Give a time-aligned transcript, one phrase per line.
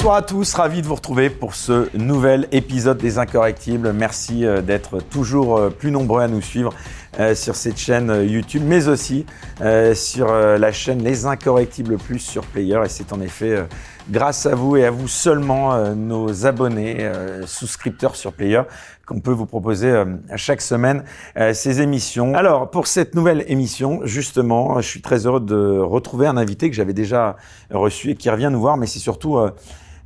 [0.00, 3.92] Bonsoir à tous, ravi de vous retrouver pour ce nouvel épisode des Incorrectibles.
[3.92, 6.72] Merci euh, d'être toujours euh, plus nombreux à nous suivre
[7.18, 9.26] euh, sur cette chaîne YouTube, mais aussi
[9.92, 12.80] sur la chaîne Les Incorrectibles Plus sur Player.
[12.82, 13.62] Et c'est en effet
[14.08, 17.06] grâce à vous et à vous seulement, nos abonnés,
[17.44, 18.62] souscripteurs sur Player,
[19.06, 20.02] qu'on peut vous proposer
[20.36, 21.04] chaque semaine
[21.52, 22.34] ces émissions.
[22.34, 26.76] Alors, pour cette nouvelle émission, justement, je suis très heureux de retrouver un invité que
[26.76, 27.36] j'avais déjà
[27.70, 29.38] reçu et qui revient nous voir, mais c'est surtout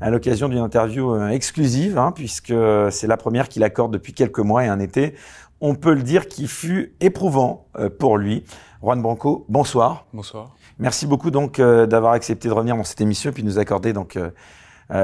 [0.05, 2.53] à l'occasion d'une interview euh, exclusive, hein, puisque
[2.91, 5.15] c'est la première qu'il accorde depuis quelques mois et un été.
[5.63, 8.45] On peut le dire qui fut éprouvant euh, pour lui.
[8.83, 10.05] Juan Branco, bonsoir.
[10.13, 10.55] Bonsoir.
[10.79, 13.95] Merci beaucoup donc euh, d'avoir accepté de revenir dans cette émission et puis nous accorder
[13.95, 14.19] donc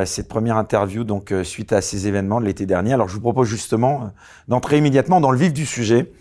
[0.04, 2.92] cette première interview donc suite à ces événements de l'été dernier.
[2.92, 4.10] Alors je vous propose justement
[4.46, 6.12] d'entrer immédiatement dans le vif du sujet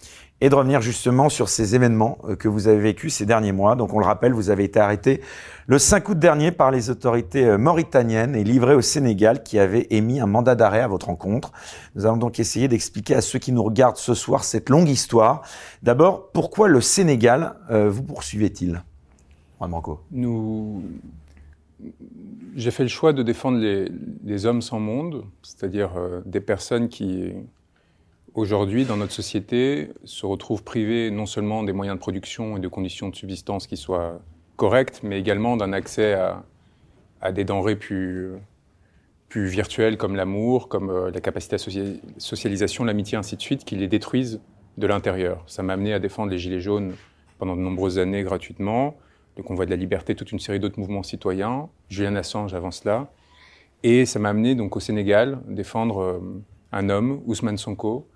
[0.41, 3.75] et de revenir justement sur ces événements euh, que vous avez vécus ces derniers mois.
[3.75, 5.21] Donc on le rappelle, vous avez été arrêté
[5.67, 9.87] le 5 août dernier par les autorités euh, mauritaniennes et livré au Sénégal qui avait
[9.89, 11.51] émis un mandat d'arrêt à votre rencontre.
[11.95, 15.41] Nous allons donc essayer d'expliquer à ceux qui nous regardent ce soir cette longue histoire.
[15.83, 18.81] D'abord, pourquoi le Sénégal euh, vous poursuivait-il?
[20.11, 20.83] Nous...
[22.55, 23.57] J'ai fait le choix de défendre
[24.25, 25.91] les hommes sans monde, c'est-à-dire
[26.25, 27.31] des personnes qui
[28.33, 32.67] aujourd'hui, dans notre société, se retrouvent privés non seulement des moyens de production et de
[32.67, 34.19] conditions de subsistance qui soient
[34.55, 36.13] correctes, mais également d'un accès
[37.21, 38.39] à, des denrées plus,
[39.33, 41.59] virtuelles comme l'amour, comme euh, la capacité à
[42.17, 44.41] socialisation, l'amitié, ainsi de suite, qui les détruisent
[44.77, 45.43] de l'intérieur.
[45.47, 46.95] Ça m'a amené à défendre les Gilets jaunes
[47.37, 48.97] pendant de nombreuses années gratuitement,
[49.37, 53.11] le convoi de la liberté, toute une série d'autres mouvements citoyens, Julian Assange avant cela.
[53.83, 56.19] Et ça m'a amené donc au Sénégal défendre euh,
[56.71, 58.07] un homme, Ousmane Sonko,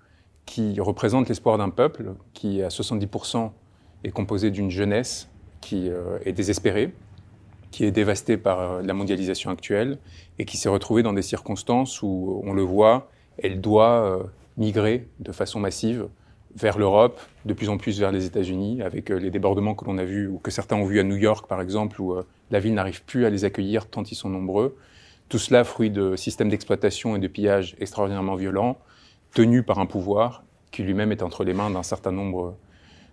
[0.46, 3.50] qui représente l'espoir d'un peuple qui, à 70%,
[4.04, 5.28] est composé d'une jeunesse
[5.60, 6.92] qui euh, est désespérée,
[7.70, 9.98] qui est dévastée par euh, la mondialisation actuelle
[10.38, 14.22] et qui s'est retrouvée dans des circonstances où, on le voit, elle doit euh,
[14.58, 16.06] migrer de façon massive
[16.54, 20.04] vers l'Europe, de plus en plus vers les États-Unis, avec les débordements que l'on a
[20.04, 22.14] vus ou que certains ont vus à New York, par exemple, où
[22.52, 24.76] la ville n'arrive plus à les accueillir tant ils sont nombreux.
[25.28, 28.78] Tout cela fruit de systèmes d'exploitation et de pillage extraordinairement violents,
[29.34, 32.56] tenu par un pouvoir qui lui-même est entre les mains d'un certain nombre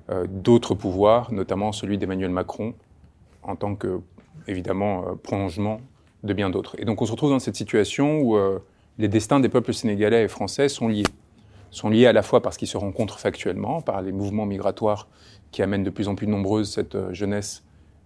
[0.09, 2.73] euh, d'autres pouvoirs, notamment celui d'Emmanuel Macron,
[3.43, 3.99] en tant que,
[4.47, 5.81] évidemment, euh, prolongement
[6.23, 6.75] de bien d'autres.
[6.79, 8.59] Et donc on se retrouve dans cette situation où euh,
[8.97, 11.05] les destins des peuples sénégalais et français sont liés.
[11.69, 15.07] Sont liés à la fois parce qu'ils se rencontrent factuellement, par les mouvements migratoires
[15.51, 17.63] qui amènent de plus en plus nombreuses cette jeunesse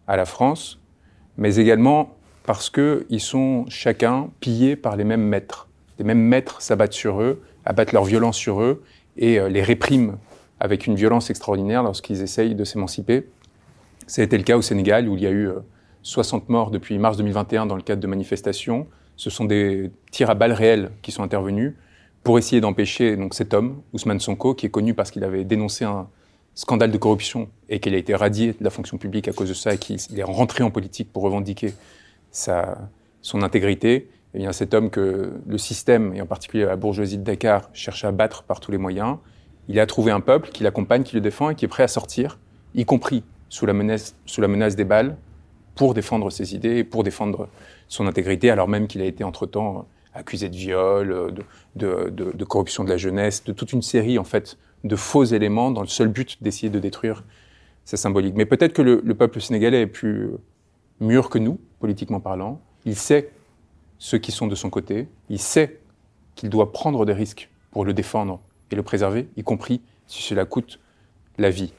[0.07, 0.79] à la France,
[1.37, 5.67] mais également parce qu'ils sont chacun pillés par les mêmes maîtres.
[5.97, 8.83] Les mêmes maîtres s'abattent sur eux abattent leur violence sur eux
[9.17, 10.17] et euh, les répriment
[10.59, 13.27] avec une violence extraordinaire lorsqu'ils essayent de s'émanciper.
[14.07, 15.49] Ça a été le cas au Sénégal où il y a eu
[16.03, 18.87] 60 euh, morts depuis mars 2021 dans le cadre de manifestations.
[19.15, 21.73] Ce sont des tirs à balles réelles qui sont intervenus
[22.23, 25.85] pour essayer d'empêcher donc cet homme, Ousmane Sonko, qui est connu parce qu'il avait dénoncé
[25.85, 26.07] un
[26.55, 29.53] scandale de corruption et qu'il a été radié de la fonction publique à cause de
[29.53, 31.73] ça et qu'il est rentré en politique pour revendiquer
[32.31, 32.89] sa,
[33.21, 34.09] son intégrité.
[34.51, 38.43] Cet homme que le système, et en particulier la bourgeoisie de Dakar, cherche à battre
[38.43, 39.17] par tous les moyens.
[39.67, 41.87] Il a trouvé un peuple qui l'accompagne, qui le défend et qui est prêt à
[41.87, 42.37] sortir,
[42.73, 45.15] y compris sous la menace, sous la menace des balles,
[45.75, 47.49] pour défendre ses idées et pour défendre
[47.87, 51.33] son intégrité, alors même qu'il a été entre-temps accusé de viol,
[51.75, 55.81] de, corruption de la jeunesse, de toute une série en fait de faux éléments dans
[55.81, 57.23] le seul but d'essayer de détruire
[57.83, 58.35] sa symbolique.
[58.35, 60.31] Mais peut-être que le, le, peuple sénégalais est plus
[61.01, 62.61] mûr que nous, politiquement parlant.
[62.85, 63.29] Il sait
[63.97, 65.07] ceux qui sont de son côté.
[65.29, 65.79] Il sait
[66.35, 68.39] qu'il doit prendre des risques pour le défendre
[68.71, 70.79] et le préserver, y compris si cela coûte
[71.37, 71.73] la vie.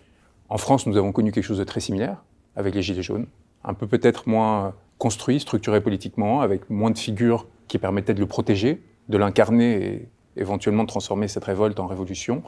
[0.48, 2.22] En France, nous avons connu quelque chose de très similaire
[2.54, 3.26] avec les Gilets jaunes,
[3.64, 8.26] un peu peut-être moins construit, structuré politiquement, avec moins de figures qui permettaient de le
[8.26, 12.42] protéger, de l'incarner et éventuellement de transformer cette révolte en révolution.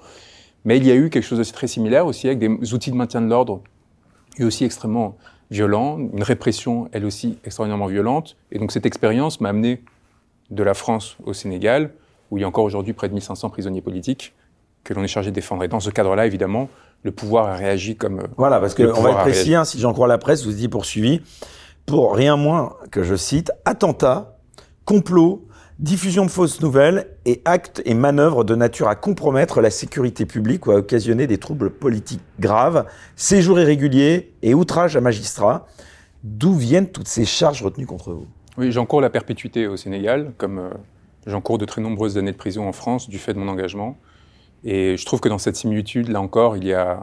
[0.65, 2.97] Mais il y a eu quelque chose de très similaire aussi avec des outils de
[2.97, 3.63] maintien de l'ordre
[4.39, 5.17] et aussi extrêmement
[5.51, 8.37] violent, une répression elle aussi extraordinairement violente.
[8.53, 9.83] Et donc cette expérience m'a amené
[10.51, 11.93] de la France au Sénégal,
[12.31, 14.35] où il y a encore aujourd'hui près de 1500 prisonniers politiques
[14.85, 15.65] que l'on est chargé de défendre.
[15.65, 16.69] Et dans ce cadre-là, évidemment,
[17.03, 18.21] le pouvoir a réagi comme...
[18.21, 20.69] Euh, voilà, parce qu'on va être précis, hein, si j'en crois la presse, vous dit
[20.69, 21.21] poursuivi,
[21.87, 24.39] pour rien moins que je cite, attentat,
[24.85, 25.47] complot,
[25.79, 30.67] diffusion de fausses nouvelles et actes et manœuvres de nature à compromettre la sécurité publique
[30.67, 32.85] ou à occasionner des troubles politiques graves,
[33.17, 35.67] séjours irréguliers et outrage à magistrats.
[36.25, 38.27] D'où viennent toutes ces charges retenues contre vous?
[38.57, 40.71] Oui, j'encours la perpétuité au Sénégal, comme euh,
[41.27, 43.97] j'encours de très nombreuses années de prison en France du fait de mon engagement.
[44.65, 46.99] Et je trouve que dans cette similitude, là encore, il y a,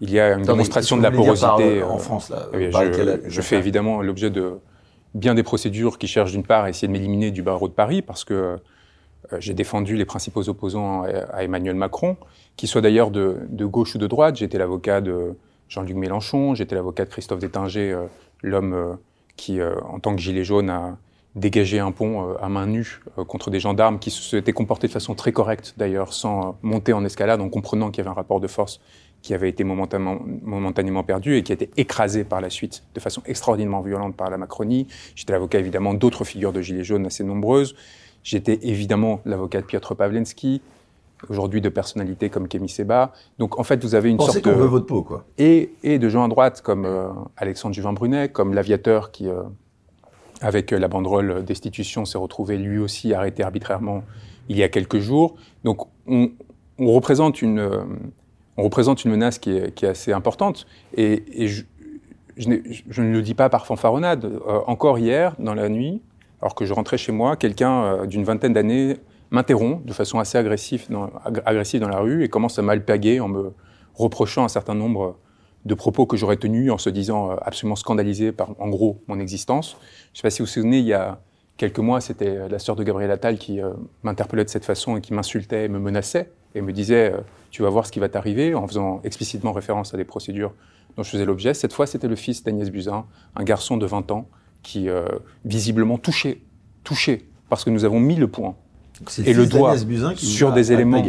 [0.00, 1.82] il y a une démonstration de la porosité.
[1.82, 4.54] en France, là, je, je fais évidemment l'objet de
[5.14, 8.02] bien des procédures qui cherchent d'une part à essayer de m'éliminer du barreau de Paris
[8.02, 8.58] parce que
[9.32, 12.16] euh, j'ai défendu les principaux opposants à, Emmanuel Macron,
[12.56, 14.36] qu'ils soient d'ailleurs de, gauche ou de droite.
[14.36, 15.36] J'étais l'avocat de
[15.68, 18.06] Jean-Luc Mélenchon, j'étais l'avocat de Christophe Détinger, euh,
[18.42, 18.94] l'homme euh,
[19.36, 20.96] qui, en tant que gilet jaune, a
[21.36, 25.30] dégagé un pont à main nue contre des gendarmes qui s'étaient comportés de façon très
[25.30, 28.80] correcte d'ailleurs, sans monter en escalade, en comprenant qu'il y avait un rapport de force
[29.20, 33.00] qui avait été momentanément, momentanément perdu et qui a été écrasé par la suite de
[33.00, 34.86] façon extraordinairement violente par la Macronie.
[35.16, 37.74] J'étais l'avocat évidemment d'autres figures de Gilets jaunes assez nombreuses.
[38.22, 40.62] J'étais évidemment l'avocat de Piotr Pawlenski,
[41.28, 43.12] aujourd'hui de personnalités comme Kémy Seba.
[43.38, 44.50] Donc en fait, vous avez une sorte de...
[44.50, 45.24] veut votre peau, quoi.
[45.36, 49.42] Et, et de gens à droite comme euh, Alexandre Juvin-Brunet, comme l'aviateur qui, euh,
[50.40, 54.04] avec la banderole destitution, s'est retrouvé lui aussi arrêté arbitrairement
[54.48, 55.34] il y a quelques jours.
[55.64, 56.30] Donc on,
[56.78, 57.58] on représente une...
[57.58, 57.84] Euh,
[58.58, 60.66] on représente une menace qui est, assez importante.
[60.94, 61.62] Et, je,
[62.48, 64.24] ne le dis pas par fanfaronnade.
[64.24, 66.02] Euh, encore hier, dans la nuit,
[66.42, 68.96] alors que je rentrais chez moi, quelqu'un euh, d'une vingtaine d'années
[69.30, 71.10] m'interrompt de façon assez agressive dans,
[71.88, 73.52] la rue et commence à m'alpaguer en me
[73.94, 75.16] reprochant un certain nombre
[75.64, 79.20] de propos que j'aurais tenus en se disant euh, absolument scandalisé par, en gros, mon
[79.20, 79.76] existence.
[80.12, 81.20] Je ne sais pas si vous vous souvenez, il y a
[81.58, 83.60] quelques mois, c'était la sœur de Gabriel Attal qui
[84.02, 87.12] m'interpellait de cette façon et qui m'insultait et me menaçait et me disait
[87.50, 90.52] Tu vas voir ce qui va t'arriver, en faisant explicitement référence à des procédures
[90.96, 91.54] dont je faisais l'objet.
[91.54, 93.04] Cette fois, c'était le fils d'Agnès Buzyn,
[93.36, 94.28] un garçon de 20 ans
[94.62, 95.06] qui, euh,
[95.44, 96.42] visiblement, touchait,
[96.84, 98.56] touchait, parce que nous avons mis le point
[99.24, 99.74] et le doigt
[100.16, 101.04] sur des éléments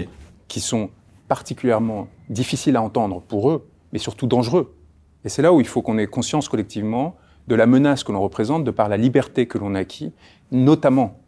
[0.48, 0.90] qui sont
[1.28, 4.76] particulièrement difficiles à entendre pour eux, mais surtout dangereux.
[5.26, 7.16] Et c'est là où il faut qu'on ait conscience collectivement
[7.48, 10.12] de la menace que l'on représente de par la liberté que l'on a acquis,
[10.52, 11.20] notamment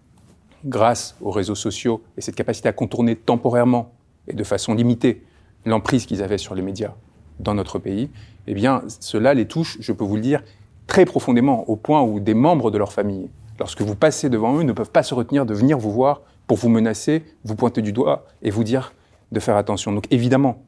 [0.65, 3.93] grâce aux réseaux sociaux et cette capacité à contourner temporairement
[4.27, 5.23] et de façon limitée
[5.65, 6.93] l'emprise qu'ils avaient sur les médias
[7.39, 8.09] dans notre pays,
[8.47, 10.43] eh bien, cela les touche, je peux vous le dire,
[10.87, 13.29] très profondément, au point où des membres de leur famille,
[13.59, 16.57] lorsque vous passez devant eux, ne peuvent pas se retenir de venir vous voir pour
[16.57, 18.93] vous menacer, vous pointer du doigt et vous dire
[19.31, 19.91] de faire attention.
[19.91, 20.63] Donc évidemment,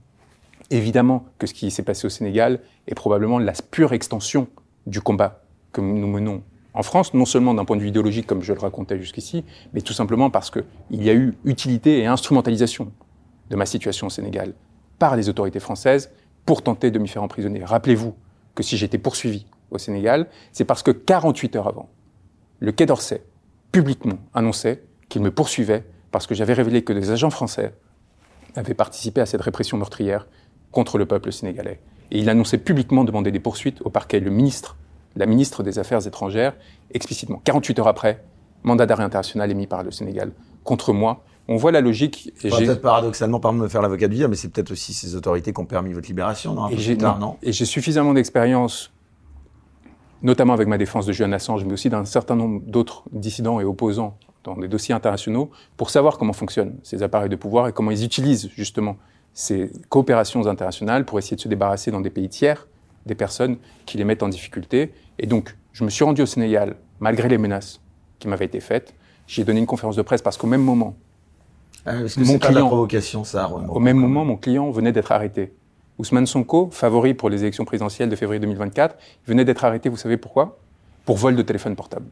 [0.69, 4.47] évidemment que ce qui s'est passé au Sénégal est probablement la pure extension
[4.87, 5.41] du combat
[5.71, 6.41] que nous menons
[6.73, 9.81] en France, non seulement d'un point de vue idéologique, comme je le racontais jusqu'ici, mais
[9.81, 10.63] tout simplement parce qu'il
[11.03, 12.91] y a eu utilité et instrumentalisation
[13.53, 14.53] de ma situation au Sénégal
[14.97, 16.11] par les autorités françaises
[16.43, 17.63] pour tenter de m'y faire emprisonner.
[17.63, 18.15] Rappelez-vous
[18.55, 21.87] que si j'étais poursuivi au Sénégal, c'est parce que 48 heures avant,
[22.59, 23.23] le Quai d'Orsay
[23.71, 27.75] publiquement annonçait qu'il me poursuivait parce que j'avais révélé que des agents français
[28.55, 30.25] avaient participé à cette répression meurtrière
[30.71, 31.79] contre le peuple sénégalais.
[32.09, 34.19] Et il annonçait publiquement demander des poursuites au parquet.
[34.19, 34.77] Le ministre,
[35.15, 36.55] la ministre des Affaires étrangères,
[36.91, 37.39] explicitement.
[37.43, 38.23] 48 heures après,
[38.63, 40.31] mandat d'arrêt international émis par le Sénégal
[40.63, 42.33] contre moi on voit la logique.
[42.41, 45.53] peut-être paradoxalement, pardon de me faire l'avocat du dire, mais c'est peut-être aussi ces autorités
[45.53, 46.69] qui ont permis votre libération, non,
[47.41, 48.91] et j'ai suffisamment d'expérience,
[50.21, 53.65] notamment avec ma défense de Julian Assange, mais aussi d'un certain nombre d'autres dissidents et
[53.65, 57.91] opposants dans des dossiers internationaux, pour savoir comment fonctionnent ces appareils de pouvoir et comment
[57.91, 58.97] ils utilisent justement
[59.33, 62.67] ces coopérations internationales pour essayer de se débarrasser dans des pays tiers
[63.05, 64.93] des personnes qui les mettent en difficulté.
[65.19, 67.81] Et donc, je me suis rendu au Sénégal, malgré les menaces
[68.19, 68.93] qui m'avaient été faites.
[69.27, 70.95] J'ai donné une conférence de presse parce qu'au même moment,
[71.85, 73.49] ah, mon client, la provocation, ça.
[73.49, 75.53] Au même moment, mon client venait d'être arrêté.
[75.99, 78.95] Ousmane Sonko, favori pour les élections présidentielles de février 2024,
[79.27, 80.57] venait d'être arrêté, vous savez pourquoi?
[81.05, 82.05] Pour vol de téléphone portable.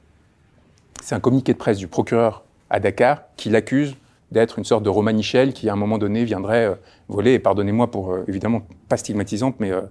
[1.01, 3.95] C'est un communiqué de presse du procureur à Dakar qui l'accuse
[4.31, 6.75] d'être une sorte de Romanichel qui, à un moment donné, viendrait euh,
[7.09, 9.81] voler, et pardonnez-moi pour, euh, évidemment, pas stigmatisante, mais euh,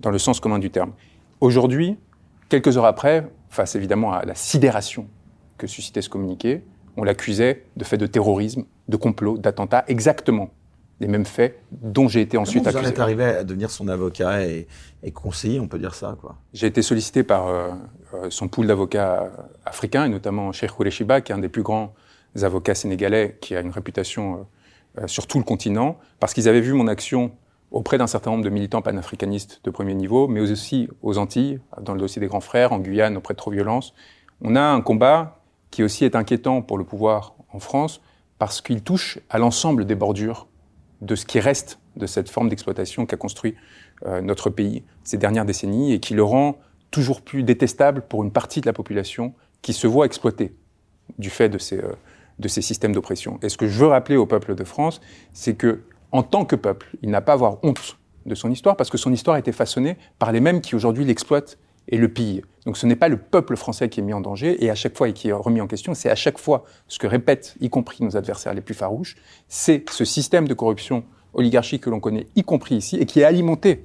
[0.00, 0.92] dans le sens commun du terme.
[1.40, 1.96] Aujourd'hui,
[2.48, 5.08] quelques heures après, face évidemment à la sidération
[5.56, 6.62] que suscitait ce communiqué,
[6.96, 10.50] on l'accusait de fait de terrorisme, de complot, d'attentat, exactement
[11.00, 12.94] les mêmes faits dont j'ai été ensuite Comment vous accusé.
[12.94, 14.66] Vous en êtes arrivé à devenir son avocat et,
[15.14, 16.36] conseiller, on peut dire ça, quoi?
[16.52, 17.70] J'ai été sollicité par euh,
[18.14, 19.30] euh, son pool d'avocats
[19.64, 21.94] africains, et notamment Cheikh Kouleshiba, qui est un des plus grands
[22.42, 24.46] avocats sénégalais, qui a une réputation
[24.98, 27.32] euh, sur tout le continent, parce qu'ils avaient vu mon action
[27.70, 31.92] auprès d'un certain nombre de militants panafricanistes de premier niveau, mais aussi aux Antilles, dans
[31.92, 33.94] le dossier des grands frères, en Guyane, auprès de Trop Violence.
[34.40, 38.00] On a un combat qui aussi est inquiétant pour le pouvoir en France,
[38.38, 40.46] parce qu'il touche à l'ensemble des bordures
[41.00, 43.54] de ce qui reste de cette forme d'exploitation qu'a construit
[44.06, 46.58] euh, notre pays ces dernières décennies et qui le rend
[46.90, 50.54] toujours plus détestable pour une partie de la population qui se voit exploitée
[51.18, 51.92] du fait de ces, euh,
[52.38, 53.38] de ces systèmes d'oppression.
[53.42, 55.00] Et ce que je veux rappeler au peuple de France,
[55.32, 58.76] c'est que, en tant que peuple, il n'a pas à avoir honte de son histoire
[58.76, 62.08] parce que son histoire a été façonnée par les mêmes qui aujourd'hui l'exploitent et le
[62.08, 62.42] pille.
[62.66, 64.96] Donc ce n'est pas le peuple français qui est mis en danger et à chaque
[64.96, 67.70] fois et qui est remis en question, c'est à chaque fois ce que répètent, y
[67.70, 69.16] compris nos adversaires les plus farouches,
[69.48, 71.04] c'est ce système de corruption
[71.34, 73.84] oligarchique que l'on connaît, y compris ici, et qui est alimenté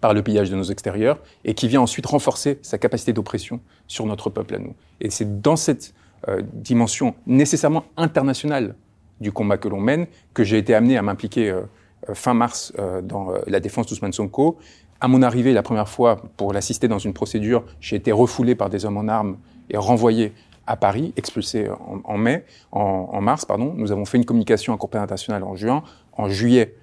[0.00, 4.04] par le pillage de nos extérieurs et qui vient ensuite renforcer sa capacité d'oppression sur
[4.04, 4.74] notre peuple à nous.
[5.00, 5.94] Et c'est dans cette
[6.28, 8.74] euh, dimension nécessairement internationale
[9.20, 11.62] du combat que l'on mène que j'ai été amené à m'impliquer euh,
[12.08, 12.72] euh, fin mars
[13.04, 14.58] dans la défense d'Ousmane Sonko.
[15.02, 18.70] À mon arrivée, la première fois, pour l'assister dans une procédure, j'ai été refoulé par
[18.70, 19.36] des hommes en armes
[19.68, 20.32] et renvoyé
[20.68, 21.68] à Paris, expulsé
[22.04, 23.74] en, mai, en, mars, pardon.
[23.76, 25.82] Nous avons fait une communication en Cour pénale internationale en juin.
[26.12, 26.76] En juillet,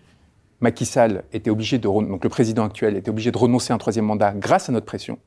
[0.60, 3.80] Macky Sall était obligé de, donc le président actuel était obligé de renoncer à un
[3.80, 5.18] troisième mandat grâce à notre pression.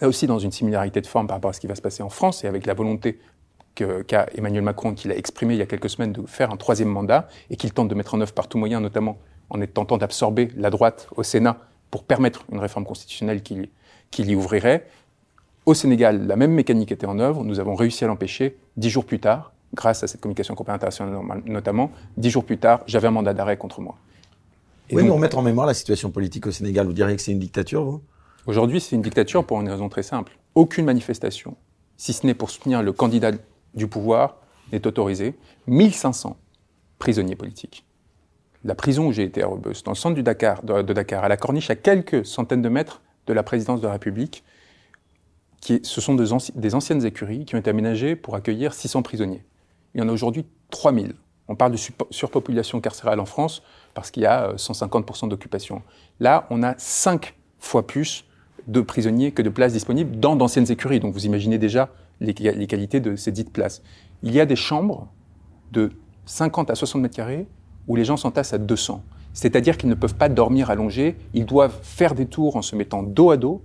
[0.00, 2.04] Là aussi, dans une similarité de forme par rapport à ce qui va se passer
[2.04, 3.18] en France et avec la volonté
[3.74, 6.90] qu'a Emmanuel Macron, qu'il a exprimé il y a quelques semaines de faire un troisième
[6.90, 9.18] mandat et qu'il tente de mettre en œuvre par tout moyen, notamment
[9.48, 11.58] en tentant d'absorber la droite au Sénat
[11.90, 13.70] pour permettre une réforme constitutionnelle qui,
[14.10, 14.86] qui l'y ouvrirait.
[15.66, 17.44] Au Sénégal, la même mécanique était en œuvre.
[17.44, 21.42] Nous avons réussi à l'empêcher dix jours plus tard, grâce à cette communication complémentaire internationale
[21.46, 21.90] notamment.
[22.16, 23.96] Dix jours plus tard, j'avais un mandat d'arrêt contre moi.
[24.88, 27.32] Vous pouvez nous remettre en mémoire la situation politique au Sénégal Vous diriez que c'est
[27.32, 28.00] une dictature, vous?
[28.46, 30.36] Aujourd'hui, c'est une dictature pour une raison très simple.
[30.54, 31.56] Aucune manifestation,
[31.96, 33.32] si ce n'est pour soutenir le candidat
[33.74, 34.38] du pouvoir,
[34.72, 35.34] n'est autorisée.
[35.68, 36.36] 1500
[36.98, 37.84] prisonniers politiques.
[38.62, 41.70] La prison où j'ai été à Rebus, dans le centre de, Dakar, à la Corniche,
[41.70, 44.44] à quelques centaines de mètres de la présidence de la République,
[45.62, 49.44] ce sont des, anciennes écuries qui ont été aménagées pour accueillir 600 prisonniers.
[49.94, 51.14] Il y en a aujourd'hui 3000.
[51.48, 51.78] On parle de
[52.10, 53.62] surpopulation carcérale en France
[53.94, 55.82] parce qu'il y a 150% euh, d'occupation.
[56.20, 58.24] Là, on a 5 fois plus
[58.68, 61.00] de prisonniers que de places disponibles dans d'anciennes écuries.
[61.00, 61.88] Donc vous imaginez déjà
[62.20, 63.82] les, les, qualités de ces dites places.
[64.22, 65.08] Il y a des chambres
[65.72, 65.90] de
[66.26, 67.46] 50 à 60 mètres carrés
[67.90, 69.02] où les gens s'entassent à 200.
[69.32, 73.02] C'est-à-dire qu'ils ne peuvent pas dormir allongés, ils doivent faire des tours en se mettant
[73.02, 73.62] dos à dos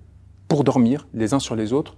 [0.47, 1.95] pour dormir les uns sur les autres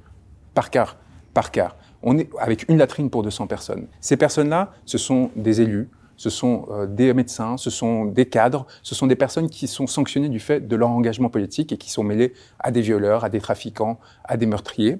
[0.53, 0.97] par quart,
[1.33, 1.77] par quart.
[2.03, 3.87] On est avec une latrine pour 200 personnes.
[4.01, 8.67] Ces personnes-là, ce sont des élus, ce sont euh, des médecins, ce sont des cadres,
[8.83, 11.89] ce sont des personnes qui sont sanctionnées du fait de leur engagement politique et qui
[11.89, 14.97] sont mêlées à des violeurs, à des trafiquants, à des meurtriers,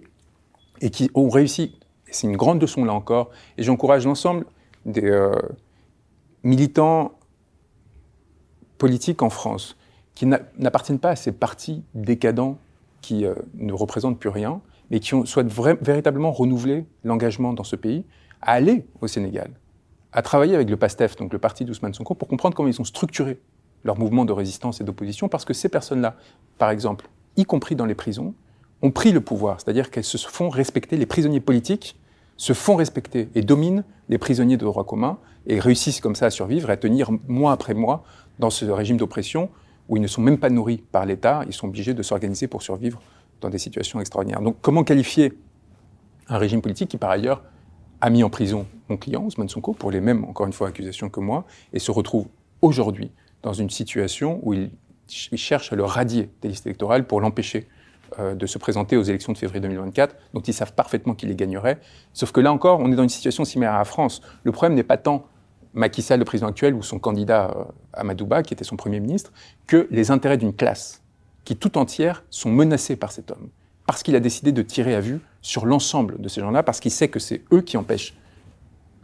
[0.80, 1.78] et qui ont réussi.
[2.10, 4.46] C'est une grande leçon là encore, et j'encourage l'ensemble
[4.86, 5.34] des euh,
[6.44, 7.17] militants
[8.78, 9.78] politiques en France
[10.16, 12.58] qui n'appartiennent pas à ces partis décadents
[13.02, 18.04] qui euh, ne représentent plus rien, mais qui souhaitent véritablement renouveler l'engagement dans ce pays,
[18.42, 19.52] à aller au Sénégal,
[20.12, 22.86] à travailler avec le PASTEF, donc le parti d'Ousmane Sonko, pour comprendre comment ils ont
[22.86, 23.40] structuré
[23.84, 26.16] leur mouvement de résistance et d'opposition, parce que ces personnes-là,
[26.58, 28.34] par exemple, y compris dans les prisons,
[28.82, 31.98] ont pris le pouvoir, c'est-à-dire qu'elles se font respecter, les prisonniers politiques
[32.38, 35.18] se font respecter et dominent les prisonniers de droit commun
[35.48, 38.04] et réussissent comme ça à survivre et à tenir mois après mois
[38.40, 39.50] dans ce régime d'oppression
[39.90, 42.62] où ils ne sont même pas nourris par l'État, ils sont obligés de s'organiser pour
[42.62, 43.02] survivre
[43.42, 44.42] dans des situations extraordinaires.
[44.42, 45.34] Donc comment qualifier
[46.28, 47.44] un régime politique qui par ailleurs
[48.02, 51.10] a mis en prison mon client, Ousmane Sonko, pour les mêmes, encore une fois, accusations
[51.10, 52.28] que moi, et se retrouve
[52.62, 53.12] aujourd'hui
[53.44, 54.72] dans une situation où il,
[55.10, 57.70] cherche à le radier des listes électorales pour l'empêcher
[58.20, 61.36] euh, de se présenter aux élections de février 2024, dont ils savent parfaitement qu'il les
[61.36, 61.80] gagnerait.
[62.12, 64.22] Sauf que là encore, on est dans une situation similaire à la France.
[64.44, 65.26] Le problème n'est pas tant
[65.74, 69.32] Macky Sall, le président actuel, ou son candidat euh, Amadouba, qui était son premier ministre,
[69.68, 71.02] que les intérêts d'une classe
[71.44, 73.50] qui tout entière sont menacés par cet homme.
[73.86, 76.92] Parce qu'il a décidé de tirer à vue sur l'ensemble de ces gens-là, parce qu'il
[76.92, 78.16] sait que c'est eux qui empêchent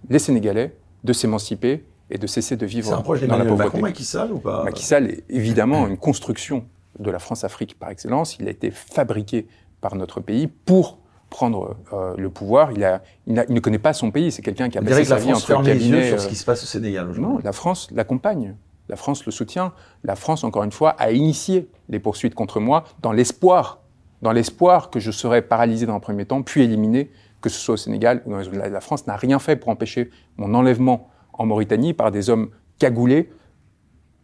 [0.10, 3.56] les Sénégalais de s'émanciper et de cesser de vivre dans la pauvreté.
[3.56, 6.66] Macron, Macky Sall ou pas Macky Sall est évidemment une construction
[7.00, 8.38] de la France-Afrique par excellence.
[8.40, 9.48] Il a été fabriqué
[9.82, 10.98] par notre pays pour
[11.34, 12.72] prendre euh, le pouvoir.
[12.72, 14.32] Il, a, il, ne connaît pas son pays.
[14.32, 16.10] C'est quelqu'un qui a passé sa vie entre cabinets.
[16.10, 18.56] sur ce euh, qui se passe au Sénégal Non, la France l'accompagne.
[18.88, 19.74] La France le soutient.
[20.04, 23.82] La France, encore une fois, a initié les poursuites contre moi dans l'espoir,
[24.22, 27.10] dans l'espoir que je serais paralysé dans un premier temps, puis éliminé,
[27.42, 30.12] que ce soit au Sénégal ou dans les La France n'a rien fait pour empêcher
[30.38, 33.32] mon enlèvement en Mauritanie par des hommes cagoulés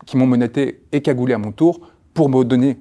[0.05, 1.81] qui m'ont menotté et cagoulé à mon tour
[2.13, 2.77] pour me donner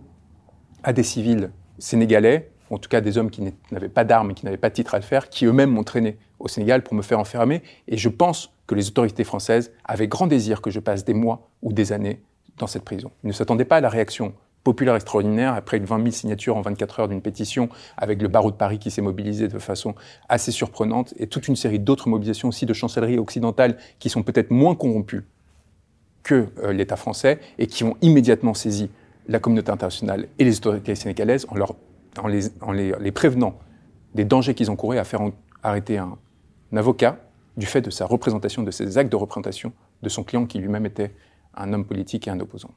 [0.82, 4.44] à des civils sénégalais en tout cas des hommes qui n'avaient pas d'armes et qui
[4.44, 7.02] n'avaient pas de titre à le faire, qui eux-mêmes m'ont traîné au Sénégal pour me
[7.02, 7.62] faire enfermer.
[7.86, 11.48] Et je pense que les autorités françaises avaient grand désir que je passe des mois
[11.62, 12.20] ou des années
[12.58, 13.10] dans cette prison.
[13.24, 14.34] Ils ne s'attendaient pas à la réaction
[14.64, 18.56] populaire extraordinaire après 20 000 signatures en 24 heures d'une pétition avec le barreau de
[18.56, 19.94] Paris qui s'est mobilisé de façon
[20.28, 24.50] assez surprenante et toute une série d'autres mobilisations aussi de chancelleries occidentales qui sont peut-être
[24.50, 25.24] moins corrompues
[26.22, 28.90] que euh, l'État français et qui ont immédiatement saisi
[29.28, 31.74] la communauté internationale et les autorités sénégalaises en leur
[32.20, 33.58] en les, prévenant
[34.14, 35.20] des dangers qu'ils encouraient à faire
[35.62, 36.16] arrêter un,
[36.74, 37.18] avocat
[37.56, 39.72] du fait de sa représentation, de ses actes de représentation
[40.02, 41.14] de son client qui lui-même était
[41.54, 42.70] un homme politique et un opposant.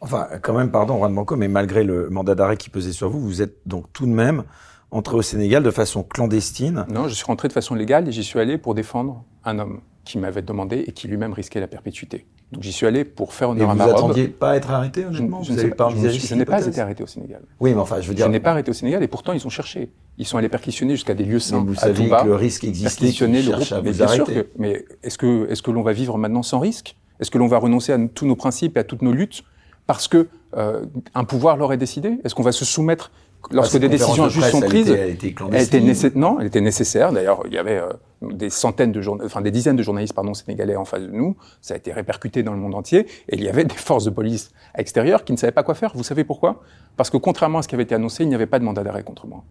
[0.00, 3.20] Enfin, quand même, pardon, Juan Banco, mais malgré le mandat d'arrêt qui pesait sur vous,
[3.20, 4.44] vous êtes donc tout de même
[4.90, 8.24] entré au Sénégal de façon clandestine Non, je suis rentré de façon légale et j'y
[8.24, 12.26] suis allé pour défendre un homme qui m'avait demandé et qui lui-même risquait la perpétuité.
[12.52, 13.94] Donc j'y suis allé pour faire honneur à vous ma robe.
[13.96, 16.66] attendiez pas à être arrêté, honnêtement Je, Vous avez pas, pas je- je n'ai pas
[16.66, 17.42] été arrêté au Sénégal.
[17.60, 19.46] Oui, mais enfin, je veux dire, Je n'ai pas arrêté au Sénégal et pourtant ils
[19.46, 19.90] ont cherché.
[20.18, 22.22] Ils sont allés perquisitionner jusqu'à des lieux mais saints vous à saviez Touba.
[22.22, 23.72] que le risque existait, perquisitionner le groupe.
[23.72, 26.42] à Mais vous bien sûr que, mais est-ce que, est-ce que l'on va vivre maintenant
[26.42, 26.96] sans risque?
[27.20, 29.42] Est-ce que l'on va renoncer à tous nos principes et à toutes nos luttes
[29.86, 30.26] parce que
[30.56, 32.18] euh, un pouvoir l'aurait décidé?
[32.24, 33.12] Est-ce qu'on va se soumettre
[33.50, 36.12] lorsque des décisions de presse, sont elle prises était- Elle était elle était.
[36.18, 37.12] Non, elle était nécessaire.
[37.12, 37.88] D'ailleurs, il y avait euh,
[38.22, 41.36] des centaines de journalistes, enfin des dizaines de journalistes, pardon, sénégalais en face de nous.
[41.60, 43.06] Ça a été répercuté dans le monde entier.
[43.28, 45.92] Et il y avait des forces de police extérieures qui ne savaient pas quoi faire.
[45.94, 46.62] Vous savez pourquoi?
[46.96, 48.82] Parce que contrairement à ce qui avait été annoncé, il n'y avait pas de mandat
[48.84, 49.42] d'arrêt contre moi.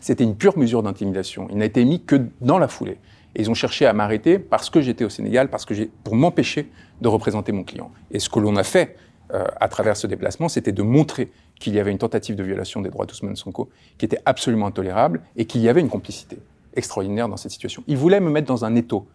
[0.00, 1.46] C'était une pure mesure d'intimidation.
[1.50, 2.98] Il n'a été mis que dans la foulée.
[3.34, 6.16] Et ils ont cherché à m'arrêter parce que j'étais au Sénégal, parce que j'ai, pour
[6.16, 7.90] m'empêcher de représenter mon client.
[8.10, 8.96] Et ce que l'on a fait
[9.34, 12.82] euh, à travers ce déplacement, c'était de montrer qu'il y avait une tentative de violation
[12.82, 16.38] des droits d'Ousmane Sonko qui était absolument intolérable et qu'il y avait une complicité
[16.74, 17.82] extraordinaire dans cette situation.
[17.86, 19.06] Ils voulaient me mettre dans un étau.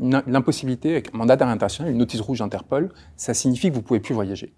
[0.00, 4.00] L'impossibilité, avec un mandat d'arrêt international, une notice rouge d'Interpol, ça signifie que vous pouvez
[4.00, 4.52] plus voyager.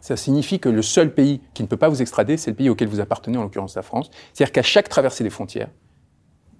[0.00, 2.68] Ça signifie que le seul pays qui ne peut pas vous extrader, c'est le pays
[2.68, 4.10] auquel vous appartenez, en l'occurrence la France.
[4.32, 5.68] C'est-à-dire qu'à chaque traversée des frontières,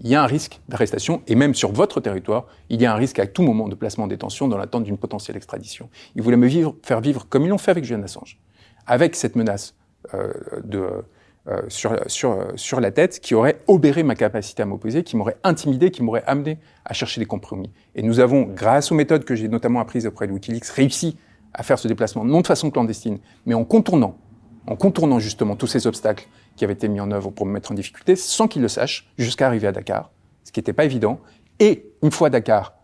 [0.00, 2.96] il y a un risque d'arrestation, et même sur votre territoire, il y a un
[2.96, 5.88] risque à tout moment de placement en détention dans l'attente d'une potentielle extradition.
[6.14, 6.48] Ils voulaient me
[6.82, 8.38] faire vivre comme ils l'ont fait avec Julian Assange,
[8.86, 9.74] avec cette menace
[10.14, 10.32] euh,
[10.64, 11.04] de,
[11.48, 15.36] euh, sur, sur, sur la tête qui aurait obéré ma capacité à m'opposer, qui m'aurait
[15.44, 17.70] intimidé, qui m'aurait amené à chercher des compromis.
[17.94, 21.16] Et nous avons, grâce aux méthodes que j'ai notamment apprises auprès de Wikileaks, réussi
[21.54, 24.18] à faire ce déplacement, non de façon clandestine, mais en contournant,
[24.66, 26.26] en contournant justement tous ces obstacles
[26.56, 29.08] qui avaient été mis en œuvre pour me mettre en difficulté, sans qu'ils le sachent,
[29.18, 30.10] jusqu'à arriver à Dakar,
[30.44, 31.20] ce qui n'était pas évident.
[31.60, 32.75] Et une fois à Dakar,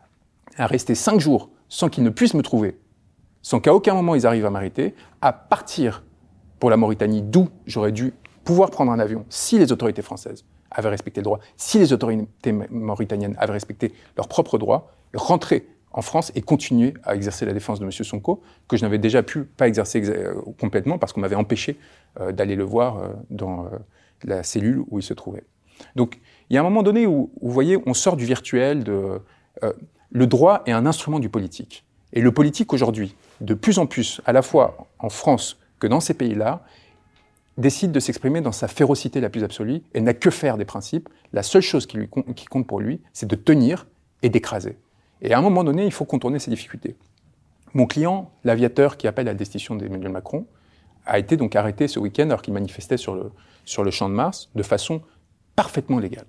[0.57, 2.79] à rester cinq jours sans qu'ils ne puissent me trouver,
[3.41, 6.05] sans qu'à aucun moment ils arrivent à m'arrêter, à partir
[6.59, 8.15] pour la Mauritanie, d'où j'aurais dû
[8.45, 12.53] pouvoir prendre un avion si les autorités françaises avaient respecté le droit, si les autorités
[12.71, 17.81] mauritaniennes avaient respecté leurs propres droits, rentrer en France et continuer à exercer la défense
[17.81, 17.93] de M.
[17.93, 21.79] Sonko, que je n'avais déjà pu pas exercer exa- complètement parce qu'on m'avait empêché
[22.21, 23.69] euh, d'aller le voir euh, dans euh,
[24.25, 25.45] la cellule où il se trouvait.
[25.97, 29.21] Donc, il y a un moment donné où, vous voyez, on sort du virtuel, de,
[29.63, 29.73] euh,
[30.11, 31.85] le droit est un instrument du politique.
[32.13, 36.01] Et le politique aujourd'hui, de plus en plus, à la fois en France que dans
[36.01, 36.63] ces pays-là,
[37.59, 41.09] décide de s'exprimer dans sa férocité la plus absolue et n'a que faire des principes.
[41.33, 41.99] La seule chose qui
[42.49, 43.87] compte pour lui, c'est de tenir
[44.23, 44.77] et d'écraser.
[45.23, 46.97] Et à un moment donné, il faut contourner ces difficultés.
[47.75, 50.47] Mon client, l'aviateur qui appelle à la destitution d'Emmanuel Macron,
[51.07, 53.33] a été donc arrêté ce week-end alors qu'il manifestait sur le,
[53.65, 55.01] sur le champ de Mars de façon
[55.57, 56.27] parfaitement légale.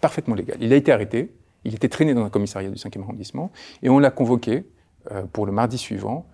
[0.00, 0.58] Parfaitement légale.
[0.60, 3.50] Il a été arrêté, il était traîné dans un commissariat du 5e arrondissement,
[3.82, 4.66] et on l'a convoqué
[5.10, 6.26] euh, pour le mardi suivant,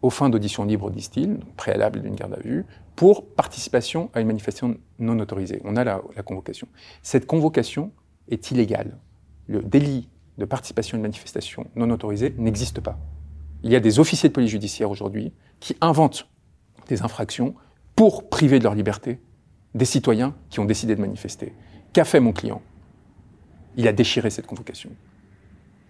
[0.00, 2.64] aux fins d'audition libre, disent-ils, préalable d'une garde à vue,
[2.94, 5.60] pour participation à une manifestation non autorisée.
[5.64, 6.68] On a la, la convocation.
[7.02, 7.90] Cette convocation
[8.30, 8.96] est illégale.
[9.48, 12.98] Le délit de participation à une manifestation non autorisée n'existe pas.
[13.62, 16.28] Il y a des officiers de police judiciaire aujourd'hui qui inventent
[16.88, 17.54] des infractions
[17.96, 19.20] pour priver de leur liberté
[19.74, 21.52] des citoyens qui ont décidé de manifester.
[21.92, 22.62] Qu'a fait mon client?
[23.76, 24.90] Il a déchiré cette convocation.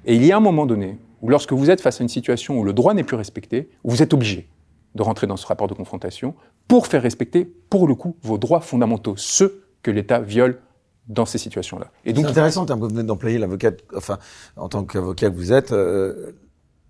[0.05, 2.59] Et il y a un moment donné où lorsque vous êtes face à une situation
[2.59, 4.49] où le droit n'est plus respecté, vous êtes obligé
[4.95, 6.35] de rentrer dans ce rapport de confrontation
[6.67, 10.61] pour faire respecter, pour le coup, vos droits fondamentaux, ceux que l'État viole
[11.09, 11.91] dans ces situations-là.
[12.05, 14.19] Et donc, c'est intéressant, que vous venez d'employer l'avocat, enfin,
[14.57, 15.73] en tant qu'avocat que vous êtes.
[15.73, 16.33] Euh,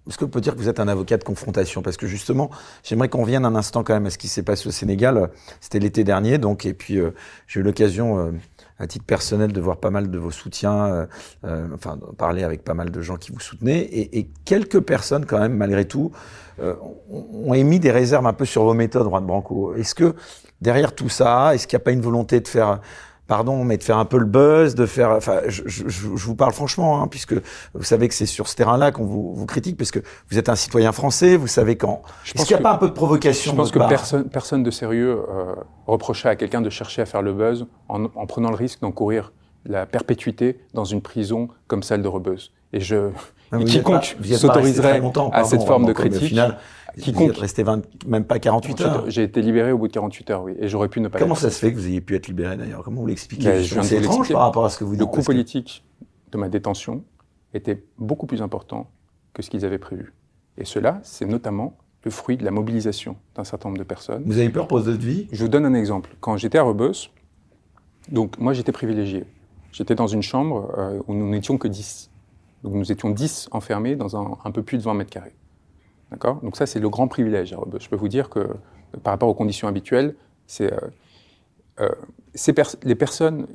[0.09, 1.83] est-ce qu'on peut dire que vous êtes un avocat de confrontation?
[1.83, 2.51] Parce que justement,
[2.83, 5.31] j'aimerais qu'on revienne un instant quand même à ce qui s'est passé au Sénégal.
[5.61, 7.11] C'était l'été dernier, donc, et puis euh,
[7.47, 8.31] j'ai eu l'occasion, euh,
[8.79, 11.07] à titre personnel, de voir pas mal de vos soutiens,
[11.45, 14.81] euh, enfin, de parler avec pas mal de gens qui vous soutenaient, et, et quelques
[14.81, 16.11] personnes quand même, malgré tout,
[16.61, 16.75] euh,
[17.11, 19.75] ont émis des réserves un peu sur vos méthodes, Juan Branco.
[19.75, 20.15] Est-ce que
[20.61, 22.81] derrière tout ça, est-ce qu'il n'y a pas une volonté de faire
[23.29, 26.35] pardon, mais de faire un peu le buzz, de faire, enfin, je, je, je vous
[26.35, 27.35] parle franchement, hein, puisque
[27.75, 30.49] vous savez que c'est sur ce terrain-là qu'on vous, vous, critique, parce que vous êtes
[30.49, 32.03] un citoyen français, vous savez quand.
[32.25, 34.71] Est-ce qu'il n'y a pas un peu de provocation Je pense que personne, personne de
[34.71, 35.55] sérieux euh,
[35.87, 39.33] reprochait à quelqu'un de chercher à faire le buzz en, en prenant le risque d'encourir
[39.67, 42.53] la perpétuité dans une prison comme celle de Rebeuze.
[42.73, 43.11] Et je,
[43.59, 46.29] et quiconque s'autoriserait à cette forme de critique.
[46.29, 46.59] Final,
[46.99, 47.25] Quiconque.
[47.25, 49.11] Vous êtes resté 20, même pas 48 heures.
[49.11, 50.55] J'ai été libéré au bout de 48 heures, oui.
[50.59, 52.57] Et j'aurais pu ne pas Comment ça se fait que vous ayez pu être libéré
[52.57, 52.83] d'ailleurs?
[52.83, 53.45] Comment vous l'expliquez?
[53.45, 55.01] Ben, C'est étrange par rapport à ce que vous dites.
[55.01, 55.85] Le coût politique
[56.33, 57.03] de ma détention
[57.55, 58.91] était beaucoup plus important
[59.33, 60.13] que ce qu'ils avaient prévu.
[60.59, 64.23] Et cela, c'est notamment le fruit de la mobilisation d'un certain nombre de personnes.
[64.27, 65.29] Vous avez peur pour votre vie?
[65.33, 66.17] Je vous donne un exemple.
[66.21, 67.11] Quand j'étais à Rebus,
[68.11, 69.25] donc moi j'étais privilégié.
[69.73, 72.11] J'étais dans une chambre euh, où nous n'étions que 10.
[72.65, 75.35] Donc nous étions 10 enfermés dans un, un peu plus de 20 mètres carrés.
[76.11, 76.41] D'accord?
[76.43, 77.55] Donc ça, c'est le grand privilège.
[77.81, 78.49] Je peux vous dire que
[79.03, 80.15] par rapport aux conditions habituelles,
[80.61, 80.71] euh,
[81.81, 81.89] euh,
[82.83, 83.47] les personnes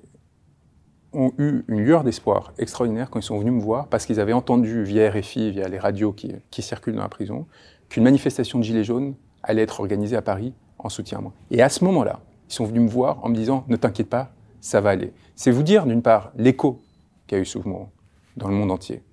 [1.13, 4.33] ont eu une lueur d'espoir extraordinaire quand ils sont venus me voir parce qu'ils avaient
[4.33, 7.47] entendu via RFI, via les radios qui, qui circulent dans la prison,
[7.89, 11.33] qu'une manifestation de Gilets jaunes allait être organisée à Paris en soutien à moi.
[11.51, 14.33] Et à ce moment-là, ils sont venus me voir en me disant Ne t'inquiète pas,
[14.61, 15.13] ça va aller.
[15.35, 16.81] C'est vous dire, d'une part, l'écho
[17.27, 17.91] qu'a eu ce mouvement
[18.37, 19.03] dans le monde entier.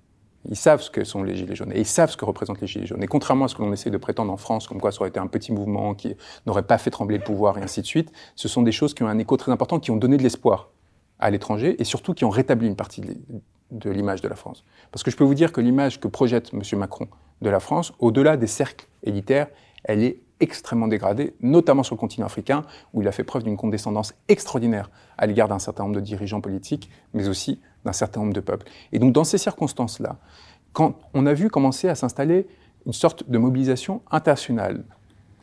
[0.48, 2.66] Ils savent ce que sont les Gilets jaunes et ils savent ce que représentent les
[2.66, 3.02] Gilets jaunes.
[3.02, 5.10] Et contrairement à ce que l'on essaie de prétendre en France, comme quoi ça aurait
[5.10, 8.10] été un petit mouvement qui n'aurait pas fait trembler le pouvoir et ainsi de suite,
[8.36, 10.70] ce sont des choses qui ont un écho très important, qui ont donné de l'espoir
[11.18, 13.02] à l'étranger et surtout qui ont rétabli une partie
[13.70, 14.64] de l'image de la France.
[14.90, 16.62] Parce que je peux vous dire que l'image que projette M.
[16.78, 17.08] Macron
[17.42, 19.48] de la France, au-delà des cercles élitaires,
[19.84, 23.56] elle est extrêmement dégradée, notamment sur le continent africain, où il a fait preuve d'une
[23.56, 28.32] condescendance extraordinaire à l'égard d'un certain nombre de dirigeants politiques, mais aussi d'un certain nombre
[28.32, 28.66] de peuples.
[28.92, 30.16] Et donc dans ces circonstances-là,
[30.72, 32.46] quand on a vu commencer à s'installer
[32.86, 34.84] une sorte de mobilisation internationale,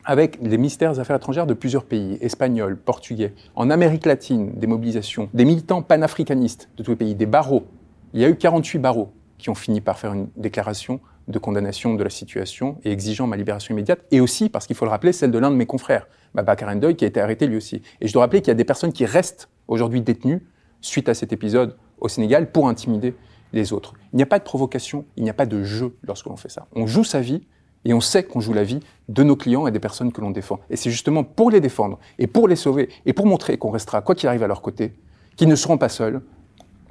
[0.04, 4.66] avec les ministères des Affaires étrangères de plusieurs pays, espagnols, portugais, en Amérique latine, des
[4.66, 7.66] mobilisations, des militants panafricanistes de tous les pays, des barreaux.
[8.14, 11.94] Il y a eu 48 barreaux qui ont fini par faire une déclaration de condamnation
[11.94, 15.12] de la situation et exigeant ma libération immédiate, et aussi, parce qu'il faut le rappeler,
[15.12, 17.82] celle de l'un de mes confrères, Babacar Ndoye, qui a été arrêté lui aussi.
[18.00, 20.46] Et je dois rappeler qu'il y a des personnes qui restent aujourd'hui détenues
[20.80, 23.14] suite à cet épisode au Sénégal pour intimider
[23.52, 23.94] les autres.
[24.12, 26.50] Il n'y a pas de provocation, il n'y a pas de jeu lorsque l'on fait
[26.50, 26.66] ça.
[26.74, 27.42] On joue sa vie
[27.84, 30.30] et on sait qu'on joue la vie de nos clients et des personnes que l'on
[30.30, 30.60] défend.
[30.70, 34.02] Et c'est justement pour les défendre et pour les sauver et pour montrer qu'on restera,
[34.02, 34.94] quoi qu'il arrive à leur côté,
[35.36, 36.20] qu'ils ne seront pas seuls,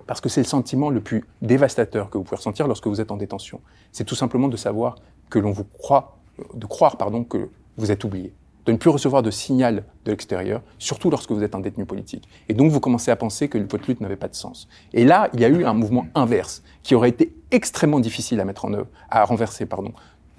[0.08, 3.12] parce que c'est le sentiment le plus dévastateur que vous pouvez ressentir lorsque vous êtes
[3.12, 3.62] en détention.
[3.91, 4.96] C'est tout simplement de savoir
[5.30, 6.17] que l'on vous croit,
[6.54, 8.34] de croire, pardon, que vous êtes oublié.
[8.65, 12.28] De ne plus recevoir de signal de l'extérieur, surtout lorsque vous êtes un détenu politique.
[12.50, 14.67] Et donc vous commencez à penser que votre lutte n'avait pas de sens.
[14.93, 18.46] Et là, il y a eu un mouvement inverse qui aurait été extrêmement difficile à
[18.46, 19.93] mettre en œuvre, à renverser, pardon,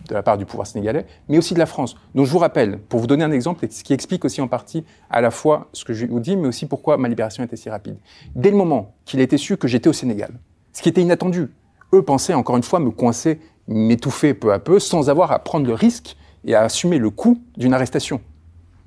[0.07, 1.97] de la part du pouvoir sénégalais, mais aussi de la France.
[2.15, 4.85] Donc je vous rappelle, pour vous donner un exemple, ce qui explique aussi en partie
[5.11, 7.69] à la fois ce que je vous dis, mais aussi pourquoi ma libération était si
[7.69, 7.97] rapide.
[8.35, 10.33] Dès le moment qu'il a été su que j'étais au Sénégal,
[10.73, 11.51] ce qui était inattendu,
[11.95, 15.67] eux pensaient encore une fois me coincer, m'étouffer peu à peu, sans avoir à prendre
[15.67, 18.21] le risque et à assumer le coût d'une arrestation.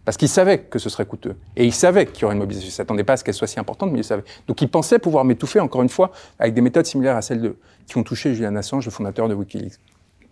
[0.03, 1.35] Parce qu'ils savaient que ce serait coûteux.
[1.55, 2.67] Et ils savaient qu'il y aurait une mobilisation.
[2.67, 4.23] Ils ne s'attendaient pas à ce qu'elle soit si importante, mais ils savaient.
[4.47, 7.53] Donc ils pensaient pouvoir m'étouffer, encore une fois, avec des méthodes similaires à celles
[7.85, 9.77] qui ont touché Julian Assange, le fondateur de Wikileaks.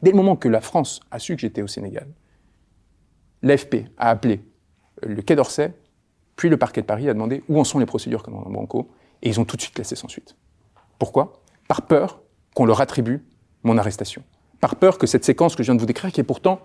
[0.02, 2.08] Dès le moment que la France a su que j'étais au Sénégal,
[3.42, 4.42] l'AFP a appelé
[5.04, 5.74] le Quai d'Orsay,
[6.36, 8.90] puis le parquet de Paris a demandé où en sont les procédures dans Banco,
[9.22, 10.36] et ils ont tout de suite laissé sans suite.
[10.98, 11.42] Pourquoi?
[11.68, 12.22] Par peur
[12.56, 13.24] qu'on leur attribue
[13.64, 14.24] mon arrestation.
[14.62, 16.62] Par peur que cette séquence que je viens de vous décrire, qui est pourtant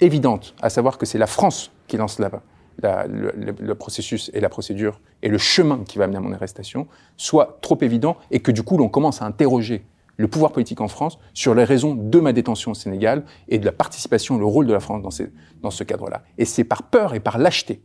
[0.00, 4.48] évidente, à savoir que c'est la France qui lance la, le, le, processus et la
[4.48, 6.86] procédure et le chemin qui va amener à mon arrestation,
[7.16, 9.84] soit trop évident et que du coup l'on commence à interroger
[10.16, 13.64] le pouvoir politique en France sur les raisons de ma détention au Sénégal et de
[13.64, 15.30] la participation, le rôle de la France dans, ces,
[15.62, 16.22] dans ce cadre-là.
[16.38, 17.82] Et c'est par peur et par lâcheté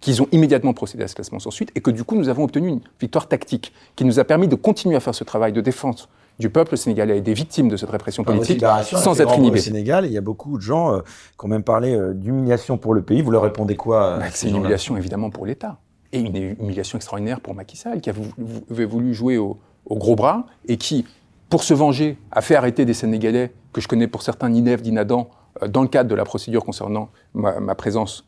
[0.00, 2.44] qu'ils ont immédiatement procédé à ce classement sans suite et que du coup nous avons
[2.44, 5.60] obtenu une victoire tactique qui nous a permis de continuer à faire ce travail de
[5.60, 6.08] défense
[6.40, 9.60] du peuple sénégalais et des victimes de cette répression politique sans être inhibé.
[9.60, 11.00] Au Sénégal, il y a beaucoup de gens euh,
[11.38, 13.22] qui ont même parlé euh, d'humiliation pour le pays.
[13.22, 15.78] Vous leur répondez quoi bah, C'est une humiliation évidemment pour l'État
[16.12, 20.46] et une humiliation extraordinaire pour Macky Sall qui avait voulu jouer au, au gros bras
[20.66, 21.06] et qui
[21.52, 25.28] pour se venger, a fait arrêter des Sénégalais que je connais pour certains Ninef, d'Inadan,
[25.62, 28.24] euh, dans le cadre de la procédure concernant ma, présence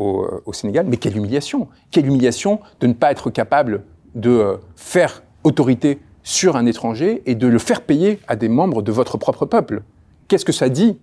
[0.00, 0.86] euh, au, Sénégal.
[0.88, 6.56] Mais quelle humiliation Quelle humiliation de ne pas être capable de euh, faire autorité sur
[6.56, 9.82] un étranger et de le faire payer à des membres de votre propre peuple.
[10.28, 10.98] Qu'est-ce que ça dit?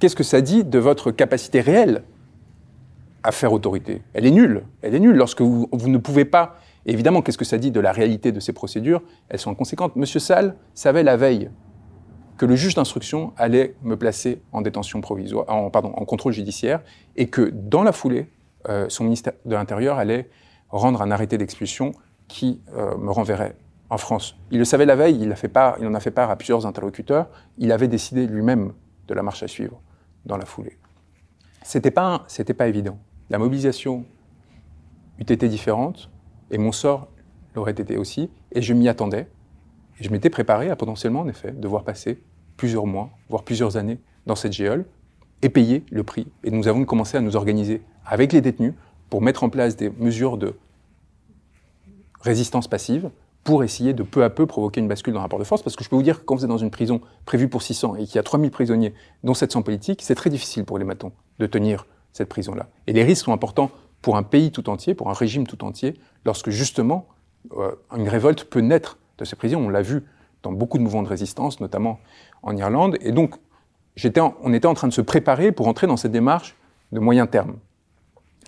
[0.00, 2.02] Qu'est-ce que ça dit de votre capacité réelle
[3.22, 4.02] à faire autorité?
[4.14, 4.64] Elle est nulle.
[4.82, 6.56] Elle est nulle lorsque vous ne pouvez pas
[6.92, 9.02] évidemment, qu'est-ce que ça dit de la réalité de ces procédures?
[9.28, 9.96] Elles sont inconséquentes.
[9.96, 11.50] Monsieur Salle savait la veille
[12.36, 16.82] que le juge d'instruction allait me placer en détention provisoire, pardon, en contrôle judiciaire,
[17.16, 18.28] et que dans la foulée,
[18.68, 20.28] euh, son ministère de l'Intérieur allait
[20.68, 21.92] rendre un arrêté d'expulsion
[22.26, 23.56] qui euh, me renverrait
[23.90, 24.36] en France.
[24.50, 27.88] Il le savait la veille, il, en a fait part à plusieurs interlocuteurs, il avait
[27.88, 28.72] décidé lui-même
[29.06, 29.80] de la marche à suivre
[30.24, 30.78] dans la foulée.
[31.62, 32.26] C'était pas,
[32.58, 32.98] pas évident.
[33.30, 34.04] La mobilisation
[35.18, 36.10] eût été différente,
[36.54, 37.08] et mon sort
[37.56, 38.30] l'aurait été aussi.
[38.52, 39.26] Et je m'y attendais.
[39.98, 42.22] Et je m'étais préparé à potentiellement, en effet, devoir passer
[42.56, 44.86] plusieurs mois, voire plusieurs années dans cette géole
[45.42, 46.28] et payer le prix.
[46.44, 48.74] Et nous avons commencé à nous organiser avec les détenus
[49.10, 50.54] pour mettre en place des mesures de
[52.20, 53.10] résistance passive
[53.42, 55.62] pour essayer de peu à peu provoquer une bascule dans le rapport de force.
[55.62, 57.62] Parce que je peux vous dire que quand vous êtes dans une prison prévue pour
[57.62, 60.84] 600 et qu'il y a 3000 prisonniers, dont 700 politiques, c'est très difficile pour les
[60.84, 62.68] matons de tenir cette prison-là.
[62.86, 63.72] Et les risques sont importants
[64.04, 65.94] pour un pays tout entier, pour un régime tout entier,
[66.26, 67.08] lorsque justement
[67.56, 69.64] euh, une révolte peut naître de ces prisons.
[69.64, 70.04] On l'a vu
[70.42, 71.98] dans beaucoup de mouvements de résistance, notamment
[72.42, 72.98] en Irlande.
[73.00, 73.36] Et donc,
[73.96, 76.54] on était en train de se préparer pour entrer dans cette démarche
[76.92, 77.56] de moyen terme.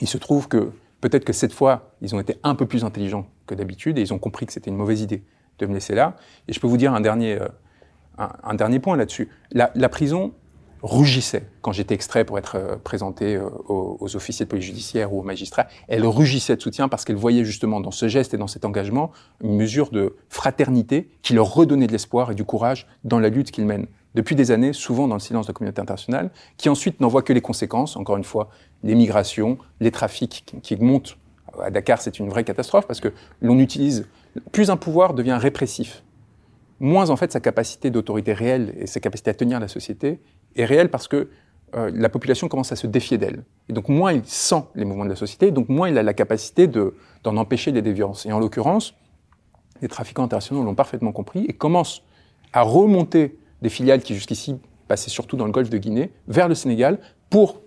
[0.03, 3.27] Il se trouve que peut-être que cette fois, ils ont été un peu plus intelligents
[3.47, 5.25] que d'habitude et ils ont compris que c'était une mauvaise idée
[5.59, 6.19] de me laisser là.
[6.49, 7.39] Et je peux vous dire un dernier,
[8.19, 9.31] un, dernier point là-dessus.
[9.53, 10.35] La prison,
[10.87, 15.21] rugissait quand j'étais extrait pour être euh, présenté euh, aux, officiers de police judiciaire ou
[15.21, 15.67] aux magistrats.
[15.89, 19.11] Elle rugissait de soutien parce qu'elle voyait justement dans ce geste et dans cet engagement
[19.43, 23.51] une mesure de fraternité qui leur redonnait de l'espoir et du courage dans la lutte
[23.51, 27.01] qu'ils mènent depuis des années, souvent dans le silence de la communauté internationale, qui ensuite
[27.01, 28.49] n'en voit que les conséquences, encore une fois,
[28.83, 31.19] les migrations, les trafics qui montent.
[31.63, 34.07] À Dakar, c'est une vraie catastrophe parce que l'on utilise,
[34.53, 36.03] plus un pouvoir devient répressif,
[36.81, 40.21] moins en fait sa capacité d'autorité réelle et sa capacité à tenir la société
[40.57, 41.29] est réelle parce que
[41.75, 43.45] euh, la population commence à se défier d'elle.
[43.69, 46.15] Et donc moins il sent les mouvements de la société, donc moins il a la
[46.15, 48.27] capacité d'en empêcher les déviances.
[48.27, 48.95] Et en l'occurrence,
[49.83, 52.03] les trafiquants internationaux l'ont parfaitement compris et commencent
[52.53, 56.55] à remonter des filiales qui jusqu'ici passaient surtout dans le golfe de Guinée vers le
[56.55, 56.99] Sénégal
[57.31, 57.61] pour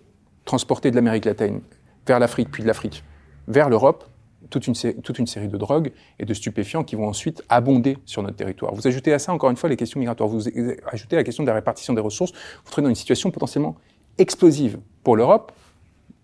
[0.46, 1.62] transporter de l'Amérique latine
[2.08, 3.04] vers l'Afrique, puis de l'Afrique
[3.48, 4.06] vers l'Europe,
[4.50, 8.24] toute une, toute une série de drogues et de stupéfiants qui vont ensuite abonder sur
[8.24, 8.74] notre territoire.
[8.74, 10.30] Vous ajoutez à ça, encore une fois, les questions migratoires.
[10.30, 10.48] Vous
[10.92, 12.32] ajoutez la question de la répartition des ressources.
[12.64, 13.76] Vous trouvez dans une situation potentiellement
[14.18, 15.52] explosive pour l'Europe.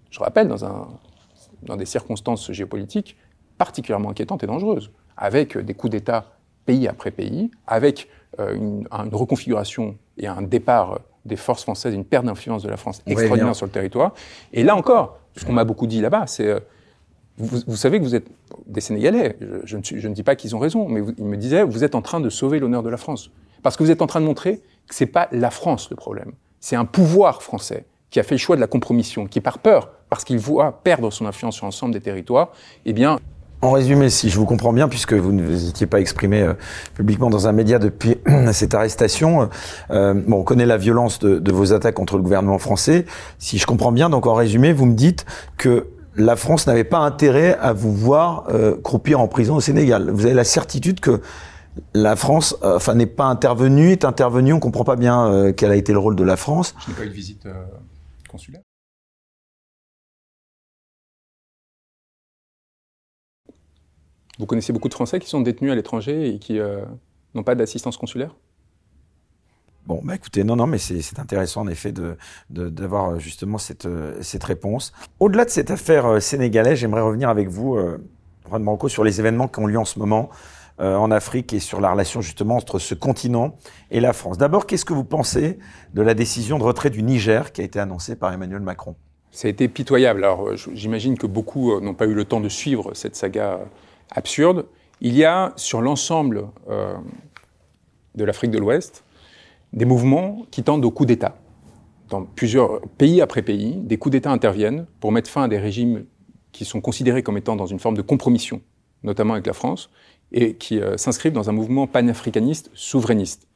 [0.09, 0.87] Je rappelle, dans, un,
[1.63, 3.17] dans des circonstances géopolitiques
[3.57, 6.35] particulièrement inquiétantes et dangereuses, avec des coups d'État
[6.65, 8.09] pays après pays, avec
[8.39, 13.01] euh, une, reconfiguration et un départ des forces françaises, une perte d'influence de la France
[13.05, 14.13] extraordinaire sur le territoire.
[14.51, 16.59] Et là encore, ce qu'on m'a beaucoup dit là-bas, c'est euh,
[17.37, 18.27] vous, savez que vous êtes
[18.65, 19.37] des Sénégalais.
[19.65, 22.19] Je, ne, dis pas qu'ils ont raison, mais ils me disaient vous êtes en train
[22.21, 23.29] de sauver l'honneur de la France.
[23.61, 26.31] Parce que vous êtes en train de montrer que c'est pas la France le problème.
[26.61, 29.91] C'est un pouvoir français qui a fait le choix de la compromission, qui par peur,
[30.09, 32.51] parce qu'il voit perdre son influence sur l'ensemble des territoires,
[32.85, 33.17] eh bien,
[33.61, 36.53] en résumé, si je vous comprends bien, puisque vous ne vous étiez pas exprimé euh,
[36.93, 38.17] publiquement dans un média depuis
[38.51, 39.49] cette arrestation,
[39.89, 43.05] euh, bon, on connaît la violence de, de, vos attaques contre le gouvernement français.
[43.39, 45.25] Si je comprends bien, donc en résumé, vous me dites
[45.57, 50.09] que la France n'avait pas intérêt à vous voir euh, croupir en prison au Sénégal.
[50.11, 51.21] Vous avez la certitude que
[51.93, 54.53] la France, euh, enfin, n'est pas intervenue, est intervenue.
[54.53, 56.73] On comprend pas bien euh, quel a été le rôle de la France.
[56.85, 57.47] Je n'ai pas eu de visite
[58.29, 58.61] consulaire.
[64.37, 66.59] Vous connaissez beaucoup de Français qui sont détenus à l'étranger et qui
[67.33, 68.35] n'ont pas d'assistance consulaire?
[69.87, 72.15] Bon, bah écoutez, non, non, mais c'est intéressant en effet d'avoir
[72.49, 74.93] de, d'avoir euh, justement cette, euh, cette réponse.
[75.19, 77.99] Au-delà de cette affaire euh, sénégalaise, j'aimerais revenir avec vous, euh,
[78.49, 80.29] Juan Branco, sur les événements qui ont lieu en ce moment
[80.77, 83.55] en Afrique et sur la relation justement entre ce continent
[83.91, 84.37] et la France.
[84.37, 85.57] D'abord, qu'est-ce que vous pensez
[85.93, 88.93] de la décision de retrait du Niger qui a été annoncée par Emmanuel Macron?
[89.31, 90.25] Ça a été pitoyable.
[90.25, 93.61] Alors, j'imagine que beaucoup n'ont pas eu le temps de suivre cette saga
[94.11, 94.65] absurde.
[94.99, 96.49] Il y a sur l'ensemble
[98.15, 99.04] de l'Afrique de l'Ouest
[99.75, 101.37] des mouvements qui tendent au coup d'État.
[102.09, 106.05] Dans plusieurs pays après pays, des coups d'État interviennent pour mettre fin à des régimes
[106.51, 108.61] qui sont considérés comme étant dans une forme de compromission,
[109.03, 109.89] notamment avec la France,
[110.31, 113.47] et qui euh, s'inscrivent dans un mouvement panafricaniste souverainiste.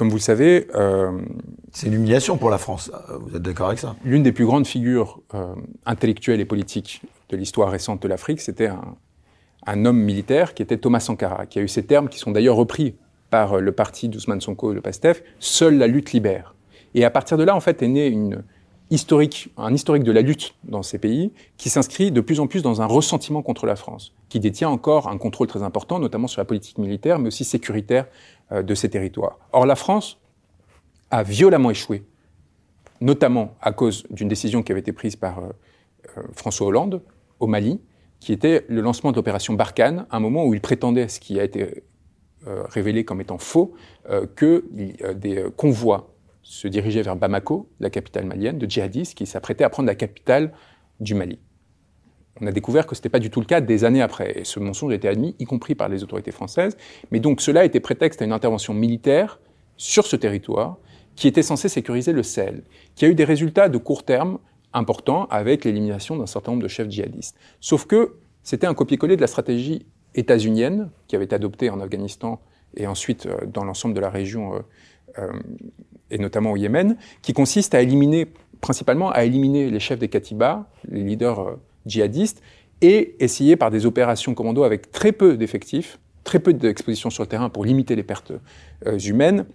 [0.00, 1.12] Comme vous le savez, euh,
[1.72, 2.90] c'est une humiliation pour la France.
[3.10, 3.96] Euh, vous êtes d'accord avec ça?
[4.02, 8.68] L'une des plus grandes figures euh, intellectuelles et politiques de l'histoire récente de l'Afrique, c'était
[8.68, 8.96] un,
[9.66, 12.56] un, homme militaire qui était Thomas Sankara, qui a eu ces termes qui sont d'ailleurs
[12.56, 12.94] repris
[13.30, 16.54] par euh, le parti d'Ousmane Sonko et le PASTEF, seule la lutte libère.
[16.94, 20.82] Et à partir de là, en fait, est né un historique de la lutte dans
[20.82, 24.40] ces pays qui s'inscrit de plus en plus dans un ressentiment contre la France, qui
[24.40, 28.06] détient encore un contrôle très important, notamment sur la politique militaire, mais aussi sécuritaire
[28.52, 29.38] euh, de ces territoires.
[29.52, 30.18] Or, la France
[31.10, 32.04] a violemment échoué,
[33.00, 37.02] notamment à cause d'une décision qui avait été prise par euh, François Hollande
[37.38, 37.80] au Mali,
[38.18, 41.44] qui était le lancement de l'opération Barkhane, un moment où il prétendait, ce qui a
[41.44, 41.84] été
[42.46, 43.74] révélé comme étant faux,
[44.08, 44.64] euh, que
[45.04, 49.70] euh, des convois se dirigeaient vers Bamako, la capitale malienne, de djihadistes qui s'apprêtaient à
[49.70, 50.52] prendre la capitale
[51.00, 51.38] du Mali.
[52.40, 54.38] On a découvert que ce n'était pas du tout le cas des années après.
[54.38, 56.76] Et ce mensonge a été admis, y compris par les autorités françaises.
[57.10, 59.40] Mais donc cela était prétexte à une intervention militaire
[59.76, 60.78] sur ce territoire
[61.16, 62.62] qui était censé sécuriser le Sahel,
[62.94, 64.38] qui a eu des résultats de court terme
[64.72, 67.36] importants avec l'élimination d'un certain nombre de chefs djihadistes.
[67.60, 72.40] Sauf que c'était un copier-coller de la stratégie états-unienne qui avait été adoptée en Afghanistan
[72.76, 74.58] et ensuite euh, dans l'ensemble de la région euh,
[75.18, 75.32] euh,
[76.10, 78.26] et notamment au Yémen, qui consiste à éliminer,
[78.60, 82.42] principalement à éliminer les chefs des Katibas, les leaders djihadistes,
[82.80, 87.28] et essayer par des opérations commando avec très peu d'effectifs, très peu d'exposition sur le
[87.28, 88.32] terrain pour limiter les pertes
[89.04, 89.46] humaines,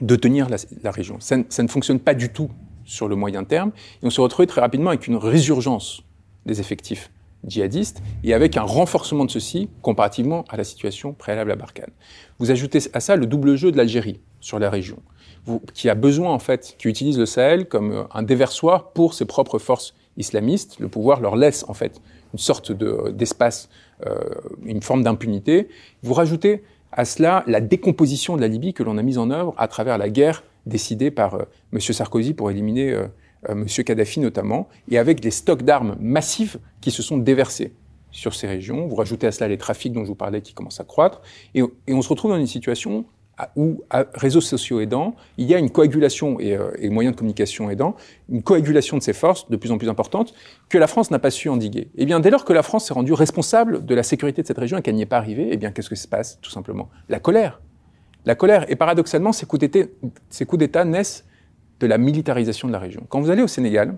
[0.00, 1.18] de tenir la, région.
[1.20, 2.50] Ça, ça, ne fonctionne pas du tout
[2.84, 6.02] sur le moyen terme, et on se retrouve très rapidement avec une résurgence
[6.46, 7.10] des effectifs
[7.46, 11.90] djihadistes et avec un renforcement de ceci comparativement à la situation préalable à Barkhane.
[12.38, 14.98] Vous ajoutez à ça le double jeu de l'Algérie sur la région,
[15.72, 19.24] qui a besoin en fait, qui utilise le Sahel comme euh, un déversoir pour ses
[19.24, 20.78] propres forces islamistes.
[20.80, 22.00] Le pouvoir leur laisse en fait
[22.32, 23.68] une sorte d'espace,
[24.06, 24.16] euh,
[24.64, 25.68] une forme d'impunité.
[26.02, 29.54] Vous rajoutez à cela la décomposition de la Libye que l'on a mise en œuvre
[29.56, 31.80] à travers la guerre décidée par euh, M.
[31.80, 33.06] Sarkozy pour éliminer euh,
[33.48, 33.66] euh, M.
[33.66, 37.72] Kadhafi notamment, et avec des stocks d'armes massifs qui se sont déversés
[38.10, 38.86] sur ces régions.
[38.86, 41.20] Vous rajoutez à cela les trafics dont je vous parlais qui commencent à croître,
[41.54, 43.04] et, et on se retrouve dans une situation
[43.56, 47.18] où, à réseaux sociaux aidants, il y a une coagulation et, euh, et, moyens de
[47.18, 47.96] communication aidants,
[48.28, 50.34] une coagulation de ces forces de plus en plus importante
[50.68, 51.80] que la France n'a pas su endiguer.
[51.80, 54.46] Et eh bien, dès lors que la France s'est rendue responsable de la sécurité de
[54.46, 56.50] cette région et qu'elle n'y est pas arrivée, eh bien, qu'est-ce qui se passe Tout
[56.50, 57.60] simplement, la colère.
[58.24, 58.70] La colère.
[58.70, 61.24] Et paradoxalement, ces coups d'État naissent
[61.80, 63.04] de la militarisation de la région.
[63.08, 63.96] Quand vous allez au Sénégal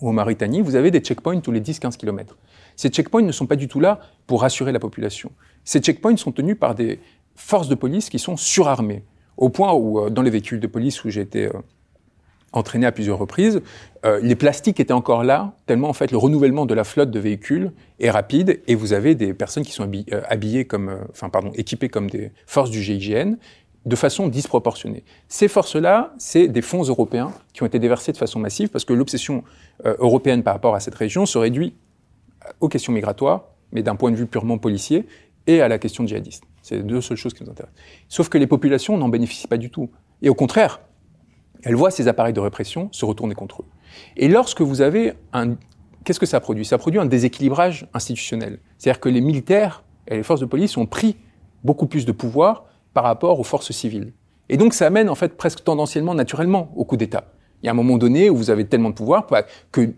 [0.00, 2.36] ou en Mauritanie, vous avez des checkpoints tous les 10-15 km.
[2.76, 5.32] Ces checkpoints ne sont pas du tout là pour rassurer la population.
[5.64, 7.00] Ces checkpoints sont tenus par des,
[7.36, 9.04] forces de police qui sont surarmées,
[9.36, 11.52] au point où, euh, dans les véhicules de police où j'ai été euh,
[12.52, 13.60] entraîné à plusieurs reprises,
[14.04, 17.20] euh, les plastiques étaient encore là, tellement en fait le renouvellement de la flotte de
[17.20, 19.88] véhicules est rapide, et vous avez des personnes qui sont
[20.28, 23.36] habillées comme, enfin pardon, équipées comme des forces du GIGN,
[23.86, 25.04] de façon disproportionnée.
[25.28, 28.92] Ces forces-là, c'est des fonds européens qui ont été déversés de façon massive parce que
[28.92, 29.44] l'obsession
[29.84, 31.74] européenne par rapport à cette région se réduit
[32.60, 35.06] aux questions migratoires, mais d'un point de vue purement policier,
[35.46, 36.42] et à la question djihadiste.
[36.62, 37.78] C'est les deux seules choses qui nous intéressent.
[38.08, 39.88] Sauf que les populations n'en bénéficient pas du tout.
[40.20, 40.80] Et au contraire,
[41.62, 43.66] elles voient ces appareils de répression se retourner contre eux.
[44.16, 45.54] Et lorsque vous avez un...
[46.04, 46.64] Qu'est-ce que ça produit?
[46.64, 48.58] Ça produit un déséquilibrage institutionnel.
[48.78, 51.16] C'est-à-dire que les militaires et les forces de police ont pris
[51.62, 52.64] beaucoup plus de pouvoir
[52.96, 54.14] par rapport aux forces civiles.
[54.48, 57.24] Et donc ça amène en fait presque tendanciellement, naturellement, au coup d'État.
[57.62, 59.26] Il y a un moment donné où vous avez tellement de pouvoir
[59.70, 59.90] que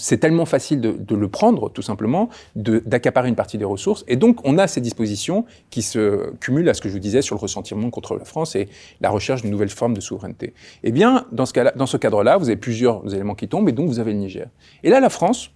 [0.00, 4.04] c'est tellement facile de, le prendre, tout simplement, d'accaparer une partie des ressources.
[4.08, 7.22] Et donc, on a ces dispositions qui se cumulent à ce que je vous disais
[7.22, 8.68] sur le ressentiment contre la France et
[9.00, 10.54] la recherche d'une nouvelle forme de souveraineté.
[10.82, 13.72] Eh bien, dans ce, cas dans ce cadre-là, vous avez plusieurs éléments qui tombent, et
[13.72, 14.48] donc vous avez le Niger.
[14.82, 15.52] Et là, la France,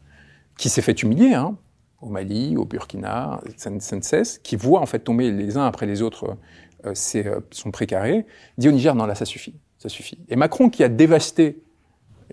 [0.59, 1.57] qui s'est fait humilier, hein,
[2.05, 5.87] au Mali, au Burkina, ça ne, cesse, qui voit en fait tomber les uns après
[5.87, 6.37] les autres
[6.87, 8.27] euh, euh, son précaré,
[8.59, 10.18] dit au Niger, non, là, ça suffit ça suffit.
[10.31, 11.62] Et Macron, qui a dévasté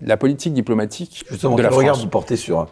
[0.00, 1.78] la politique diplomatique justement, de la France.
[1.78, 2.66] regard vous portez sur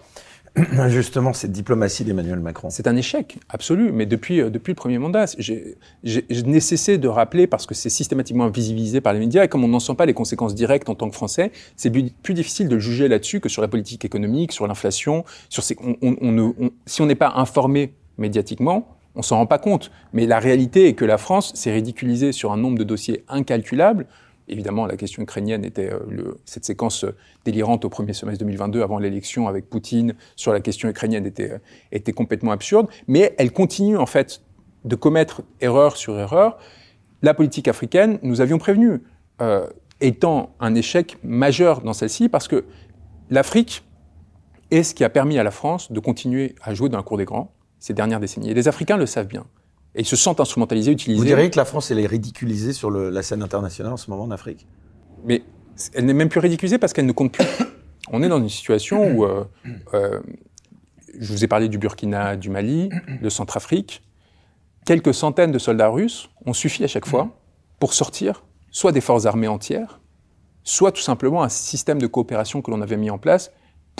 [0.88, 2.70] justement cette diplomatie d'Emmanuel Macron?
[2.70, 7.08] C'est un échec absolu, mais depuis, euh, depuis le premier mandat, j'ai n'ai cessé de
[7.08, 10.06] rappeler, parce que c'est systématiquement invisibilisé par les médias, et comme on n'en sent pas
[10.06, 13.60] les conséquences directes en tant que Français, c'est plus, difficile de juger là-dessus que sur
[13.60, 18.96] la politique économique, sur l'inflation, sur ces, on, on, si on n'est pas informé médiatiquement,
[19.14, 19.90] on s'en rend pas compte.
[20.12, 24.06] Mais la réalité est que la France s'est ridiculisée sur un nombre de dossiers incalculables
[24.50, 28.98] évidemment, la question ukrainienne était euh, cette séquence euh, délirante au premier semestre 2022 avant
[28.98, 31.58] l'élection avec Poutine sur la question ukrainienne était, euh,
[31.92, 32.88] était complètement absurde.
[33.06, 34.42] Mais elle continue, en fait,
[34.84, 36.58] de commettre erreur sur erreur.
[37.22, 39.02] La politique africaine, nous avions prévenu,
[40.02, 42.64] étant un échec majeur dans celle-ci parce que
[43.30, 43.84] l'Afrique
[44.70, 47.16] est ce qui a permis à la France de continuer à jouer dans la cour
[47.16, 48.50] des grands ces dernières décennies.
[48.50, 49.46] Et les Africains le savent bien.
[49.96, 51.18] Et ils se sentent instrumentalisés, utilisés.
[51.18, 54.08] Vous diriez que la France, elle est ridiculisée sur le, la scène internationale en ce
[54.10, 54.68] moment en Afrique?
[55.24, 55.42] Mais
[55.94, 57.44] elle n'est même plus ridiculisée parce qu'elle ne compte plus.
[58.12, 59.44] On est dans une situation où, euh,
[59.94, 60.20] euh,
[61.18, 62.90] je vous ai parlé du Burkina, du Mali,
[63.20, 64.02] de Centrafrique.
[64.84, 67.36] Quelques centaines de soldats russes ont suffi à chaque fois
[67.78, 70.00] pour sortir soit des forces armées entières,
[70.64, 73.50] soit tout simplement un système de coopération que l'on avait mis en place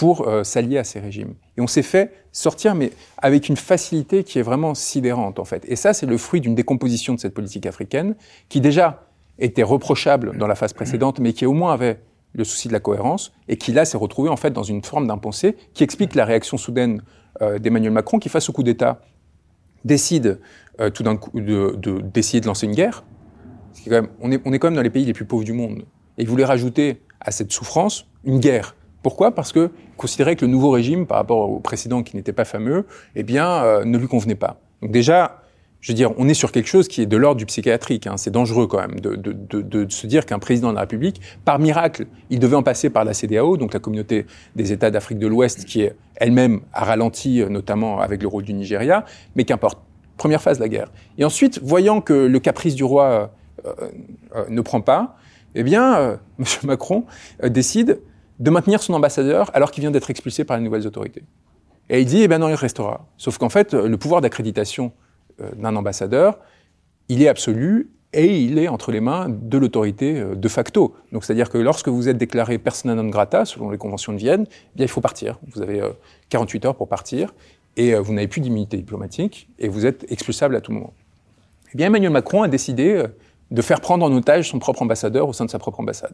[0.01, 1.35] pour euh, s'allier à ces régimes.
[1.57, 5.63] Et on s'est fait sortir, mais avec une facilité qui est vraiment sidérante, en fait.
[5.67, 8.15] Et ça, c'est le fruit d'une décomposition de cette politique africaine,
[8.49, 9.05] qui déjà
[9.37, 11.99] était reprochable dans la phase précédente, mais qui au moins avait
[12.33, 15.05] le souci de la cohérence, et qui là s'est retrouvé en fait dans une forme
[15.05, 17.03] d'impensé qui explique la réaction soudaine
[17.43, 19.01] euh, d'Emmanuel Macron, qui face au coup d'État
[19.85, 20.39] décide
[20.79, 21.77] euh, tout d'un coup de,
[22.11, 23.03] d'essayer de, lancer une guerre.
[24.19, 25.83] On, est, on est quand même dans les pays les plus pauvres du monde.
[26.17, 29.33] Et il voulait rajouter à cette souffrance une guerre pourquoi?
[29.33, 32.85] Parce que considérait que le nouveau régime, par rapport au précédent qui n'était pas fameux,
[33.15, 34.59] eh bien, euh, ne lui convenait pas.
[34.81, 35.41] Donc déjà,
[35.79, 38.05] je veux dire, on est sur quelque chose qui est de l'ordre du psychiatrique.
[38.05, 38.15] Hein.
[38.17, 41.19] C'est dangereux quand même de, de, de, de, se dire qu'un président de la République,
[41.43, 45.17] par miracle, il devait en passer par la CDAO, donc la communauté des États d'Afrique
[45.17, 49.05] de l'Ouest, qui est elle-même a ralenti, euh, notamment avec le rôle du Nigeria.
[49.35, 49.79] Mais qu'importe.
[50.17, 50.91] Première phase, la guerre.
[51.17, 53.31] Et ensuite, voyant que le caprice du roi
[53.65, 55.17] euh, ne prend pas,
[55.55, 56.45] eh bien, M.
[56.63, 57.05] Macron
[57.43, 57.99] décide
[58.41, 61.23] de maintenir son ambassadeur alors qu'il vient d'être expulsé par les nouvelles autorités.
[61.89, 63.07] Et il dit, eh ben non, il restera.
[63.17, 64.91] Sauf qu'en fait, le pouvoir d'accréditation
[65.39, 66.39] euh, d'un ambassadeur,
[67.07, 70.95] il est absolu et il est entre les mains de l'autorité euh, de facto.
[71.11, 74.45] Donc, c'est-à-dire que lorsque vous êtes déclaré persona non grata, selon les conventions de Vienne,
[74.49, 75.37] eh bien, il faut partir.
[75.53, 75.83] Vous avez
[76.29, 77.33] 48 euh, heures pour partir
[77.77, 80.93] et vous n'avez plus d'immunité diplomatique et vous êtes expulsable à tout moment.
[81.73, 83.05] Eh bien, Emmanuel Macron a décidé
[83.49, 86.13] de faire prendre en otage son propre ambassadeur au sein de sa propre ambassade.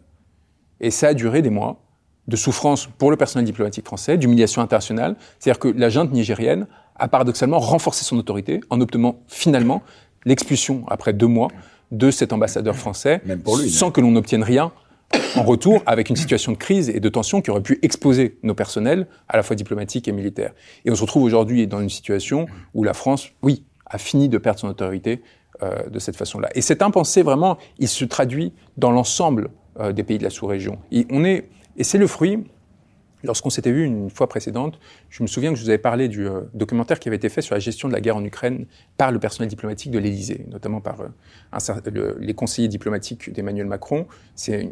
[0.79, 1.79] Et ça a duré des mois
[2.27, 5.15] de souffrance pour le personnel diplomatique français, d'humiliation internationale.
[5.39, 9.81] C'est-à-dire que la junte nigérienne a paradoxalement renforcé son autorité en obtenant finalement
[10.25, 11.49] l'expulsion après deux mois
[11.91, 14.71] de cet ambassadeur français, Même pour lui, sans que l'on n'obtienne rien
[15.37, 18.53] en retour, avec une situation de crise et de tension qui aurait pu exposer nos
[18.53, 20.53] personnels, à la fois diplomatiques et militaires.
[20.83, 24.37] Et on se retrouve aujourd'hui dans une situation où la France, oui, a fini de
[24.37, 25.21] perdre son autorité
[25.63, 26.49] euh, de cette façon-là.
[26.55, 29.49] Et cet impensé, vraiment, il se traduit dans l'ensemble
[29.79, 30.77] euh, des pays de la sous-région.
[31.09, 31.47] On est,
[31.77, 32.43] et c'est le fruit
[33.23, 36.27] Lorsqu'on s'était vu une fois précédente, je me souviens que je vous avais parlé du
[36.27, 39.11] euh, documentaire qui avait été fait sur la gestion de la guerre en Ukraine par
[39.11, 44.05] le personnel diplomatique de l'Élysée, notamment par euh, les conseillers diplomatiques d'Emmanuel Macron.
[44.35, 44.71] C'est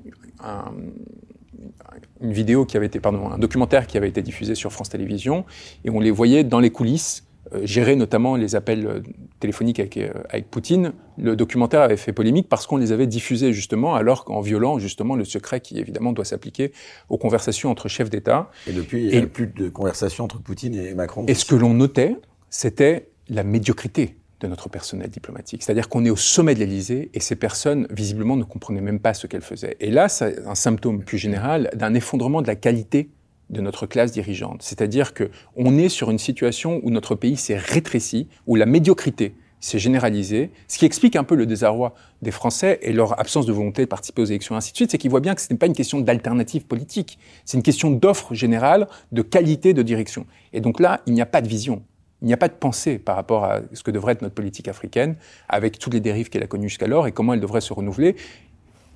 [2.21, 5.43] une vidéo qui avait été, pardon, un documentaire qui avait été diffusé sur France Télévisions,
[5.83, 7.24] et on les voyait dans les coulisses
[7.63, 9.01] gérer notamment les appels euh,
[9.39, 10.93] téléphoniques avec, euh, avec Poutine.
[11.17, 15.15] Le documentaire avait fait polémique parce qu'on les avait diffusés justement, alors qu'en violant justement
[15.15, 16.71] le secret qui évidemment doit s'appliquer
[17.09, 18.49] aux conversations entre chefs d'État.
[18.67, 21.25] Et depuis, il n'y a plus de conversations entre Poutine et Macron.
[21.27, 22.15] Et ce que l'on notait,
[22.49, 25.63] c'était la médiocrité de notre personnel diplomatique.
[25.63, 29.13] C'est-à-dire qu'on est au sommet de l'Élysée et ces personnes, visiblement, ne comprenaient même pas
[29.13, 29.77] ce qu'elles faisaient.
[29.79, 33.09] Et là, c'est un symptôme plus général d'un effondrement de la qualité
[33.49, 34.61] de notre classe dirigeante.
[34.61, 39.35] C'est-à-dire que on est sur une situation où notre pays s'est rétréci, où la médiocrité
[39.59, 43.53] s'est généralisée, ce qui explique un peu le désarroi des Français et leur absence de
[43.53, 45.51] volonté de participer aux élections, et ainsi de suite, c'est qu'ils voient bien que ce
[45.51, 50.27] n'est pas une question d'alternative politique, c'est une question d'offre générale, de qualité de direction.
[50.53, 51.83] Et donc là, il n'y a pas de vision.
[52.21, 54.67] Il n'y a pas de pensée par rapport à ce que devrait être notre politique
[54.67, 55.15] africaine,
[55.49, 58.15] avec toutes les dérives qu'elle a connues jusqu'alors et comment elle devrait se renouveler.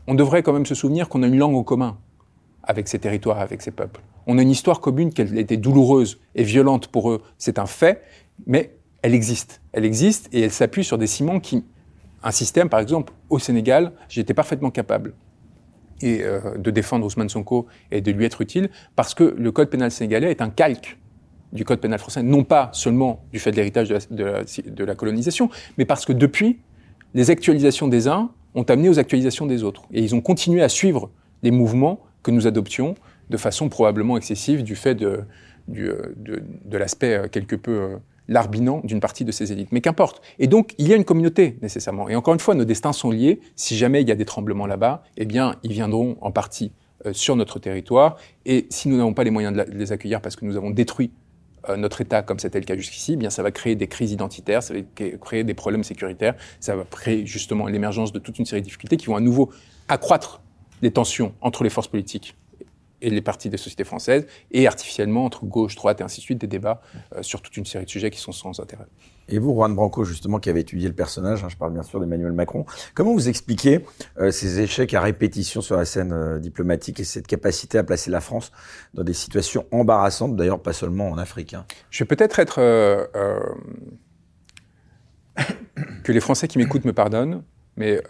[0.08, 1.98] On devrait quand même se souvenir qu'on a une langue en commun
[2.64, 4.02] avec ces territoires, avec ces peuples.
[4.32, 8.04] On a une histoire commune a été douloureuse et violente pour eux, c'est un fait,
[8.46, 9.60] mais elle existe.
[9.72, 11.66] Elle existe et elle s'appuie sur des ciments qui,
[12.22, 15.16] un système, par exemple, au Sénégal, j'étais parfaitement capable
[16.04, 19.72] et, euh, de défendre Ousmane Sonko et de lui être utile parce que le code
[19.72, 21.00] pénal sénégalais est un calque
[21.52, 25.50] du code pénal français, non pas seulement du fait de l'héritage de la colonisation,
[25.80, 26.60] mais parce que depuis,
[27.16, 29.88] les actualisations des uns ont amené aux actualisations des autres.
[29.92, 31.10] Et ils ont continué à suivre
[31.42, 32.94] les mouvements que nous adoptions
[33.30, 35.24] de façon probablement excessive du fait de,
[35.78, 36.16] euh,
[36.72, 39.72] l'aspect euh, quelque peu euh, larbinant d'une partie de ces élites.
[39.72, 40.22] Mais qu'importe.
[40.38, 42.10] Et donc, il y a une communauté, nécessairement.
[42.10, 43.40] Et encore une fois, nos destins sont liés.
[43.56, 46.72] Si jamais il y a des tremblements là-bas, eh bien, ils viendront en partie
[47.12, 48.18] sur notre territoire.
[48.46, 51.12] Et si nous n'avons pas les moyens de, les accueillir parce que nous avons détruit
[51.78, 54.62] notre État comme c'était le cas jusqu'ici, eh bien ça va créer des crises identitaires,
[54.64, 54.82] ça va
[55.20, 58.98] créer des problèmes sécuritaires, ça va créer justement l'émergence de toute une série de difficultés
[58.98, 59.50] qui vont à nouveau
[59.88, 60.42] accroître
[60.82, 62.36] les tensions entre les forces politiques
[63.02, 66.40] et les partis des sociétés françaises, et artificiellement entre gauche, droite et ainsi de suite,
[66.40, 66.82] des débats
[67.16, 68.86] euh, sur toute une série de sujets qui sont sans intérêt.
[69.28, 72.00] Et vous, Juan Branco, justement, qui avez étudié le personnage, hein, je parle bien sûr
[72.00, 73.86] d'Emmanuel Macron, comment vous expliquez
[74.20, 78.10] euh, ces échecs à répétition sur la scène euh, diplomatique et cette capacité à placer
[78.10, 78.52] la France
[78.94, 81.66] dans des situations embarrassantes, d'ailleurs pas seulement en Afrique hein?
[81.92, 82.60] Je vais peut-être être...
[86.04, 87.44] que les Français qui m'écoutent me pardonnent,
[87.78, 88.02] mais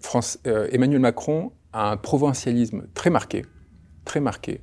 [0.00, 3.44] France, Emmanuel Macron a un provincialisme très marqué
[4.04, 4.60] très marqué.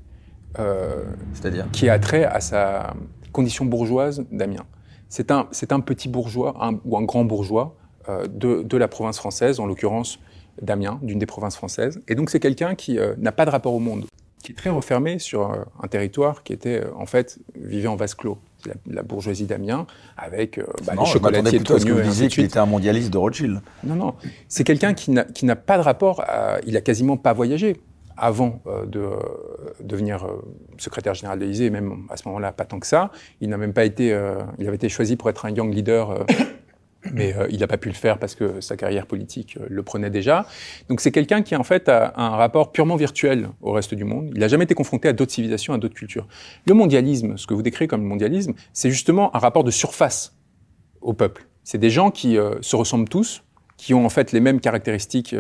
[0.57, 2.93] Euh, C'est-à-dire Qui a trait à sa
[3.31, 4.65] condition bourgeoise d'Amiens.
[5.09, 7.75] C'est un, un petit bourgeois ou un grand bourgeois
[8.07, 10.19] euh, de, de, la province française, en l'occurrence
[10.61, 12.01] d'Amiens, d'une des provinces françaises.
[12.07, 14.05] Et donc c'est quelqu'un qui euh, n'a pas de rapport au monde,
[14.43, 18.37] qui est très refermé sur un territoire qui était en fait vivait en vase clos.
[18.87, 19.87] La, bourgeoisie d'Amiens
[20.17, 23.61] avec bah, les chocolatiers de que vous disiez qu'il était un mondialiste de Rothschild.
[23.85, 24.15] Non, non.
[24.49, 26.57] C'est quelqu'un qui n'a, qui n'a pas de rapport à...
[26.67, 27.77] Il a quasiment pas voyagé
[28.19, 29.17] avant euh, de euh,
[29.81, 30.41] devenir euh,
[30.77, 33.11] secrétaire général de l'Élysée, même à ce moment-là, pas tant que ça.
[33.41, 34.07] Il n'a même pas été,
[34.57, 36.25] il avait été choisi pour être un young leader,
[37.13, 40.45] mais il n'a pas pu le faire parce que sa carrière politique le prenait déjà.
[40.89, 44.31] Donc c'est quelqu'un qui en fait a un rapport purement virtuel au reste du monde.
[44.33, 46.27] Il n'a jamais été confronté à d'autres civilisations, à d'autres cultures.
[46.65, 50.37] Le mondialisme, ce que vous décrivez comme le mondialisme, c'est justement un rapport de surface
[51.01, 51.47] au peuple.
[51.63, 53.43] C'est des gens qui se ressemblent tous,
[53.77, 55.35] qui ont en fait les mêmes caractéristiques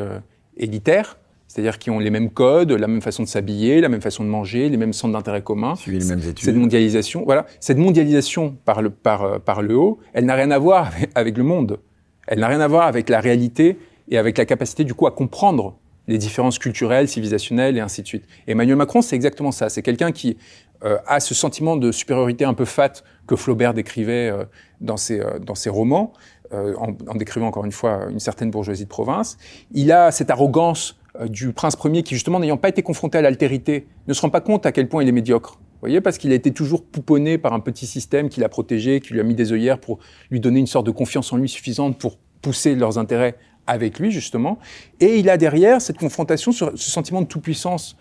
[0.57, 1.17] élitaires,
[1.49, 4.29] c'est-à-dire qui ont les mêmes codes, la même façon de s'habiller, la même façon de
[4.29, 5.73] manger, les mêmes centres d'intérêt commun.
[5.87, 6.45] les mêmes études.
[6.45, 10.51] Cette mondialisation, voilà, cette mondialisation par le, par, euh, par le haut, elle n'a rien
[10.51, 11.79] à voir avec le monde.
[12.27, 13.79] Elle n'a rien à voir avec la réalité
[14.09, 15.75] et avec la capacité du coup à comprendre
[16.07, 18.25] les différences culturelles, civilisationnelles et ainsi de suite.
[18.45, 19.69] Emmanuel Macron, c'est exactement ça.
[19.69, 20.37] C'est quelqu'un qui
[20.83, 22.93] euh, a ce sentiment de supériorité un peu fat
[23.25, 24.45] que Flaubert décrivait euh,
[24.81, 26.13] dans, ses, dans ses romans,
[26.51, 29.37] en, en, décrivant encore une fois une certaine bourgeoisie de province.
[29.71, 33.21] Il a cette arrogance euh, du prince premier qui, justement, n'ayant pas été confronté à
[33.21, 35.53] l'altérité, ne se rend pas compte à quel point il est médiocre.
[35.59, 38.99] Vous voyez, parce qu'il a été toujours pouponné par un petit système qui l'a protégé,
[38.99, 41.47] qui lui a mis des œillères pour lui donner une sorte de confiance en lui
[41.49, 43.35] suffisante pour pousser leurs intérêts
[43.65, 44.59] avec lui, justement.
[44.99, 47.97] Et il a derrière cette confrontation, ce sentiment de toute-puissance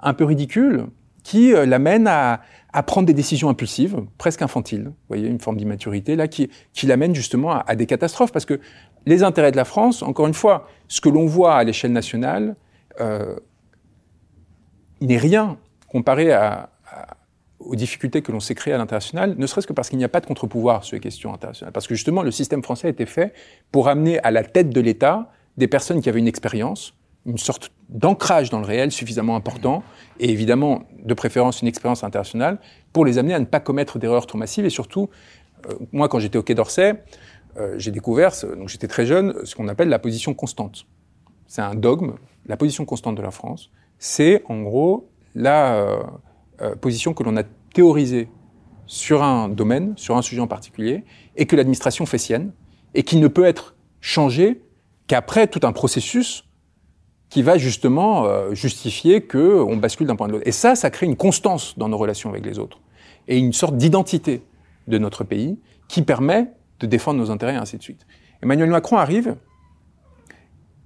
[0.00, 0.86] un peu ridicule,
[1.22, 2.40] qui euh, l'amène à,
[2.72, 4.84] à, prendre des décisions impulsives, presque infantiles.
[4.84, 8.32] Vous voyez, une forme d'immaturité là qui, qui l'amène justement à, à, des catastrophes.
[8.32, 8.60] Parce que
[9.06, 12.56] les intérêts de la France, encore une fois, ce que l'on voit à l'échelle nationale
[13.00, 13.36] euh,
[15.00, 15.58] n'est rien
[15.88, 16.70] comparé à,
[17.64, 20.08] aux difficultés que l'on s'est créées à l'international, ne serait-ce que parce qu'il n'y a
[20.08, 21.72] pas de contre-pouvoir sur les questions internationales.
[21.72, 23.32] Parce que justement, le système français a été fait
[23.70, 26.94] pour amener à la tête de l'État des personnes qui avaient une expérience,
[27.26, 29.82] une sorte d'ancrage dans le réel suffisamment important,
[30.18, 32.58] et évidemment, de préférence, une expérience internationale,
[32.92, 34.64] pour les amener à ne pas commettre d'erreurs trop massives.
[34.64, 35.10] Et surtout,
[35.68, 37.02] euh, moi, quand j'étais au Quai d'Orsay,
[37.58, 40.86] euh, j'ai découvert, donc j'étais très jeune, ce qu'on appelle la position constante.
[41.46, 42.14] C'est un dogme.
[42.46, 46.02] La position constante de la France, c'est en gros la euh,
[46.62, 47.42] euh, position que l'on a
[47.74, 48.28] théorisée
[48.86, 51.04] sur un domaine, sur un sujet en particulier,
[51.36, 52.52] et que l'administration fait sienne,
[52.94, 54.62] et qui ne peut être changée
[55.06, 56.44] qu'après tout un processus
[57.32, 60.46] qui va justement euh, justifier qu'on bascule d'un point de l'autre.
[60.46, 62.78] Et ça, ça crée une constance dans nos relations avec les autres,
[63.26, 64.42] et une sorte d'identité
[64.86, 65.58] de notre pays
[65.88, 66.48] qui permet
[66.80, 68.06] de défendre nos intérêts, et ainsi de suite.
[68.42, 69.36] Emmanuel Macron arrive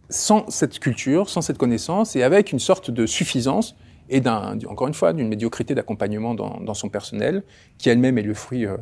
[0.09, 3.75] sans cette culture, sans cette connaissance, et avec une sorte de suffisance
[4.09, 4.23] et
[4.69, 7.43] encore une fois, d'une médiocrité d'accompagnement dans, son personnel,
[7.77, 8.77] qui elle-même est le fruit euh,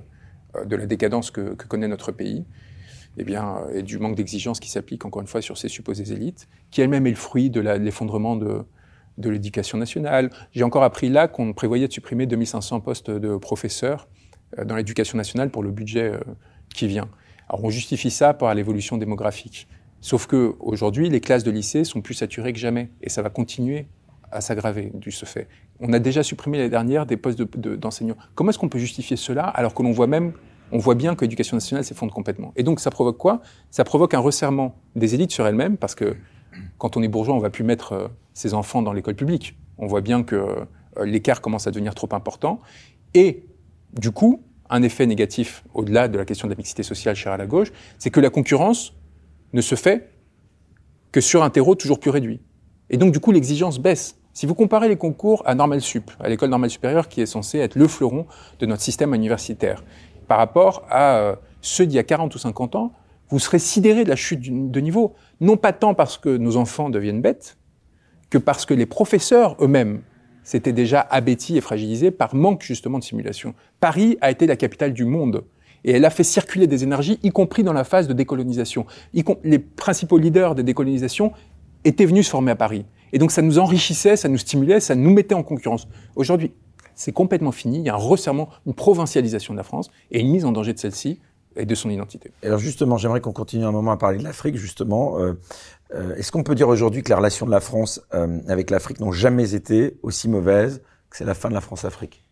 [0.57, 2.45] euh, de la décadence que, connaît notre pays,
[3.19, 6.49] eh bien, et du manque d'exigence qui s'applique, encore une fois, sur ces supposées élites,
[6.71, 8.65] qui elle-même est le fruit de, l'effondrement de,
[9.19, 10.31] l'éducation nationale.
[10.53, 14.09] J'ai encore appris là qu'on prévoyait de supprimer 2500 postes de professeurs
[14.59, 16.13] euh, dans l'éducation nationale pour le budget
[16.75, 17.09] qui vient.
[17.49, 19.69] Alors on justifie ça par l'évolution démographique.
[20.01, 23.31] Sauf que aujourd'hui, les classes de lycée sont plus saturées que jamais, et ça va
[23.31, 23.87] continuer
[24.31, 25.49] à s'aggraver du ce fait.
[25.81, 28.17] On a déjà supprimé l'année dernière des postes d'enseignants.
[28.35, 30.33] Comment est-ce qu'on peut justifier cela alors que l'on voit même,
[30.75, 33.41] on voit bien que l'éducation nationale s'effondre complètement Et donc ça provoque quoi?
[33.71, 36.17] Ça provoque un resserrement des élites sur elles-mêmes parce que
[36.79, 39.57] quand on est bourgeois, on va plus mettre euh, ses enfants dans l'école publique.
[39.79, 42.61] On voit bien que euh, l'écart commence à devenir trop important.
[43.15, 43.45] Et
[43.93, 47.37] du coup, un effet négatif, au-delà de la question de la mixité sociale chère à
[47.37, 48.95] la gauche, c'est que la concurrence
[49.53, 50.11] ne se fait
[51.13, 52.41] que sur un terreau toujours plus réduit.
[52.91, 54.17] Et donc, du coup, l'exigence baisse.
[54.33, 57.59] Si vous comparez les concours à Normal Sup, à l'école normale supérieure qui est censée
[57.59, 58.27] être le fleuron
[58.59, 59.85] de notre système universitaire,
[60.27, 62.93] par rapport à euh, ceux d'il y a 40 ou 50 ans,
[63.31, 65.15] vous serez sidéré de la chute de niveau.
[65.41, 67.57] Non pas tant parce que nos enfants deviennent bêtes,
[68.31, 70.03] que parce que les professeurs eux-mêmes
[70.43, 73.55] s'étaient déjà abêtis et fragilisés par manque justement de simulation.
[73.81, 75.45] Paris a été la capitale du monde
[75.85, 78.87] et elle a fait circuler des énergies, y compris dans la phase de décolonisation.
[79.13, 81.33] Les principaux leaders des décolonisations
[81.85, 82.85] étaient venus se former à Paris.
[83.13, 85.87] Et donc ça nous enrichissait, ça nous stimulait, ça nous mettait en concurrence.
[86.17, 86.53] Aujourd'hui,
[86.95, 87.79] c'est complètement fini.
[87.79, 90.73] Il y a un resserrement, une provincialisation de la France et une mise en danger
[90.73, 91.21] de celle-ci
[91.57, 92.33] et de son identité.
[92.43, 94.57] Alors justement, j'aimerais qu'on continue un moment à parler de l'Afrique.
[94.57, 95.35] Justement, euh,
[95.95, 99.01] euh, est-ce qu'on peut dire aujourd'hui que les relations de la France euh, avec l'Afrique
[99.01, 102.25] n'ont jamais été aussi mauvaises que c'est la fin de la France-Afrique?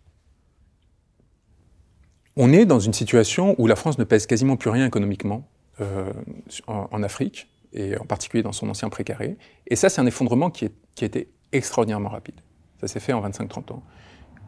[2.37, 5.47] On est dans une situation où la France ne pèse quasiment plus rien économiquement
[6.67, 9.37] en, en Afrique et en particulier dans son ancien précaré.
[9.67, 12.37] Et ça, c'est un effondrement qui, est, qui a été extraordinairement rapide.
[12.81, 13.83] Ça s'est fait en 25-30 ans.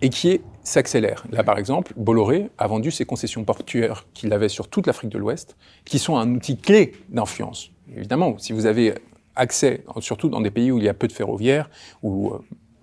[0.00, 1.24] Et qui s'accélère.
[1.30, 5.18] Là, par exemple, Bolloré a vendu ses concessions portuaires qu'il avait sur toute l'Afrique de
[5.18, 7.70] l'Ouest, qui sont un outil clé d'influence.
[7.94, 8.94] Évidemment, si vous avez
[9.36, 11.70] accès, surtout dans des pays où il y a peu de ferroviaires,
[12.02, 12.38] où euh,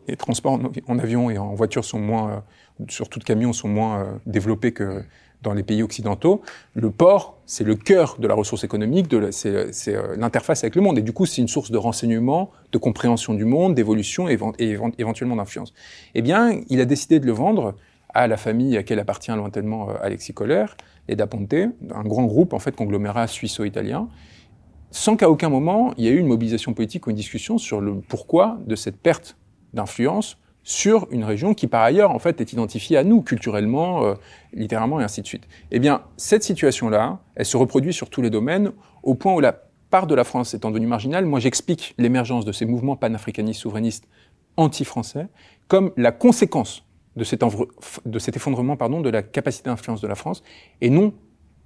[0.08, 4.00] les transports en, avion et en voiture sont moins, euh, sur tout camion sont moins
[4.00, 5.04] euh, développés que
[5.42, 6.42] dans les pays occidentaux,
[6.74, 9.50] le port, c'est le cœur de la ressource économique, c'est
[9.96, 10.98] euh, l'interface avec le monde.
[10.98, 14.38] Et du coup, c'est une source de renseignement, de compréhension du monde, d'évolution et,
[15.00, 15.74] éventuellement d'influence.
[16.14, 17.76] Eh bien, il a décidé de le vendre
[18.14, 20.66] à la famille à laquelle appartient lointainement euh, Alexis Kohler,
[21.08, 24.08] et Da Ponte, un grand groupe, en fait, conglomérat suisse-italien,
[24.92, 27.82] sans qu'à aucun moment il y ait eu une mobilisation politique ou une discussion sur
[27.82, 29.38] le pourquoi de cette perte
[29.74, 34.14] d'influence sur une région qui, par ailleurs, en fait, est identifiée à nous, culturellement, euh,
[34.54, 35.48] littéralement, et ainsi de suite.
[35.72, 38.72] Eh bien, cette situation-là, elle se reproduit sur tous les domaines,
[39.04, 39.54] au point où la
[39.90, 44.08] part de la France étant devenue marginale, moi j'explique l'émergence de ces mouvements panafricanistes, souverainistes,
[44.58, 45.28] anti-français,
[45.68, 46.86] comme la conséquence
[47.16, 47.44] de cet,
[48.06, 50.44] de cet effondrement pardon, de la capacité d'influence de la France,
[50.80, 51.14] et non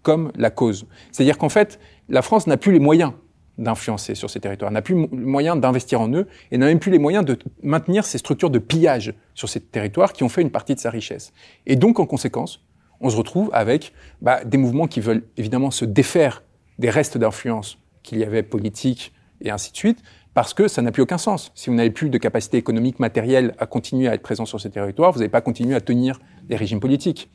[0.01, 0.87] comme la cause.
[1.11, 1.79] C'est-à-dire qu'en fait,
[2.09, 3.13] la France n'a plus les moyens
[3.57, 6.91] d'influencer sur ces territoires, n'a plus le moyen d'investir en eux et n'a même plus
[6.91, 10.51] les moyens de maintenir ces structures de pillage sur ces territoires qui ont fait une
[10.51, 11.33] partie de sa richesse.
[11.65, 12.61] Et donc, en conséquence,
[13.01, 16.43] on se retrouve avec bah, des mouvements qui veulent évidemment se défaire
[16.79, 19.99] des restes d'influence qu'il y avait politiques et ainsi de suite,
[20.33, 21.51] parce que ça n'a plus aucun sens.
[21.55, 24.69] Si vous n'avez plus de capacité économique, matérielle à continuer à être présent sur ces
[24.69, 27.29] territoires, vous n'avez pas continué à tenir les régimes politiques.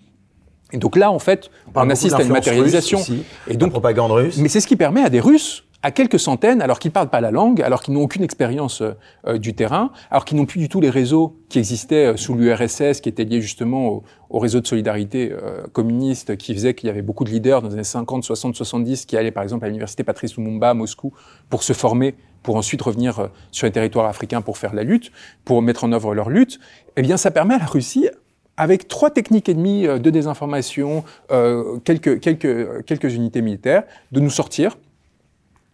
[0.72, 3.00] Et donc là, en fait, on, assiste à une matérialisation.
[3.48, 4.38] et donc, propagande russe.
[4.38, 7.20] Mais c'est ce qui permet à des Russes à quelques centaines, alors qu'ils parlent pas
[7.20, 8.92] la langue, alors qu'ils n'ont aucune expérience euh,
[9.26, 12.34] euh, du terrain, alors qu'ils n'ont plus du tout les réseaux qui existaient euh, sous
[12.34, 15.32] l'URSS, qui étaient liés justement au, au réseau de solidarité
[15.72, 19.06] communiste, qui faisait qu'il y avait beaucoup de leaders dans les années 50, 60, 70
[19.06, 21.12] qui allaient par exemple à l'université Patrice Lumumba à Moscou
[21.48, 22.14] pour se former,
[22.44, 25.10] pour ensuite revenir sur les territoires africains pour faire la lutte,
[25.44, 26.60] pour mettre en œuvre leur lutte.
[26.96, 28.08] Eh bien, ça permet à la Russie
[28.56, 31.02] avec trois techniques et demie de désinformation,
[31.32, 34.76] euh, quelques, quelques, quelques unités militaires, de nous sortir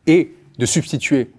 [0.06, 1.30] et de substituer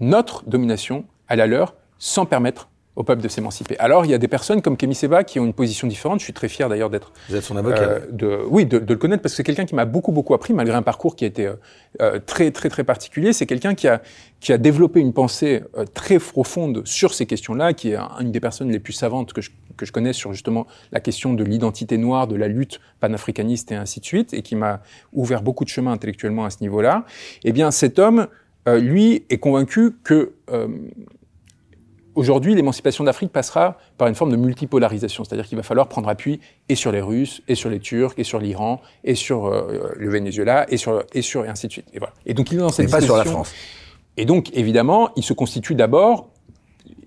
[0.00, 3.78] notre domination à la leur sans permettre au peuple de s'émanciper.
[3.78, 6.18] Alors, il y a des personnes comme Kémy Seba qui ont une position différente.
[6.18, 7.12] Je suis très fier d'ailleurs d'être.
[7.28, 7.82] Vous êtes son avocat.
[7.82, 10.32] Euh, de, oui, de, de, le connaître parce que c'est quelqu'un qui m'a beaucoup beaucoup
[10.32, 11.54] appris malgré un parcours qui a été euh,
[12.00, 13.34] euh très très très particulier.
[13.34, 14.00] C'est quelqu'un qui a
[14.40, 18.40] qui a développé une pensée euh, très profonde sur ces questions-là, qui est une des
[18.40, 21.98] personnes les plus savantes que je que je connais sur justement la question de l'identité
[21.98, 24.80] noire, de la lutte panafricaniste et ainsi de suite, et qui m'a
[25.12, 27.04] ouvert beaucoup de chemin intellectuellement à ce niveau-là.
[27.44, 28.28] Eh bien, cet homme,
[28.68, 30.32] euh, lui, est convaincu que
[32.16, 36.40] Aujourd'hui, l'émancipation d'Afrique passera par une forme de multipolarisation, c'est-à-dire qu'il va falloir prendre appui
[36.70, 40.08] et sur les Russes, et sur les Turcs, et sur l'Iran, et sur euh, le
[40.08, 41.84] Venezuela, et sur et sur et ainsi de suite.
[41.92, 42.14] Et voilà.
[42.24, 43.52] Et donc il est dans cette pas sur la France.
[44.16, 46.30] Et donc évidemment, il se constitue d'abord.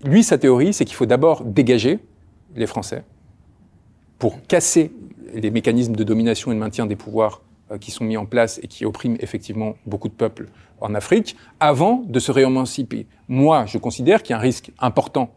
[0.03, 1.97] Lui, sa théorie, c'est qu'il faut d'abord dégager
[2.55, 3.03] les Français
[4.17, 4.91] pour casser
[5.33, 7.41] les mécanismes de domination et de maintien des pouvoirs
[7.71, 10.47] euh, qui sont mis en place et qui oppriment effectivement beaucoup de peuples
[10.81, 13.05] en Afrique, avant de se réémanciper.
[13.27, 15.33] Moi, je considère qu'il y a un risque important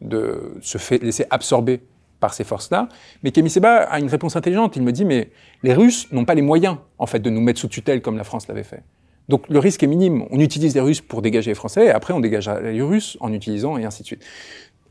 [0.00, 1.82] de se laisser absorber
[2.18, 2.88] par ces forces-là.
[3.22, 4.76] Mais Kémy Seba a une réponse intelligente.
[4.76, 5.30] Il me dit, mais
[5.62, 8.24] les Russes n'ont pas les moyens, en fait, de nous mettre sous tutelle comme la
[8.24, 8.82] France l'avait fait.
[9.28, 10.26] Donc le risque est minime.
[10.30, 13.32] On utilise les Russes pour dégager les Français, et après on dégage les Russes en
[13.32, 14.24] utilisant, et ainsi de suite.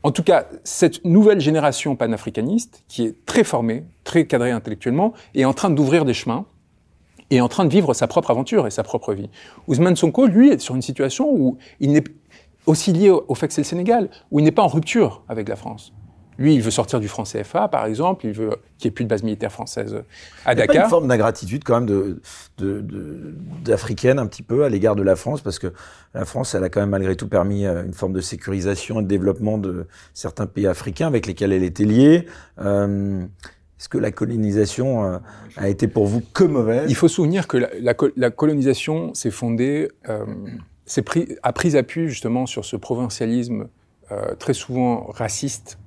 [0.02, 5.44] En tout cas, cette nouvelle génération panafricaniste, qui est très formée, très cadrée intellectuellement, est
[5.44, 6.46] en train d'ouvrir des chemins
[7.30, 9.30] est en train de vivre sa propre aventure et sa propre vie.
[9.68, 12.04] Ousmane Sonko, lui, est sur une situation où il n'est
[12.66, 15.48] aussi lié au, fait que c'est le Sénégal, où il n'est pas en rupture avec
[15.48, 15.92] la France.
[16.40, 18.26] Lui, il veut sortir du franc CFA, par exemple.
[18.26, 20.02] Il veut qu'il n'y ait plus de base militaire française
[20.44, 20.74] à Dakar.
[20.74, 21.86] Il y a une forme d'ingratitude quand même
[22.58, 23.34] de,
[23.64, 25.72] d'africaine un petit peu à l'égard de la France, parce que
[26.14, 29.02] la France, elle a quand même malgré tout permis euh, une forme de sécurisation et
[29.04, 32.26] de développement de certains pays africains avec lesquels elle était liée.
[32.60, 33.22] Euh,
[33.80, 35.18] est-ce que la colonisation euh,
[35.56, 36.84] a été pour vous que mauvaise?
[36.90, 40.26] Il faut souvenir que la, colonisation s'est fondée, euh,
[41.06, 43.68] pris, a pris appui justement sur ce provincialisme
[44.12, 45.78] euh, très souvent raciste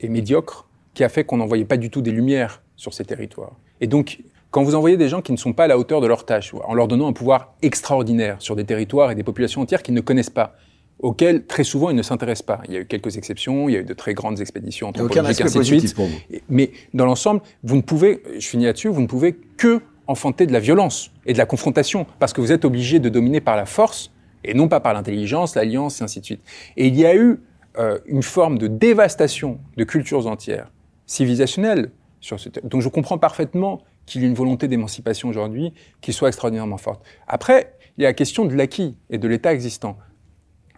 [0.00, 3.56] et médiocre, qui a fait qu'on n'envoyait pas du tout des lumières sur ces territoires.
[3.80, 6.06] Et donc, quand vous envoyez des gens qui ne sont pas à la hauteur de
[6.06, 9.82] leur tâche, en leur donnant un pouvoir extraordinaire sur des territoires et des populations entières
[9.82, 10.56] qu'ils ne connaissent pas,
[10.98, 12.60] auxquels très souvent ils ne s'intéressent pas.
[12.66, 15.40] Il y a eu quelques exceptions, il y a eu de très grandes expéditions anthropologiques,
[15.40, 15.94] ainsi de suite.
[15.94, 16.18] Pour vous.
[16.48, 20.52] Mais dans l'ensemble, vous ne pouvez, je finis là-dessus, vous ne pouvez que enfanter de
[20.52, 23.64] la violence et de la confrontation, parce que vous êtes obligé de dominer par la
[23.64, 24.10] force
[24.42, 26.40] et non pas par l'intelligence, l'alliance et ainsi de suite.
[26.76, 27.38] Et il y a eu
[27.78, 30.70] euh, une forme de dévastation de cultures entières,
[31.06, 36.12] civilisationnelles, sur ce donc je comprends parfaitement qu'il y ait une volonté d'émancipation aujourd'hui qui
[36.12, 37.02] soit extraordinairement forte.
[37.26, 39.96] Après, il y a la question de l'acquis et de l'état existant.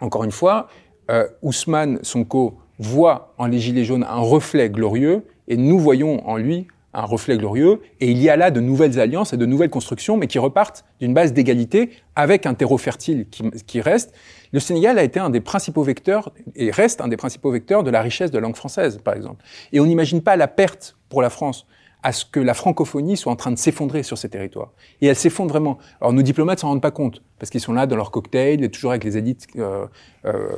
[0.00, 0.68] Encore une fois,
[1.10, 6.36] euh, Ousmane Sonko voit en les Gilets jaunes un reflet glorieux et nous voyons en
[6.36, 7.80] lui un reflet glorieux.
[8.00, 10.84] Et il y a là de nouvelles alliances et de nouvelles constructions, mais qui repartent
[11.00, 14.12] d'une base d'égalité avec un terreau fertile qui, reste.
[14.52, 17.90] Le Sénégal a été un des principaux vecteurs et reste un des principaux vecteurs de
[17.90, 19.42] la richesse de la langue française, par exemple.
[19.72, 21.66] Et on n'imagine pas la perte pour la France
[22.02, 24.72] à ce que la francophonie soit en train de s'effondrer sur ces territoires.
[25.00, 25.78] Et elle s'effondre vraiment.
[26.00, 28.70] Alors nos diplomates s'en rendent pas compte, parce qu'ils sont là dans leur cocktail, et
[28.70, 29.86] toujours avec les élites euh,
[30.24, 30.48] euh,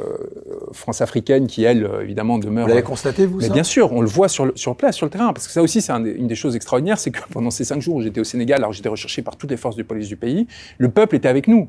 [0.73, 2.65] france-africaines qui, elles, évidemment, demeurent...
[2.65, 5.11] Vous l'avez constaté, vous, Mais bien sûr, on le voit sur, sur place, sur le
[5.11, 7.81] terrain, parce que ça aussi, c'est une des choses extraordinaires, c'est que pendant ces cinq
[7.81, 10.17] jours où j'étais au Sénégal, alors j'étais recherché par toutes les forces de police du
[10.17, 10.47] pays,
[10.79, 11.69] le peuple était avec nous.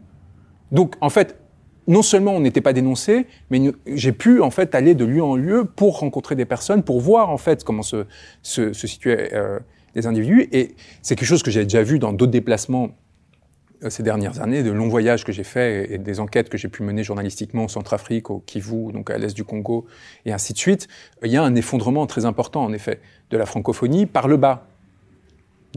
[0.72, 1.38] Donc, en fait,
[1.88, 5.36] non seulement on n'était pas dénoncé, mais j'ai pu en fait aller de lieu en
[5.36, 8.06] lieu pour rencontrer des personnes, pour voir en fait comment se,
[8.42, 9.60] se, se situaient euh,
[9.94, 10.48] les individus.
[10.52, 12.90] Et c'est quelque chose que j'ai déjà vu dans d'autres déplacements
[13.84, 16.70] euh, ces dernières années, de longs voyages que j'ai faits et des enquêtes que j'ai
[16.70, 19.86] pu mener journalistiquement au Centrafrique, au Kivu, donc à l'est du Congo,
[20.26, 20.88] et ainsi de suite.
[21.24, 24.68] Il y a un effondrement très important, en effet, de la francophonie par le bas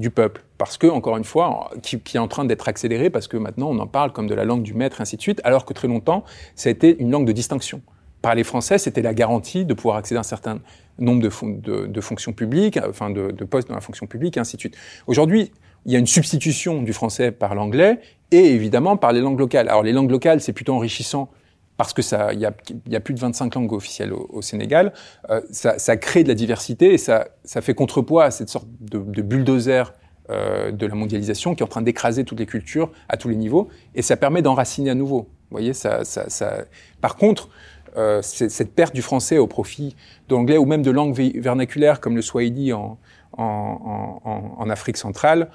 [0.01, 0.45] du peuple.
[0.59, 3.79] Parce que, encore une fois, qui, est en train d'être accéléré, parce que maintenant on
[3.79, 6.25] en parle comme de la langue du maître, ainsi de suite, alors que très longtemps,
[6.55, 7.83] ça a été une langue de distinction.
[8.23, 10.59] Par les Français, c'était la garantie de pouvoir accéder à un certain
[10.99, 14.77] nombre de, fonctions publiques, enfin de, postes dans la fonction publique, ainsi de suite.
[15.07, 15.53] Aujourd'hui,
[15.87, 18.01] il y a une substitution du français par l'anglais
[18.33, 19.69] et évidemment par les langues locales.
[19.69, 21.31] Alors les langues locales, c'est plutôt enrichissant
[21.79, 24.93] parce que ça, il y a, plus de 25 langues officielles au, Sénégal.
[25.31, 28.67] Euh, ça, ça, crée de la diversité et ça, ça fait contrepoids à cette sorte
[28.81, 29.85] de, de bulldozer
[30.29, 33.37] euh, de la mondialisation qui est en train d'écraser toutes les cultures à tous les
[33.37, 35.21] niveaux, et ça permet d'enraciner à nouveau.
[35.21, 36.65] Vous voyez, ça, ça, ça...
[37.01, 37.49] Par contre,
[37.97, 39.95] euh, cette perte du français au profit
[40.29, 42.99] de l'anglais ou même de langues vernaculaires comme le swahili en,
[43.39, 44.21] en,
[44.59, 45.49] en Afrique centrale,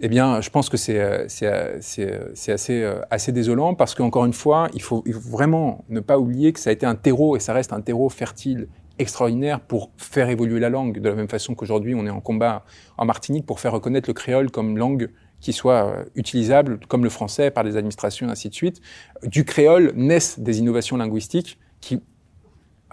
[0.00, 1.78] eh bien, je pense que c'est euh, euh,
[2.48, 6.18] assez, euh, assez désolant parce qu'encore une fois, il faut, il faut vraiment ne pas
[6.18, 8.68] oublier que ça a été un terreau et ça reste un terreau fertile
[8.98, 12.64] extraordinaire pour faire évoluer la langue, de la même façon qu'aujourd'hui on est en combat
[12.96, 17.50] en Martinique pour faire reconnaître le créole comme langue qui soit utilisable comme le français
[17.50, 18.80] par les administrations et ainsi de suite.
[19.24, 22.00] Du créole naissent des innovations linguistiques qui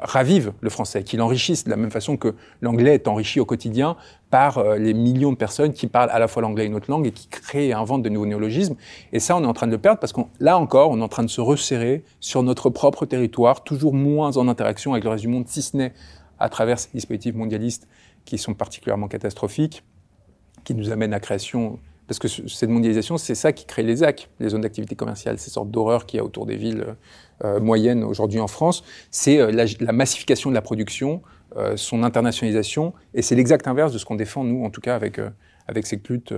[0.02, 3.96] ravivent le français, qui l'enrichissent de la même façon que l'anglais est enrichi au quotidien
[4.32, 6.90] par euh, les millions de personnes qui parlent à la fois l'anglais et une autre
[6.90, 8.76] langue et qui créent et inventent de nouveaux néologismes.
[9.14, 11.04] Et ça, on est en train de le perdre parce que là encore, on est
[11.04, 15.12] en train de se resserrer sur notre propre territoire, toujours moins en interaction avec le
[15.12, 15.94] reste du monde, si ce n'est
[16.40, 17.88] à travers ces dispositifs mondialistes
[18.26, 19.84] qui sont particulièrement catastrophiques,
[20.64, 21.80] qui nous amènent à la création
[22.12, 25.50] parce que cette mondialisation, c'est ça qui crée les ZAC, les zones d'activité commerciale, ces
[25.50, 26.98] sortes d'horreurs qu'il y a autour des villes
[27.46, 28.84] euh, moyennes aujourd'hui en France.
[29.12, 31.22] C'est euh, la, massification de la production,
[31.76, 35.20] son internationalisation, et c'est l'exact inverse de ce qu'on défend, nous, en tout cas, avec,
[35.68, 36.34] avec cette lutte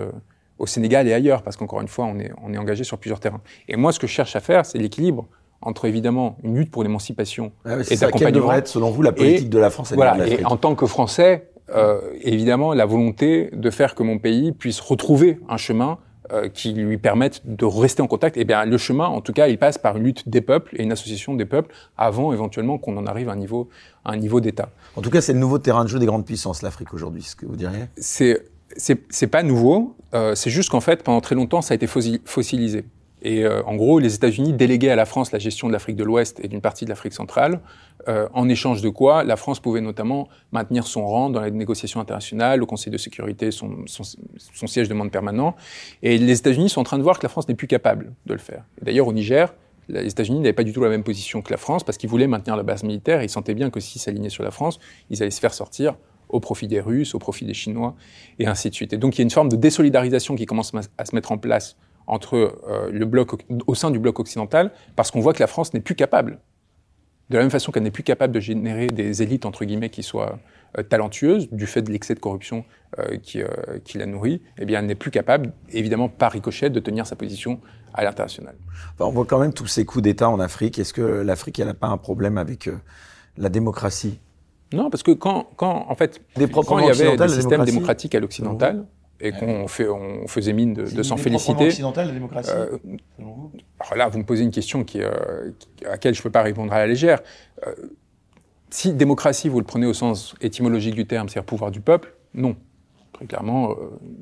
[0.58, 3.20] au Sénégal et ailleurs, parce qu'encore une fois, on est, on est engagé sur plusieurs
[3.20, 3.42] terrains.
[3.68, 5.28] Et moi, ce que je cherche à faire, c'est l'équilibre
[5.66, 8.18] entre évidemment une lutte pour l'émancipation ah et d'accompagnement.
[8.18, 10.76] Quelle devrait être, selon vous, la politique de la France et voilà, Et en tant
[10.76, 15.98] que Français, euh, évidemment la volonté de faire que mon pays puisse retrouver un chemin
[16.32, 18.38] euh, qui lui permette de rester en contact.
[18.38, 20.76] Et eh bien, le chemin, en tout cas, il passe par une lutte des peuples
[20.78, 23.70] et une association des peuples avant éventuellement qu'on en arrive à un niveau,
[24.06, 24.70] à un niveau d'État.
[24.96, 27.36] En tout cas, c'est le nouveau terrain de jeu des grandes puissances, l'Afrique aujourd'hui, ce
[27.36, 27.86] que vous diriez?
[27.98, 29.96] C'est pas nouveau.
[30.14, 32.86] Euh, c'est juste qu'en fait, pendant très longtemps, ça a été fossilisé.
[33.26, 36.04] Et euh, en gros, les États-Unis déléguaient à la France la gestion de l'Afrique de
[36.04, 37.62] l'Ouest et d'une partie de l'Afrique centrale,
[38.10, 42.02] euh, en échange de quoi la France pouvait notamment maintenir son rang dans les négociations
[42.02, 45.56] internationales, au Conseil de sécurité, son, son, son siège de monde permanent.
[46.02, 48.34] Et les États-Unis sont en train de voir que la France n'est plus capable de
[48.34, 48.66] le faire.
[48.82, 49.54] D'ailleurs, au Niger,
[49.90, 52.28] les États-Unis n'avaient pas du tout la même position que la France parce qu'ils voulaient
[52.28, 54.80] maintenir la base militaire et ils sentaient bien que s'ils s'alignaient sur la France,
[55.10, 55.96] ils allaient se faire sortir
[56.30, 57.96] au profit des Russes, au profit des Chinois,
[58.40, 58.94] et ainsi de suite.
[58.94, 61.38] Et donc il y a une forme de désolidarisation qui commence à se mettre en
[61.38, 61.78] place
[62.08, 62.36] entre
[62.68, 65.80] euh, le bloc, au sein du bloc occidental, parce qu'on voit que la France n'est
[65.80, 66.40] plus capable,
[67.30, 70.04] de la même façon qu'elle n'est plus capable de générer des élites, entre guillemets, qui
[70.04, 70.40] soient
[70.78, 72.66] euh, talentueuses, du fait de l'excès de corruption
[73.00, 73.42] euh, qui,
[73.84, 77.60] qui, la nourrit, eh bien, n'est plus capable, évidemment, par ricochet, de tenir sa position
[77.94, 78.56] à l'international.
[79.00, 80.80] on voit quand même tous ces coups d'État en Afrique.
[80.80, 82.70] Est-ce que l'Afrique, elle n'a pas un problème avec
[83.38, 84.20] la démocratie?
[84.74, 88.16] Non, parce que quand, quand en fait, des quand il y avait des systèmes démocratiques
[88.16, 88.86] à l'occidental,
[89.24, 91.68] et qu'on fait, on faisait mine de, de s'en féliciter.
[91.68, 92.78] occidentale, la démocratie euh,
[93.80, 95.52] alors là, vous me posez une question qui, euh,
[95.86, 97.22] à laquelle je ne peux pas répondre à la légère.
[97.66, 97.74] Euh,
[98.74, 102.56] si démocratie, vous le prenez au sens étymologique du terme, c'est-à-dire pouvoir du peuple, non.
[103.14, 103.76] Très clairement, euh,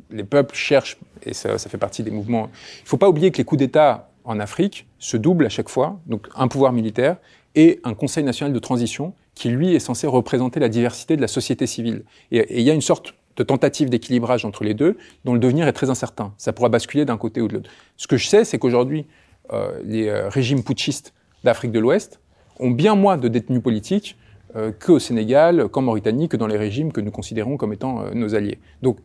[0.09, 2.49] les peuples cherchent, et ça, ça fait partie des mouvements.
[2.79, 5.69] Il ne faut pas oublier que les coups d'État en Afrique se doublent à chaque
[5.69, 7.15] fois, donc un pouvoir militaire
[7.55, 11.29] et un Conseil national de transition qui, lui, est censé représenter la diversité de la
[11.29, 12.03] société civile.
[12.31, 15.65] Et il y a une sorte de tentative d'équilibrage entre les deux, dont le devenir
[15.69, 16.33] est très incertain.
[16.37, 17.69] Ça pourra basculer d'un côté ou de l'autre.
[17.95, 19.07] Ce que je sais, c'est qu'aujourd'hui,
[19.53, 21.13] euh, les euh, régimes putschistes
[21.45, 22.19] d'Afrique de l'Ouest
[22.59, 24.17] ont bien moins de détenus politiques
[24.79, 28.35] qu'au Sénégal, qu'en Mauritanie, que dans les régimes que nous considérons comme étant euh, nos
[28.35, 28.59] alliés.
[28.81, 28.97] Donc,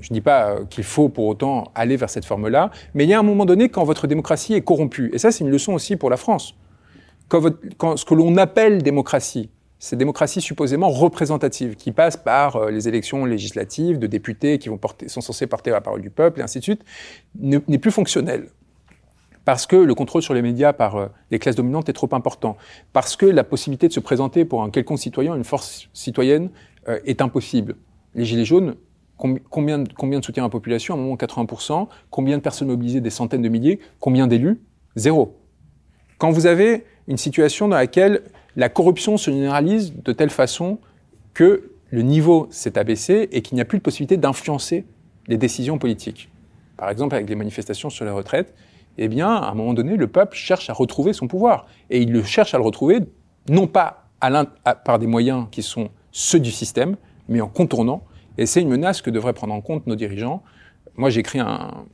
[0.00, 3.10] je ne dis pas euh, qu'il faut pour autant aller vers cette forme-là, mais il
[3.10, 5.10] y a un moment donné quand votre démocratie est corrompue.
[5.12, 6.54] Et ça, c'est une leçon aussi pour la France.
[7.28, 12.88] Quand, ce que l'on appelle démocratie cette démocratie supposément représentative, qui passe par euh, les
[12.88, 16.42] élections législatives de députés qui vont porter, sont censés porter la parole du peuple, et
[16.42, 16.82] ainsi de suite,
[17.38, 18.48] n'est plus fonctionnelle.
[19.44, 22.56] Parce que le contrôle sur les médias par euh, les classes dominantes est trop important.
[22.92, 26.50] Parce que la possibilité de se présenter pour un quelconque citoyen, une force citoyenne,
[26.88, 27.76] euh, est impossible.
[28.14, 28.76] Les Gilets jaunes,
[29.16, 30.94] combien, combien de soutien à la population?
[30.94, 31.88] À un moment, 80%.
[32.10, 33.00] Combien de personnes mobilisées?
[33.00, 33.80] Des centaines de milliers.
[34.00, 34.60] Combien d'élus?
[34.96, 35.36] Zéro.
[36.18, 38.22] Quand vous avez une situation dans laquelle
[38.56, 40.78] la corruption se généralise de telle façon
[41.34, 44.84] que le niveau s'est abaissé et qu'il n'y a plus de possibilité d'influencer
[45.26, 46.30] les décisions politiques.
[46.76, 48.54] Par exemple, avec les manifestations sur la retraite,
[48.98, 51.66] eh bien, à un moment donné, le peuple cherche à retrouver son pouvoir.
[51.90, 53.00] Et il le cherche à le retrouver,
[53.48, 54.08] non pas
[54.84, 56.96] par des moyens qui sont ceux du système,
[57.28, 58.04] mais en contournant.
[58.38, 60.42] Et c'est une menace que devraient prendre en compte nos dirigeants.
[60.96, 61.84] Moi, j'ai écrit un,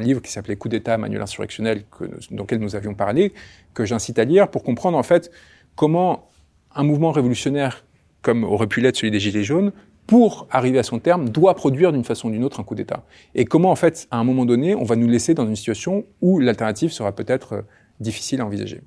[0.00, 3.32] livre qui s'appelait Coup d'État, manuel insurrectionnel, que, dont nous avions parlé,
[3.72, 5.30] que j'incite à lire pour comprendre en fait
[5.76, 6.28] comment
[6.74, 7.84] un mouvement révolutionnaire,
[8.22, 9.72] comme aurait pu l'être celui des Gilets jaunes,
[10.06, 13.04] pour arriver à son terme, doit produire d'une façon ou d'une autre un coup d'État.
[13.34, 16.04] Et comment, en fait, à un moment donné, on va nous laisser dans une situation
[16.20, 17.62] où l'alternative sera peut-être euh,
[18.00, 18.82] difficile à envisager?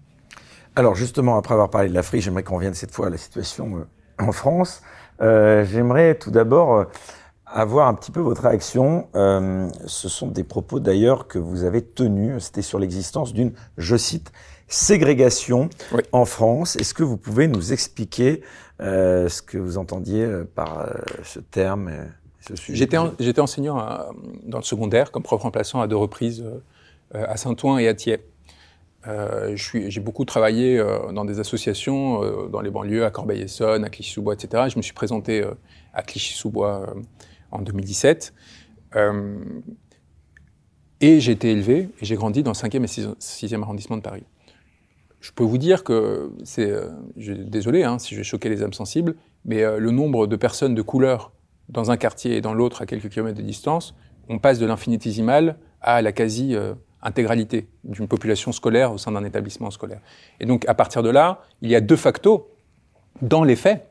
[0.75, 3.77] Alors, justement, après avoir parlé de l'Afrique, j'aimerais qu'on revienne cette fois à la situation
[3.77, 4.81] euh, en France.
[5.21, 6.85] Euh, j'aimerais tout d'abord
[7.51, 9.07] avoir un petit peu votre réaction.
[9.15, 12.43] Euh, ce sont des propos d'ailleurs que vous avez tenus.
[12.43, 14.31] C'était sur l'existence d'une, je cite,
[14.67, 15.69] ségrégation
[16.11, 16.75] en France.
[16.75, 18.45] Est-ce que vous pouvez nous expliquer euh,
[18.79, 21.91] ce que vous entendiez euh, par euh, ce terme
[22.39, 22.87] ce sujet
[23.19, 23.77] J'étais enseignant
[24.45, 26.45] dans le secondaire comme prof remplaçant à deux reprises
[27.13, 28.23] à Saint-Ouen et à Thiers.
[29.55, 34.63] J'ai beaucoup travaillé dans des associations dans les banlieues, à Corbeil-Essonne, à Clichy-sous-Bois, etc.
[34.69, 35.43] Je me suis présenté
[35.93, 36.93] à Clichy-sous-Bois
[37.51, 38.33] en 2017.
[41.01, 44.23] et j'ai été élevé et j'ai grandi dans le 5e et 6e arrondissement de Paris
[45.19, 49.15] je peux vous dire que c'est, euh, désolé hein, si je vais les âmes sensibles,
[49.45, 51.31] mais euh, le nombre de personnes de couleur
[51.67, 53.95] dans un quartier et dans l'autre à quelques kilomètres de distance,
[54.29, 59.23] on passe de l'infinitésimal à la quasi euh, intégralité d'une population scolaire au sein d'un
[59.23, 60.01] établissement scolaire.
[60.39, 62.49] Et donc à partir de là, il y a de facto,
[63.21, 63.87] dans les faits,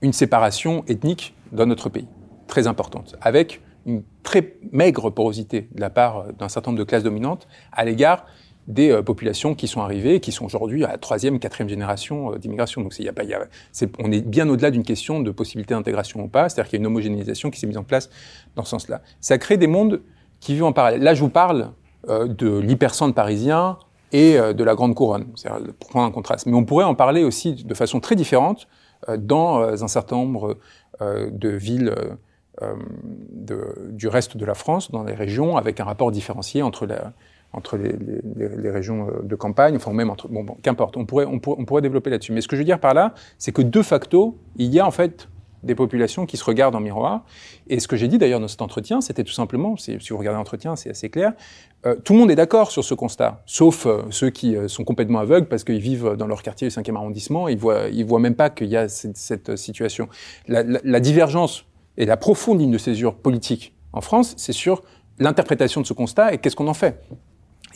[0.00, 2.08] une séparation ethnique dans notre pays,
[2.46, 7.02] très importante, avec une très maigre porosité de la part d'un certain nombre de classes
[7.02, 8.26] dominantes à l'égard
[8.66, 12.38] des euh, populations qui sont arrivées, qui sont aujourd'hui à la troisième, quatrième génération euh,
[12.38, 12.82] d'immigration.
[12.82, 13.46] Donc, y a pas, y a,
[13.98, 16.48] on est bien au-delà d'une question de possibilité d'intégration ou pas.
[16.48, 18.10] C'est-à-dire qu'il y a une homogénéisation qui s'est mise en place
[18.56, 19.02] dans ce sens-là.
[19.20, 20.00] Ça crée des mondes
[20.40, 21.02] qui vivent en parallèle.
[21.02, 21.72] Là, je vous parle
[22.08, 23.78] euh, de l'hypercentre parisien
[24.12, 25.26] et de la grande couronne,
[25.80, 26.46] pour prendre un contraste.
[26.46, 28.68] Mais on pourrait en parler aussi de façon très différente
[29.18, 30.56] dans un certain nombre
[31.00, 31.92] de villes
[33.90, 37.12] du reste de la France, dans les régions, avec un rapport différencié entre la,
[37.54, 41.38] entre les, régions euh, de campagne, enfin même entre bon, bon qu'importe, on pourrait, on,
[41.38, 42.32] pourrait, on pourrait développer là-dessus.
[42.32, 44.86] Mais ce que je veux dire par là, c'est que de facto, il y a
[44.86, 45.28] en fait
[45.62, 47.24] des populations qui se regardent en miroir.
[47.68, 50.36] Et ce que j'ai dit d'ailleurs dans cet entretien, c'était tout simplement, si vous regardez
[50.36, 51.32] l'entretien, c'est assez clair,
[51.86, 55.20] euh, tout le monde est d'accord sur ce constat, sauf euh, ceux qui sont complètement
[55.20, 58.34] aveugles parce qu'ils vivent dans leur quartier du 5e arrondissement, ils voient, ils voient même
[58.34, 60.08] pas qu'il y a cette, situation.
[60.48, 61.64] La, la, la, divergence
[61.96, 64.82] et la profonde ligne de césure politique en France, c'est sur
[65.18, 67.02] l'interprétation de ce constat et qu'est-ce qu'on en fait.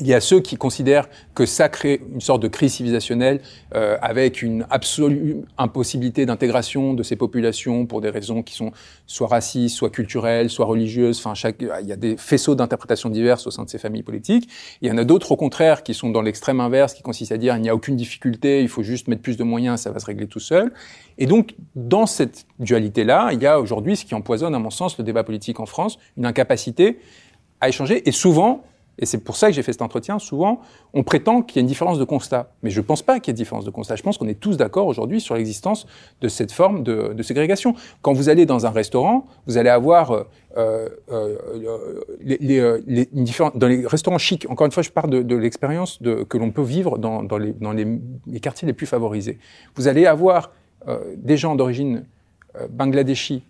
[0.01, 3.40] Il y a ceux qui considèrent que ça crée une sorte de crise civilisationnelle
[3.74, 8.70] euh, avec une absolue impossibilité d'intégration de ces populations pour des raisons qui sont
[9.07, 11.18] soit racistes, soit culturelles, soit religieuses.
[11.18, 14.49] Enfin, chaque, il y a des faisceaux d'interprétations diverses au sein de ces familles politiques.
[14.82, 17.38] Il y en a d'autres au contraire qui sont dans l'extrême inverse, qui consistent à
[17.38, 19.99] dire il n'y a aucune difficulté, il faut juste mettre plus de moyens, ça va
[19.99, 20.72] se régler tout seul.
[21.18, 24.96] Et donc, dans cette dualité-là, il y a aujourd'hui ce qui empoisonne, à mon sens,
[24.96, 26.99] le débat politique en France, une incapacité
[27.61, 28.62] à échanger et souvent
[28.99, 30.18] et c'est pour ça que j'ai fait cet entretien.
[30.18, 30.61] Souvent,
[30.92, 32.51] on prétend qu'il y a une différence de constat.
[32.62, 33.94] Mais je ne pense pas qu'il y ait une différence de constat.
[33.94, 35.86] Je pense qu'on est tous d'accord aujourd'hui sur l'existence
[36.20, 37.74] de cette forme de, de, ségrégation.
[38.03, 40.24] Quand vous allez dans un restaurant, vous allez avoir euh,
[40.57, 44.46] euh, euh les, les, euh, les différents, dans les restaurants chics.
[44.51, 48.66] Encore une fois, je parle de, de l'expérience que l'on peut vivre dans, les, quartiers
[48.66, 49.38] les plus favorisés.
[49.76, 50.51] Vous allez avoir
[50.88, 52.05] euh, des gens d'origine
[52.70, 53.44] bangladeshi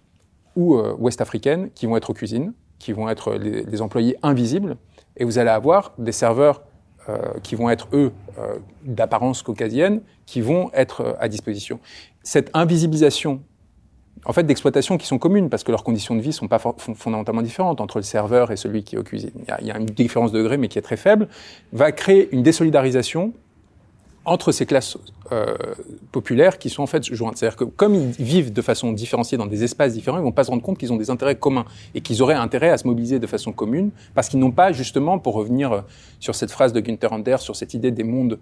[0.56, 4.76] ou ouest-africaine qui vont être aux cuisines, qui vont être les employés invisibles
[5.18, 6.62] et vous allez avoir des serveurs
[7.08, 11.80] euh, qui vont être, eux, euh, d'apparence caucasienne, qui vont être euh, à disposition.
[12.22, 13.42] Cette invisibilisation,
[14.24, 17.40] en fait, d'exploitation qui sont communes, parce que leurs conditions de vie sont pas fondamentalement
[17.40, 19.30] différentes entre le serveur et celui qui est aux cuisines.
[19.36, 21.28] Il y, a, il y a une différence de degré, mais qui est très faible,
[21.72, 23.32] va créer une désolidarisation
[24.28, 24.98] entre ces classes
[25.32, 25.56] euh,
[26.12, 27.36] populaires qui sont en fait jointes.
[27.36, 30.44] C'est-à-dire que comme ils vivent de façon différenciée dans des espaces différents, ils vont pas
[30.44, 31.64] se rendre compte qu'ils ont des intérêts communs
[31.94, 35.18] et qu'ils auraient intérêt à se mobiliser de façon commune parce qu'ils n'ont pas justement,
[35.18, 35.80] pour revenir euh,
[36.20, 38.38] sur cette phrase de Günther Anders, sur cette idée des mondes,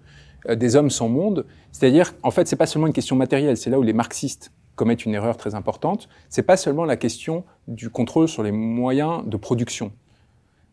[0.49, 3.69] euh, des hommes sans monde, c'est-à-dire en fait c'est pas seulement une question matérielle, c'est
[3.69, 6.07] là où les marxistes commettent une erreur très importante.
[6.29, 9.91] C'est pas seulement la question du contrôle sur les moyens de production.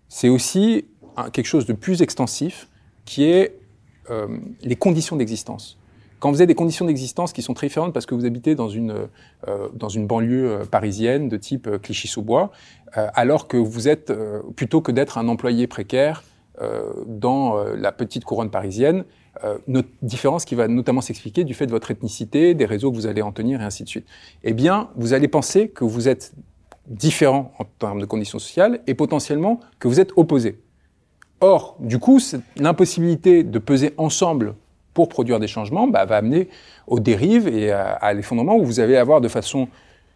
[0.09, 0.85] C'est aussi
[1.33, 2.69] quelque chose de plus extensif
[3.05, 3.59] qui est
[4.11, 4.27] euh,
[4.63, 5.79] les conditions d'existence.
[6.21, 8.69] Quand vous avez des conditions d'existence qui sont très différentes parce que vous habitez dans
[8.69, 9.09] une,
[9.49, 12.51] euh, dans une banlieue euh, parisienne de type Clichy-sous-Bois,
[12.93, 14.13] alors que vous êtes,
[14.55, 16.23] plutôt que d'être un employé précaire
[17.09, 19.05] dans la petite couronne parisienne,
[19.67, 23.09] notre différence qui va notamment s'expliquer du fait de votre ethnicité, des réseaux que vous
[23.09, 24.07] allez en tenir et ainsi de suite.
[24.45, 26.35] Eh bien, vous allez penser que vous êtes
[26.87, 30.61] différent en termes de conditions sociales et potentiellement que vous êtes opposé.
[31.47, 32.23] Or, du coup,
[32.57, 34.55] l'impossibilité de peser ensemble
[34.95, 36.49] pour produire des changements bah, va amener
[36.87, 39.69] aux dérives et à, l'effondrement où vous allez avoir de façon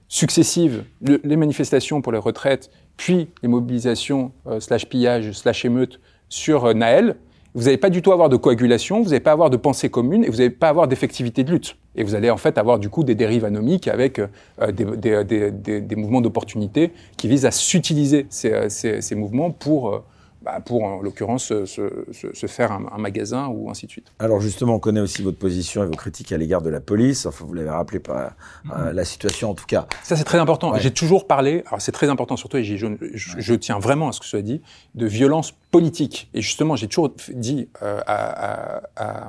[0.08, 6.00] successive les manifestations pour les retraites, puis les mobilisations euh, slash pillage slash émeute
[6.30, 7.16] sur euh, Naël.
[7.54, 10.24] Vous n'allez pas du tout avoir de coagulation, vous n'allez pas avoir de pensée commune
[10.24, 11.76] et vous n'allez pas avoir d'effectivité de lutte.
[11.94, 16.22] Et vous allez en fait avoir du coup des dérives anomiques avec euh, des, mouvements
[16.22, 20.02] d'opportunité qui visent à s'utiliser ces, mouvements pour
[20.48, 24.06] bah, pour, en l'occurrence, se, se, faire un, un, magasin ou ainsi de suite.
[24.18, 27.26] Alors justement, on connaît aussi votre position et vos critiques à l'égard de la police.
[27.26, 28.30] Enfin, vous l'avez rappelé par
[28.74, 29.86] euh, la situation, en tout cas.
[30.02, 30.74] Ça, c'est très important.
[30.78, 34.20] J'ai toujours parlé, alors c'est très important surtout, et je, je, tiens vraiment à ce
[34.20, 34.62] que ce soit dit,
[34.94, 36.30] de violence politique.
[36.32, 39.28] Et justement, j'ai toujours dit euh, à, à,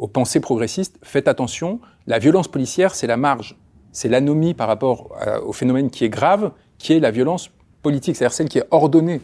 [0.00, 1.78] aux pensées progressistes, faites attention,
[2.08, 3.56] la violence policière, c'est la marge.
[3.92, 5.12] C'est l'anomie par rapport
[5.44, 7.50] au phénomène qui est grave, qui est la violence
[7.82, 9.20] politique, c'est-à-dire celle qui est ordonnée.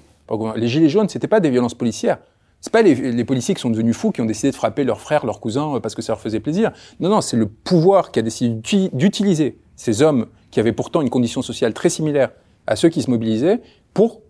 [0.57, 2.19] Les gilets jaunes, c'était pas des violences policières.
[2.61, 5.25] C'est pas les, policiers qui sont devenus fous qui ont décidé de frapper leurs frères,
[5.25, 6.73] leurs cousins euh, parce que ça leur faisait plaisir.
[7.01, 11.11] Non, non, c'est le pouvoir qui a décidé d'utiliser ces hommes qui avaient pourtant une
[11.11, 12.31] condition sociale très similaire
[12.67, 13.61] à ceux qui se mobilisaient
[13.95, 14.23] pour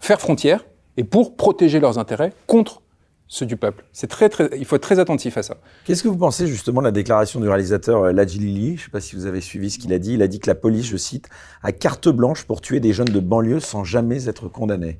[0.00, 2.82] faire frontière et pour protéger leurs intérêts contre
[3.28, 3.84] ceux du peuple.
[3.92, 5.58] C'est très, très, il faut être très attentif à ça.
[5.84, 8.68] Qu'est-ce que vous pensez justement de la déclaration du réalisateur euh, Lili?
[8.68, 10.14] Je ne sais pas si vous avez suivi ce qu'il a dit.
[10.14, 11.28] Il a dit que la police, je cite,
[11.62, 14.98] a carte blanche pour tuer des jeunes de banlieue sans jamais être condamnés.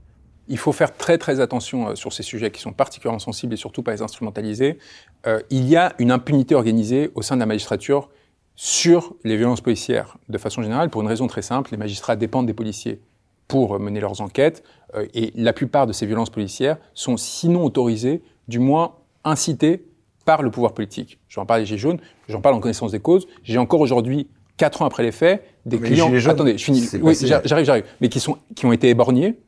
[0.49, 3.57] Il faut faire très très attention euh, sur ces sujets qui sont particulièrement sensibles et
[3.57, 4.79] surtout pas les instrumentaliser.
[5.27, 8.09] Euh, il y a une impunité organisée au sein de la magistrature
[8.57, 11.71] sur les violences policières de façon générale pour une raison très simple.
[11.71, 13.01] Les magistrats dépendent des policiers
[13.47, 14.63] pour mener leurs enquêtes.
[14.95, 18.95] Euh, et la plupart de ces violences policières sont sinon autorisées, du moins
[19.25, 19.85] incitées
[20.25, 21.19] par le pouvoir politique.
[21.29, 23.27] J'en parle des Gilets jaunes, j'en parle en connaissance des causes.
[23.43, 26.13] J'ai encore aujourd'hui, quatre ans après les faits, des clients.
[26.27, 26.87] attendez, je finis.
[27.01, 27.85] Oui, j'arrive, j'arrive.
[28.01, 29.39] Mais qui sont, qui ont été éborgnés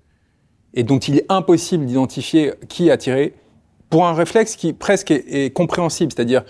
[0.75, 3.35] et dont il est impossible d'identifier qui a tiré
[3.89, 6.45] pour un réflexe qui presque est, compréhensible, c'est-à-dire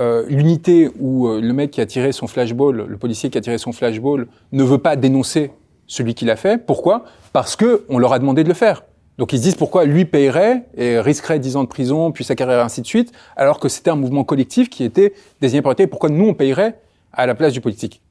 [0.00, 3.40] euh, l'unité où euh, le mec qui a tiré son flashball, le policier qui a
[3.40, 5.50] tiré son flashball, ne veut pas dénoncer
[5.86, 6.58] celui qui l'a fait.
[6.64, 7.04] Pourquoi?
[7.32, 8.84] Parce que on leur a demandé de le faire.
[9.18, 12.34] Donc ils se disent pourquoi lui payerait et risquerait 10 ans de prison, puis sa
[12.34, 15.86] carrière, ainsi de suite, alors que c'était un mouvement collectif qui était désigné par l'État.
[15.86, 16.80] Pourquoi nous, on payerait
[17.12, 18.02] à la place du politique?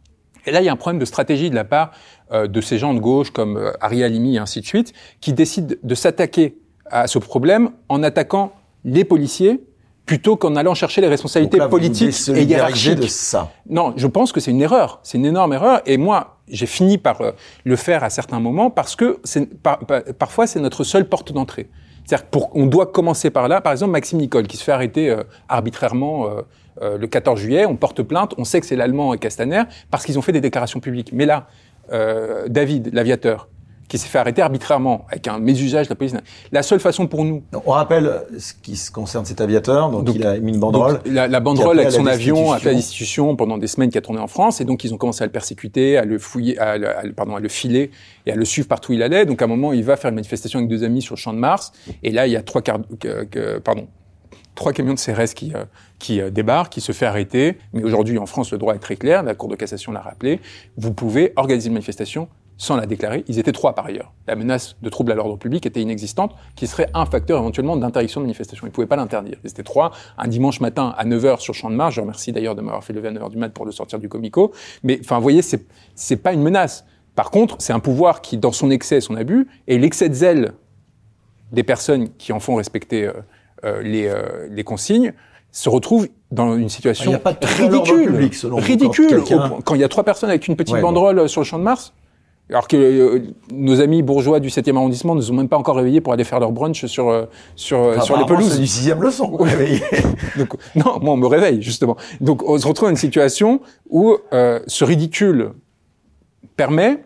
[0.46, 1.92] Et là, il y a un problème de stratégie de la part
[2.34, 5.76] de ces gens de gauche comme euh, Ari Alimi et ainsi de suite, qui décident
[5.82, 6.58] de s'attaquer
[6.90, 8.54] à ce problème en attaquant
[8.84, 9.62] les policiers
[10.06, 13.00] plutôt qu'en allant chercher les responsabilités politiques et hiérarchiques.
[13.00, 13.52] de ça.
[13.70, 15.00] Non, je pense que c'est une erreur.
[15.04, 15.82] C'est une énorme erreur.
[15.86, 17.32] Et moi, j'ai fini par euh,
[17.64, 19.20] le faire à certains moments parce que
[20.20, 21.70] parfois c'est notre seule porte d'entrée.
[22.06, 23.62] C'est-à-dire qu'on doit commencer par là.
[23.62, 26.28] Par exemple, Maxime Nicole, qui se fait arrêter euh, arbitrairement
[26.82, 30.06] euh, le 14 juillet, on porte plainte, on sait que c'est l'Allemand et Castaner parce
[30.06, 31.12] qu'ils ont fait des déclarations publiques.
[31.14, 31.48] Mais là,
[31.90, 33.50] David, l'aviateur,
[33.94, 36.16] qui s'est fait arrêter arbitrairement avec un mésusage de la police.
[36.52, 37.44] La seule façon pour nous.
[37.66, 39.92] On rappelle ce qui se concerne cet aviateur.
[39.92, 41.00] Donc, il a mis une banderole.
[41.06, 44.02] la, la, banderole avec son avion a fait la destitution pendant des semaines qui a
[44.02, 46.76] tourné en France et donc ils ont commencé à le persécuter, à le fouiller, à,
[47.16, 47.92] pardon, à le filer
[48.26, 49.28] et à le suivre partout où il allait.
[49.28, 51.34] Donc à un moment, il va faire une manifestation avec deux amis sur le champ
[51.34, 51.72] de Mars
[52.02, 52.80] et là il y a trois quarts,
[53.64, 53.88] pardon,
[54.56, 55.66] trois camions de CRS qui, euh,
[56.04, 57.58] qui euh, débarquent, qui se fait arrêter.
[57.72, 59.24] Mais aujourd'hui, en France, le droit est très clair.
[59.24, 60.42] La Cour de cassation l'a rappelé.
[60.78, 62.28] Vous pouvez organiser une manifestation
[62.58, 63.24] sans la déclarer.
[63.28, 64.14] Ils étaient trois par ailleurs.
[64.28, 68.20] La menace de trouble à l'ordre public était inexistante, qui serait un facteur éventuellement d'interdiction
[68.20, 68.68] de manifestation.
[68.68, 69.38] Ils ne pouvaient pas l'interdire.
[69.44, 71.96] Ils étaient trois, un dimanche matin à 9h sur Champ de Mars.
[71.96, 74.10] Je remercie d'ailleurs de m'avoir fait lever à 9h du mat pour le sortir du
[74.10, 74.52] comico.
[74.84, 76.86] Mais enfin, vous voyez, c'est, c'est pas une menace.
[77.16, 80.14] Par contre, c'est un pouvoir qui, dans son excès et son abus, et l'excès de
[80.14, 80.54] zèle
[81.54, 83.14] des personnes qui en font respecter euh,
[83.66, 85.14] euh, les, euh, les consignes,
[85.54, 89.24] se retrouve dans une situation il a pas de ridicule, public, selon ridicule.
[89.64, 91.94] Quand, il y a trois personnes avec une petite banderole sur le champ de Mars,
[92.50, 93.20] alors que euh,
[93.52, 96.24] nos amis bourgeois du 7e arrondissement ne nous ont même pas encore réveillés pour aller
[96.24, 97.26] faire leur brunch sur euh,
[97.56, 98.54] sur euh, sur les pelouses.
[98.54, 99.30] C'est du sixième leçon.
[100.38, 101.98] Donc non, moi on me réveille justement.
[102.20, 105.52] Donc on se retrouve dans une situation où ce ridicule
[106.58, 107.04] permet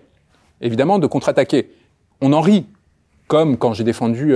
[0.62, 1.70] évidemment de contre-attaquer.
[2.22, 2.66] On en rit,
[3.28, 4.34] comme quand j'ai défendu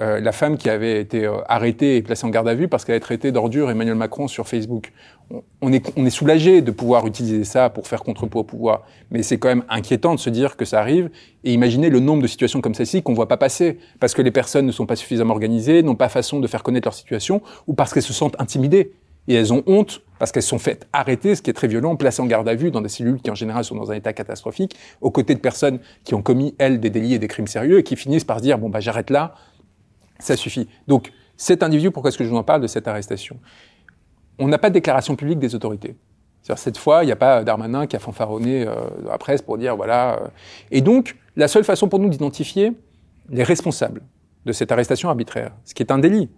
[0.00, 2.84] euh, la femme qui avait été euh, arrêtée et placée en garde à vue parce
[2.84, 4.92] qu'elle avait traité d'ordure Emmanuel Macron sur Facebook.
[5.60, 9.22] On, est, on est soulagé de pouvoir utiliser ça pour faire contrepoids au pouvoir, mais
[9.22, 11.10] c'est quand même inquiétant de se dire que ça arrive
[11.44, 14.30] et imaginer le nombre de situations comme celle-ci qu'on voit pas passer parce que les
[14.30, 17.74] personnes ne sont pas suffisamment organisées, n'ont pas façon de faire connaître leur situation ou
[17.74, 18.92] parce qu'elles se sentent intimidées
[19.28, 22.20] et elles ont honte parce qu'elles sont faites arrêter, ce qui est très violent, placées
[22.20, 24.76] en garde à vue dans des cellules qui en général sont dans un état catastrophique,
[25.00, 27.82] aux côtés de personnes qui ont commis elles des délits et des crimes sérieux et
[27.82, 29.34] qui finissent par se dire bon bah j'arrête là,
[30.20, 30.68] ça suffit.
[30.86, 33.38] Donc, cet individu, pourquoi est-ce que je vous en parle de cette arrestation?
[34.38, 35.96] On n'a pas de déclaration publique des autorités.
[36.42, 39.58] Cette fois, il n'y a pas Darmanin qui a fanfaronné euh, dans la presse pour
[39.58, 40.14] dire voilà.
[40.14, 40.28] Euh.
[40.70, 42.72] Et donc, la seule façon pour nous d'identifier
[43.28, 44.02] les responsables
[44.46, 46.28] de cette arrestation arbitraire, ce qui est un délit,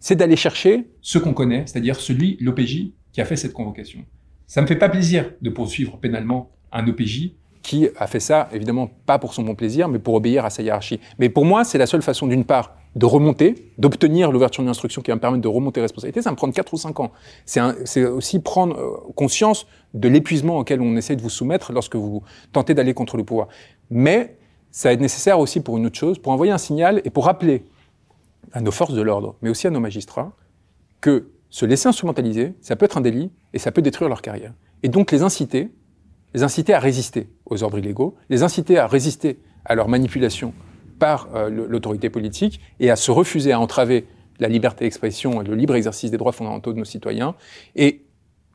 [0.00, 4.04] c'est d'aller chercher ce qu'on connaît, c'est-à-dire celui, l'OPJ, qui a fait cette convocation.
[4.46, 7.32] Ça me fait pas plaisir de poursuivre pénalement un OPJ
[7.66, 10.62] qui a fait ça, évidemment, pas pour son bon plaisir, mais pour obéir à sa
[10.62, 11.00] hiérarchie.
[11.18, 15.02] Mais pour moi, c'est la seule façon, d'une part, de remonter, d'obtenir l'ouverture d'une instruction
[15.02, 17.10] qui va me permettre de remonter responsabilité, ça me prend 4 ou 5 ans.
[17.44, 22.22] C'est aussi prendre euh, conscience de l'épuisement auquel on essaie de vous soumettre lorsque vous
[22.52, 23.48] tentez d'aller contre le pouvoir.
[23.90, 24.36] Mais
[24.70, 27.24] ça va être nécessaire aussi pour une autre chose, pour envoyer un signal et pour
[27.24, 27.64] rappeler
[28.52, 30.30] à nos forces de l'ordre, mais aussi à nos magistrats,
[31.00, 34.52] que se laisser instrumentaliser, ça peut être un délit et ça peut détruire leur carrière.
[34.84, 35.72] Et donc les inciter,
[36.32, 40.52] les inciter à résister aux ordres illégaux, les inciter à résister à leur manipulation
[40.98, 44.06] par euh, l'autorité politique et à se refuser à entraver
[44.38, 47.34] la liberté d'expression et le libre exercice des droits fondamentaux de nos citoyens.
[47.74, 48.02] Et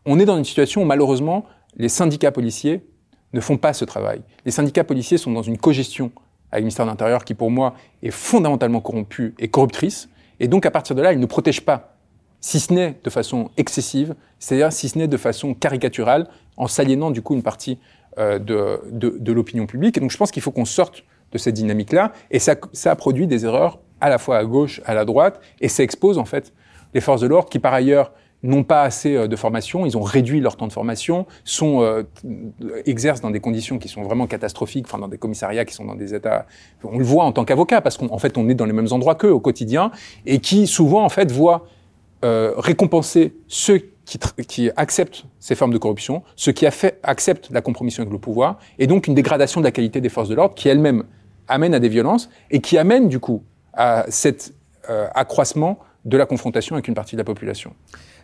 [0.05, 1.45] on est dans une situation où malheureusement
[1.77, 2.85] les syndicats policiers
[3.33, 4.21] ne font pas ce travail.
[4.45, 6.11] Les syndicats policiers sont dans une cogestion
[6.51, 10.09] avec le ministère de l'Intérieur qui, pour moi, est fondamentalement corrompue et corruptrice.
[10.39, 11.95] Et donc, à partir de là, ils ne protègent pas,
[12.41, 16.27] si ce n'est de façon excessive, c'est-à-dire si ce n'est de façon caricaturale,
[16.57, 17.77] en s'aliénant du coup une partie
[18.17, 19.97] de, de, de l'opinion publique.
[19.97, 22.11] Et donc, je pense qu'il faut qu'on sorte de cette dynamique-là.
[22.29, 25.67] Et ça, ça produit des erreurs à la fois à gauche, à la droite, et
[25.67, 26.53] ça expose en fait
[26.93, 28.11] les forces de l'ordre qui, par ailleurs,
[28.43, 32.03] n'ont pas assez euh, de formation, ils ont réduit leur temps de formation, sont euh,
[32.85, 35.95] exercent dans des conditions qui sont vraiment catastrophiques, enfin dans des commissariats qui sont dans
[35.95, 36.47] des états,
[36.83, 39.13] on le voit en tant qu'avocat parce qu'en fait on est dans les mêmes endroits
[39.13, 39.91] qu'eux au quotidien
[40.25, 41.67] et qui souvent en fait voient
[42.25, 47.49] euh, récompenser ceux qui, qui, acceptent ces formes de corruption, ceux qui a fait, acceptent
[47.51, 50.35] la compromission avec le pouvoir et donc une dégradation de la qualité des forces de
[50.35, 51.03] l'ordre qui elle-même
[51.47, 53.43] amène à des violences et qui amène du coup
[53.73, 54.53] à cet
[54.89, 57.73] euh, accroissement de la confrontation avec une partie de la population.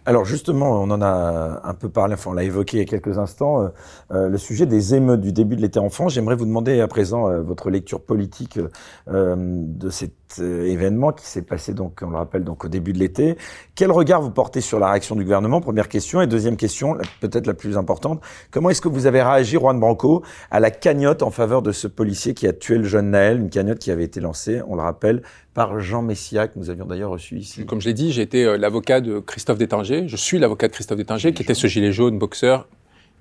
[0.05, 2.85] Alors justement, on en a un peu parlé, enfin on l'a évoqué il y a
[2.85, 3.67] quelques instants, euh,
[4.11, 6.13] euh, le sujet des émeutes du début de l'été en France.
[6.13, 8.59] J'aimerais vous demander à présent votre lecture politique
[9.07, 13.37] de cet événement qui s'est passé donc, on le rappelle, donc au début de l'été.
[13.75, 15.61] Quel regard vous portez sur la réaction du gouvernement?
[15.61, 16.21] Première question.
[16.21, 18.21] Et deuxième question, peut-être la plus importante,
[18.51, 21.87] comment est-ce que vous avez réagi, Juan Branco, à la cagnotte en faveur de ce
[21.87, 24.81] policier qui a tué le jeune Naël, une cagnotte qui avait été lancée, on le
[24.81, 25.23] rappelle,
[25.53, 27.65] par Jean Messia, que nous avions d'ailleurs reçu ici.
[27.65, 30.07] Comme je l'ai dit, j'ai été euh, l'avocat de Christophe Détinger.
[30.07, 32.67] Je suis l'avocat de Christophe Détinger, qui était ce gilet jaune boxeur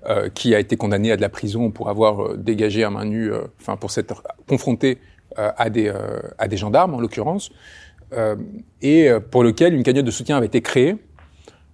[0.05, 3.03] euh, qui a été condamné à de la prison pour avoir euh, dégagé à main
[3.03, 4.99] nue, euh, enfin pour s'être confronté
[5.37, 5.91] à des
[6.37, 7.51] à des gendarmes en l'occurrence,
[8.81, 10.97] et pour lequel une cagnotte de soutien avait été créée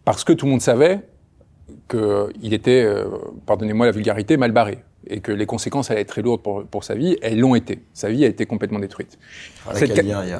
[0.05, 0.99] parce que tout le monde savait
[1.89, 2.86] qu'il était,
[3.45, 6.84] pardonnez-moi la vulgarité, mal barré et que les conséquences allaient être très lourdes pour, pour
[6.84, 7.84] sa vie, elles l'ont été.
[7.93, 9.18] Sa vie a été complètement détruite.
[9.68, 9.93] Ah, cette,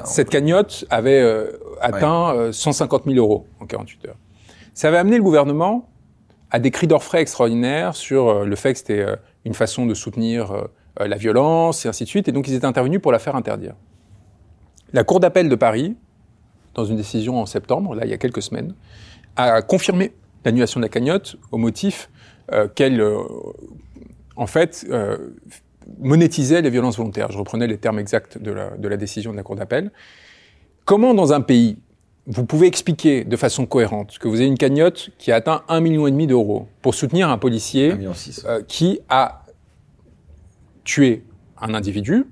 [0.04, 4.16] cette, cagnotte avait euh, atteint 150 000 euh, euros en 48 heures.
[4.72, 5.88] Ça avait amené le gouvernement
[6.50, 9.06] à des cris d'orfraie extraordinaires sur euh, le fait que c'était
[9.44, 10.68] une façon de soutenir
[10.98, 13.74] la violence et ainsi de suite, et donc ils étaient intervenus pour la faire interdire.
[14.92, 15.96] La Cour d'appel de Paris,
[16.74, 18.74] dans une décision en septembre, là il y a quelques semaines,
[19.36, 20.12] a confirmé
[20.44, 22.10] l'annulation de la cagnotte au motif
[22.76, 23.02] qu'elle
[24.36, 25.16] en fait, euh,
[25.98, 27.30] monétisait les violences volontaires.
[27.30, 29.90] Je reprenais les termes exacts de la, de la décision de la Cour d'appel.
[30.84, 31.78] Comment, dans un pays,
[32.26, 35.80] vous pouvez expliquer de façon cohérente que vous avez une cagnotte qui a atteint un
[35.80, 37.94] million et demi d'euros pour soutenir un policier
[38.46, 39.43] euh, qui a
[40.84, 41.24] tué
[41.60, 42.26] un individu,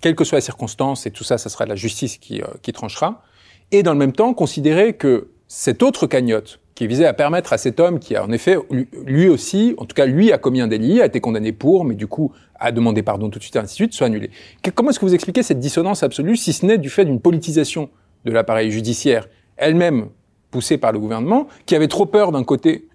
[0.00, 2.72] quelle que soit la circonstance, et tout ça, ça sera la justice qui, euh, qui
[2.72, 3.22] tranchera,
[3.70, 7.58] et dans le même temps considérer que cette autre cagnotte, qui visait à permettre à
[7.58, 8.56] cet homme qui a en effet,
[9.04, 11.94] lui aussi, en tout cas lui a commis un délit, a été condamné pour, mais
[11.94, 14.30] du coup a demandé pardon tout de suite, ainsi de suite, soit annulé.
[14.74, 17.90] Comment est-ce que vous expliquez cette dissonance absolue, si ce n'est du fait d'une politisation
[18.24, 20.08] de l'appareil judiciaire, elle-même
[20.50, 22.88] poussée par le gouvernement, qui avait trop peur d'un côté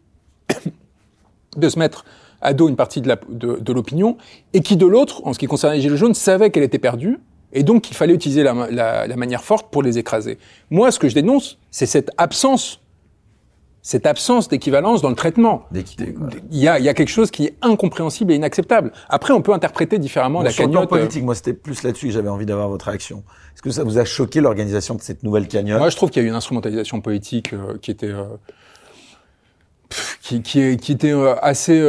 [1.58, 2.06] de se mettre
[2.42, 4.18] à dos une partie de l'opinion, de,
[4.58, 7.20] et qui de l'autre, en ce qui concerne les Gilets jaunes, savait qu'elle était perdue,
[7.54, 10.38] et donc il fallait utiliser la, la, la manière forte pour les écraser.
[10.70, 12.82] Moi, ce que je dénonce, c'est cette absence
[13.84, 15.64] cette absence d'équivalence dans le traitement.
[15.72, 16.14] D'équité.
[16.52, 18.92] Il y a, y a quelque chose qui est incompréhensible et inacceptable.
[19.08, 20.82] Après, on peut interpréter différemment la cagnotte.
[20.82, 23.24] Sur politique, moi, c'était plus là-dessus que j'avais envie d'avoir votre réaction.
[23.54, 25.80] Est-ce que ça vous a choqué l'organisation de cette nouvelle cagnotte?
[25.80, 28.26] Moi, je trouve qu'il y a eu une instrumentalisation politique euh, qui était euh,
[30.42, 31.82] qui, était euh, assez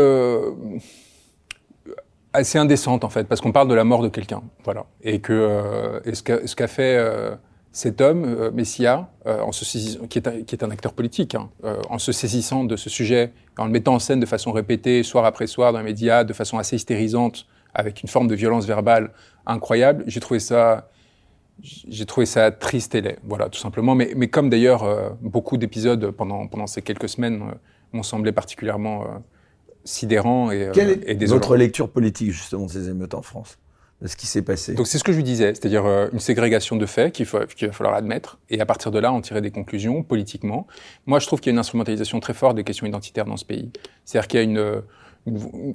[2.32, 6.00] assez indécente en fait, parce qu'on parle de la mort de quelqu'un, voilà, et que
[6.04, 6.98] et ce qu'a fait
[7.72, 9.64] cet homme, euh, Messia, euh, en se
[10.06, 12.90] qui, est un, qui, est un, acteur politique, hein, euh, en se saisissant de ce
[12.90, 16.24] sujet, en le mettant en scène de façon répétée, soir après soir, dans les médias,
[16.24, 19.12] de façon assez hystérisante, avec une forme de violence verbale
[19.46, 20.90] incroyable, j'ai trouvé ça,
[21.62, 23.94] j'ai trouvé ça triste et laid, voilà, tout simplement.
[23.94, 24.84] Mais, mais comme d'ailleurs
[25.20, 27.42] beaucoup d'épisodes pendant, pendant ces quelques semaines
[27.92, 29.06] m'ont semblé particulièrement
[29.84, 33.58] sidérants et, Quelle est et votre lecture politique justement de ces émeutes en France
[34.00, 34.74] de ce qui s'est passé?
[34.74, 37.46] Donc c'est ce que je lui disais, c'est-à-dire euh, une ségrégation de faits qu'il va
[37.72, 40.66] falloir admettre, et à partir de là, on tirer des conclusions politiquement.
[41.06, 43.44] Moi, je trouve qu'il y a une instrumentalisation très forte des questions identitaires dans ce
[43.44, 43.70] pays.
[44.04, 44.82] C'est-à-dire qu'il y a une,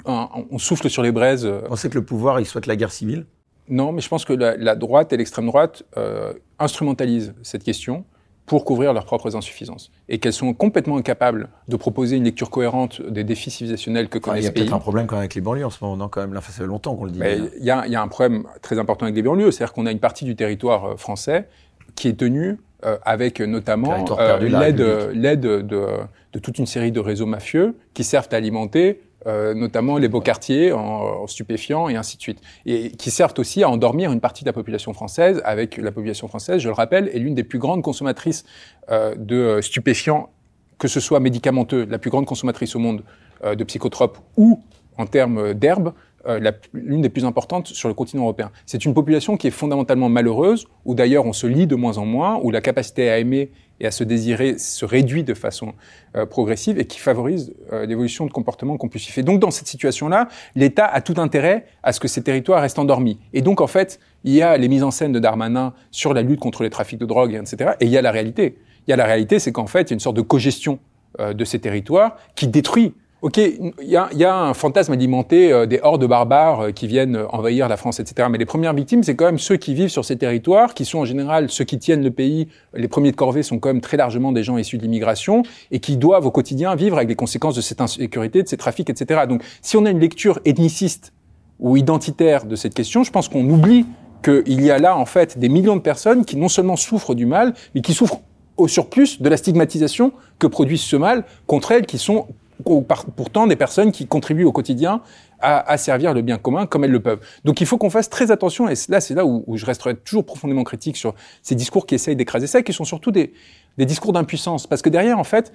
[0.06, 1.45] on souffle sur les braises.
[1.45, 3.26] Euh, on sait que le pouvoir, il souhaite la guerre civile?
[3.69, 8.06] Non, mais je pense que la, droite et l'extrême droite euh, instrumentalisent cette question
[8.45, 9.91] pour couvrir leurs propres insuffisances.
[10.10, 14.44] Et qu'elles sont complètement incapables de proposer une lecture cohérente des défis civilisationnels que connaissent
[14.44, 16.10] Il y a peut-être un problème quand même avec les banlieues en ce moment, non
[16.10, 17.20] Quand même, là, ça fait longtemps qu'on le dit.
[17.60, 19.91] Il y, a, y a un problème très important avec les banlieues, c'est-à-dire qu'on a
[19.91, 21.48] une partie du territoire euh, français
[21.95, 24.82] qui est tenue euh, avec notamment euh, l'aide
[25.14, 29.98] l'aide de, de, toute une série de réseaux mafieux qui servent à alimenter euh, notamment
[29.98, 34.12] les beaux quartiers en, stupéfiants et ainsi de suite, et qui servent aussi à endormir
[34.12, 37.36] une partie de la population française, avec la population française, je le rappelle, est l'une
[37.36, 38.44] des plus grandes consommatrices
[38.91, 40.30] euh, de stupéfiants,
[40.78, 43.04] que ce soit médicamenteux, la plus grande consommatrice au monde
[43.44, 44.62] euh, de psychotropes ou
[44.98, 45.94] en termes d'herbes,
[46.26, 48.50] euh, l'une des plus importantes sur le continent européen.
[48.66, 52.06] C'est une population qui est fondamentalement malheureuse, où d'ailleurs on se lie de moins en
[52.06, 55.74] moins, où la capacité à aimer et à se désirer se réduit de façon
[56.16, 59.18] euh, progressive et qui favorise euh, l'évolution de comportements compulsifs.
[59.18, 62.80] Et donc dans cette situation-là, l'État a tout intérêt à ce que ces territoires restent
[62.80, 63.20] endormis.
[63.34, 66.22] Et donc en fait, il y a les mises en scène de Darmanin sur la
[66.22, 67.72] lutte contre les trafics de drogue, etc.
[67.80, 68.58] Et il y a la réalité.
[68.88, 70.80] Il y a la réalité, c'est qu'en fait, il y a une sorte de cogestion
[71.20, 72.94] de ces territoires qui détruit
[73.24, 76.88] Ok, il y a, y a, un fantasme alimenté euh, des hordes barbares euh, qui
[76.88, 78.28] viennent euh, envahir la France, etc.
[78.30, 81.00] Mais les premières victimes, c'est quand même ceux qui vivent sur ces territoires, qui sont
[81.00, 82.50] en général ceux qui tiennent le pays.
[82.74, 85.80] Les premiers de corvée sont quand même très largement des gens issus de l'immigration et
[85.80, 89.22] qui doivent au quotidien vivre avec les conséquences de cette insécurité, de ces trafics, etc.
[89.26, 91.14] Donc, si on a une lecture ethniciste
[91.62, 93.86] ou identitaire de cette question, je pense qu'on oublie
[94.22, 97.26] qu'il y a là en fait des millions de personnes qui non seulement souffrent du
[97.26, 98.20] mal, mais qui souffrent
[98.58, 102.28] au surplus de la stigmatisation que produit ce mal contre elles, qui sont
[102.64, 105.02] pourtant des personnes qui contribuent au quotidien
[105.40, 107.19] à, servir le bien commun comme elles le peuvent.
[107.44, 110.26] Donc il faut qu'on fasse très attention, et là c'est là où, je resterai toujours
[110.26, 113.34] profondément critique sur ces discours qui essayent d'écraser ça, qui sont surtout des,
[113.77, 114.68] discours d'impuissance.
[114.68, 115.52] Parce que derrière, en fait,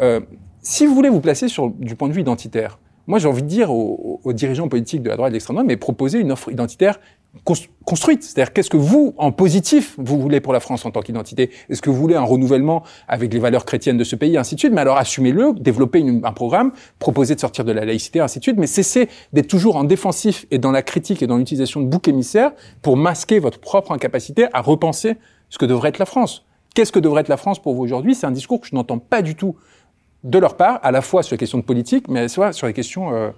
[0.00, 0.20] euh,
[0.62, 3.48] si vous voulez vous placer sur, du point de vue identitaire, moi j'ai envie de
[3.48, 6.32] dire aux, aux, dirigeants politiques de la droite et de l'extrême droite, mais proposer une
[6.32, 6.98] offre identitaire
[7.44, 8.22] construite.
[8.22, 11.50] C'est-à-dire, qu'est-ce que vous, en positif, vous voulez pour la France en tant qu'identité?
[11.68, 14.60] Est-ce que vous voulez un renouvellement avec les valeurs chrétiennes de ce pays, ainsi de
[14.60, 14.72] suite?
[14.72, 18.56] Mais alors, assumez-le, développez un programme, proposez de sortir de la laïcité, ainsi de suite,
[18.58, 22.08] mais cessez d'être toujours en défensif et dans la critique et dans l'utilisation de boucs
[22.08, 22.52] émissaires
[22.82, 25.16] pour masquer votre propre incapacité à repenser
[25.48, 26.44] ce que devrait être la France.
[26.74, 28.14] Qu'est-ce que devrait être la France pour vous aujourd'hui?
[28.14, 29.56] C'est un discours que je n'entends pas du tout
[30.24, 32.52] de leur part, à la fois sur les questions de politique, mais à la fois
[32.52, 33.14] sur les questions...
[33.14, 33.30] Euh,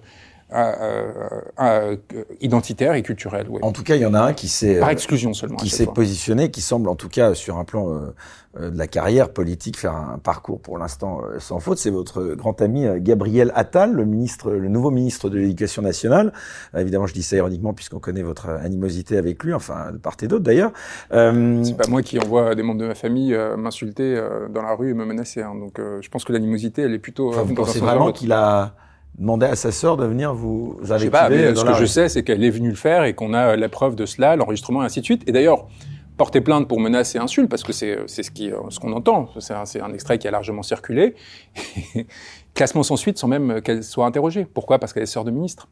[2.40, 3.46] identitaire et culturel.
[3.62, 5.86] En tout cas, il y en a un qui s'est par exclusion seulement qui s'est
[5.86, 8.14] positionné, qui semble en tout cas sur un plan euh,
[8.58, 11.78] euh, de la carrière politique faire un parcours pour l'instant euh, sans faute.
[11.78, 16.32] C'est votre grand ami Gabriel Attal, le ministre, le nouveau ministre de l'Éducation nationale.
[16.76, 20.28] évidemment, je dis ça ironiquement puisqu'on connaît votre animosité avec lui, enfin de part et
[20.28, 20.72] d'autre d'ailleurs.
[21.10, 24.20] C'est pas moi qui envoie des membres de ma famille m'insulter
[24.50, 25.42] dans la rue et me menacer.
[25.42, 25.54] Hein.
[25.54, 27.28] Donc, je pense que l'animosité, elle est plutôt.
[27.28, 28.74] Enfin, vous pensez vraiment qu'il a
[29.18, 31.84] demander à sa sœur de venir vous avec Je sais pas, mais ce que je
[31.84, 34.82] sais, c'est qu'elle est venue le faire et qu'on a la preuve de cela, l'enregistrement
[34.82, 35.22] et ainsi de suite.
[35.26, 35.66] Et d'ailleurs,
[36.16, 39.30] porter plainte pour menaces et insultes, parce que c'est ce qui ce qu'on entend.
[39.38, 41.14] C'est un, un, extrait qui a largement circulé.
[42.54, 44.44] Classement sans suite sans même qu'elle soit interrogée.
[44.44, 44.78] Pourquoi?
[44.78, 45.68] Parce qu'elle est sœur de ministre.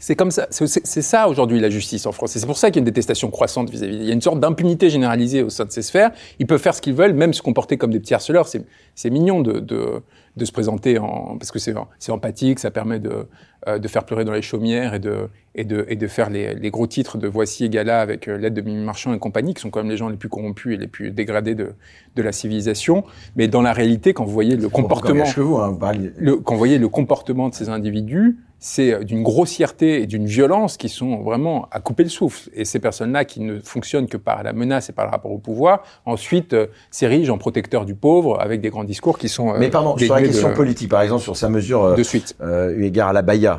[0.00, 2.30] C'est comme ça, c'est ça aujourd'hui la justice en France.
[2.30, 3.96] C'est pour ça qu'il y a une détestation croissante vis-à-vis.
[3.96, 6.12] Il y a une sorte d'impunité généralisée au sein de ces sphères.
[6.38, 8.46] Ils peuvent faire ce qu'ils veulent, même se comporter comme des petits harceleurs.
[8.46, 10.00] C'est mignon de, de,
[10.38, 11.74] de, se présenter en parce que c'est
[12.10, 13.28] empathique, ça permet de,
[13.68, 16.54] euh, de faire pleurer dans les chaumières et de et de, et de faire les,
[16.54, 19.54] les gros titres de Voici et Gala avec euh, l'aide de Mimi Marchand et compagnie,
[19.54, 21.72] qui sont quand même les gens les plus corrompus et les plus dégradés de,
[22.14, 23.02] de la civilisation.
[23.34, 26.88] Mais dans la réalité, quand vous voyez le comportement, hein, le, quand vous voyez le
[26.88, 31.80] comportement de ces individus, c'est euh, d'une grossièreté et d'une violence qui sont vraiment à
[31.80, 32.50] couper le souffle.
[32.54, 35.38] Et ces personnes-là qui ne fonctionnent que par la menace et par le rapport au
[35.38, 39.54] pouvoir, ensuite euh, s'érigent en protecteurs du pauvre avec des grands discours qui sont.
[39.54, 42.36] Euh, Mais pardon, sur la question politique, par exemple, sur sa mesure euh, de suite,
[42.76, 43.57] eu égard à la Baïa.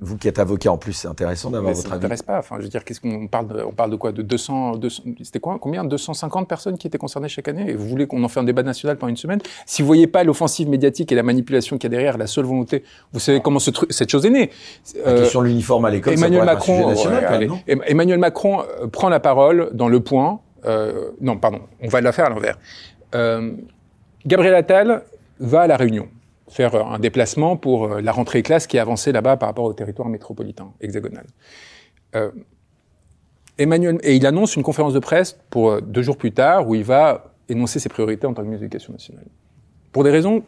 [0.00, 1.88] Vous qui êtes avocat en plus, c'est intéressant d'avoir votre avis.
[1.88, 2.38] Ça m'intéresse pas.
[2.38, 4.12] Enfin, je veux dire, qu'est-ce qu'on parle de, On parle de quoi?
[4.12, 5.58] De 200, 200 c'était quoi?
[5.60, 5.82] Combien?
[5.84, 7.70] 250 personnes qui étaient concernées chaque année?
[7.70, 9.40] Et vous voulez qu'on en fait un débat national pendant une semaine?
[9.66, 12.44] Si vous voyez pas l'offensive médiatique et la manipulation qu'il y a derrière, la seule
[12.44, 14.50] volonté, vous savez comment ce truc, cette chose est née.
[15.04, 19.88] Euh, sur l'uniforme à l'école, Emmanuel Macron, national, Emmanuel Macron euh, prend la parole dans
[19.88, 20.38] Le Point.
[20.64, 22.56] Euh, non, pardon, on va la faire à l'envers.
[23.16, 23.50] Euh,
[24.26, 25.02] Gabriel Attal
[25.40, 26.06] va à la Réunion
[26.48, 29.72] faire un déplacement pour euh, la rentrée classe qui est avancée là-bas par rapport au
[29.72, 31.26] territoire métropolitain hexagonal.
[32.14, 32.30] Euh,
[33.58, 36.74] Emmanuel et il annonce une conférence de presse pour euh, deux jours plus tard où
[36.74, 39.26] il va énoncer ses priorités en tant que ministre de l'Éducation nationale.
[39.92, 40.42] Pour des raisons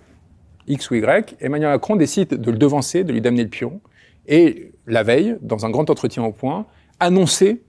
[0.68, 3.80] X ou Y, Emmanuel Macron décide de le devancer, de lui damner le pion,
[4.26, 6.66] et la veille, dans un grand entretien au point,
[7.00, 7.62] annoncer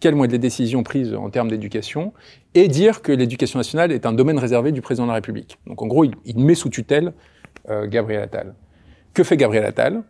[0.00, 2.12] quelles vont être les décisions prises en termes d'éducation
[2.52, 5.58] et dire que l'éducation nationale est un domaine réservé du président de la République.
[5.66, 7.10] Donc en gros, il, met sous tutelle euh,
[7.68, 8.54] Gabriel Attal.
[9.14, 10.02] Que fait Gabriel Attal?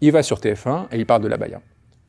[0.00, 1.60] Il va sur TF1 et il parle de la Baïa.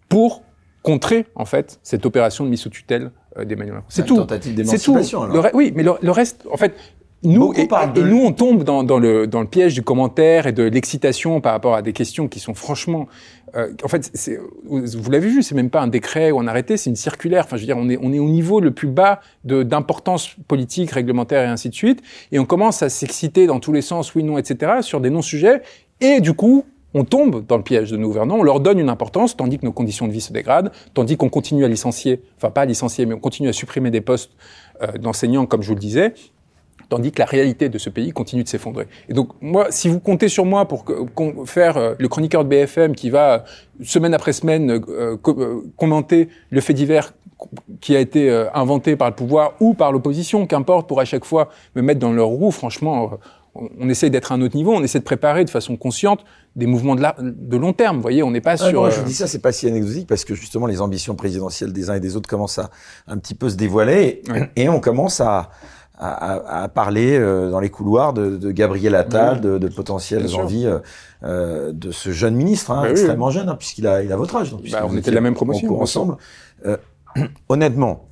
[0.08, 0.44] Pour
[0.84, 3.90] contrer en fait cette opération de mise sous tutelle euh, d'Emmanuel Macron.
[3.90, 4.18] C'est tout.
[4.18, 5.28] Tentative d'émancipation.
[5.54, 6.76] oui, mais le, reste, en fait,
[7.24, 7.68] nous, et,
[8.02, 11.52] nous, on tombe dans, dans, le, dans le piège du commentaire et de l'excitation par
[11.54, 13.08] rapport à des questions qui sont franchement,
[13.56, 16.78] euh, en fait, c'est, vous l'avez vu, c'est même pas un décret ou un arrêté,
[16.78, 17.44] c'est une circulaire.
[17.46, 20.36] Enfin, je veux dire, on est, on est au niveau le plus bas de, d'importance
[20.48, 24.16] politique, réglementaire et ainsi de suite, et on commence à s'exciter dans tous les sens,
[24.16, 25.62] oui, non, etc., sur des non-sujets,
[26.00, 28.90] et du coup, on tombe dans le piège de nos gouvernants, on leur donne une
[28.90, 32.50] importance, tandis que nos conditions de vie se dégradent, tandis qu'on continue à licencier, enfin
[32.50, 34.32] pas à licencier, mais on continue à supprimer des postes
[34.82, 36.14] euh, d'enseignants, comme je vous le disais,
[36.90, 38.88] tandis que la réalité de ce pays continue de s'effondrer.
[39.10, 40.86] Et donc, moi, si vous comptez sur moi pour
[41.46, 43.46] faire euh, le chroniqueur de BFM qui va,
[43.84, 45.18] semaine après semaine, euh,
[45.78, 47.14] commenter le fait divers
[47.80, 51.50] qui a été inventé par le pouvoir ou par l'opposition, qu'importe, pour à chaque fois
[51.76, 53.18] me mettre dans leur roue, franchement,
[53.56, 56.24] on, essaie d'être à un autre niveau, on essaie de préparer de façon consciente
[56.56, 57.98] des mouvements de, de long terme.
[57.98, 58.90] Vous voyez, on n'est pas ah sur.
[58.90, 61.90] je vous dis ça, c'est pas si anecdotique parce que justement les ambitions présidentielles des
[61.90, 62.70] uns et des autres commencent à
[63.08, 64.22] un petit peu se dévoiler
[64.56, 65.52] et, on commence à,
[66.02, 70.80] à, parler euh, dans les couloirs de, de Gabriel Attal, de, de, potentielles envies euh,
[71.24, 74.50] euh, de ce jeune ministre, hein, extrêmement jeune, hein, puisqu'il a, il a votre âge.
[74.50, 76.18] Donc, bah, on était de la même promotion ensemble.
[77.50, 78.08] honnêtement,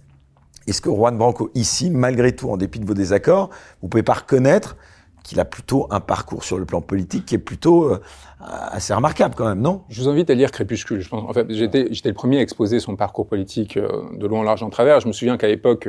[0.68, 3.50] est-ce que Juan Branco ici, malgré tout, en dépit de vos désaccords,
[3.82, 4.78] vous pouvez pas reconnaître
[5.24, 7.92] qu'il a plutôt un parcours sur le plan politique qui est plutôt
[8.40, 9.82] assez remarquable quand même, non?
[9.90, 11.02] Je vous invite à lire Crépuscule.
[11.02, 14.44] Je pense, en fait, j'étais, j'étais le premier à exposer son parcours politique de long,
[14.44, 15.00] large, en travers.
[15.00, 15.88] Je me souviens qu'à l'époque,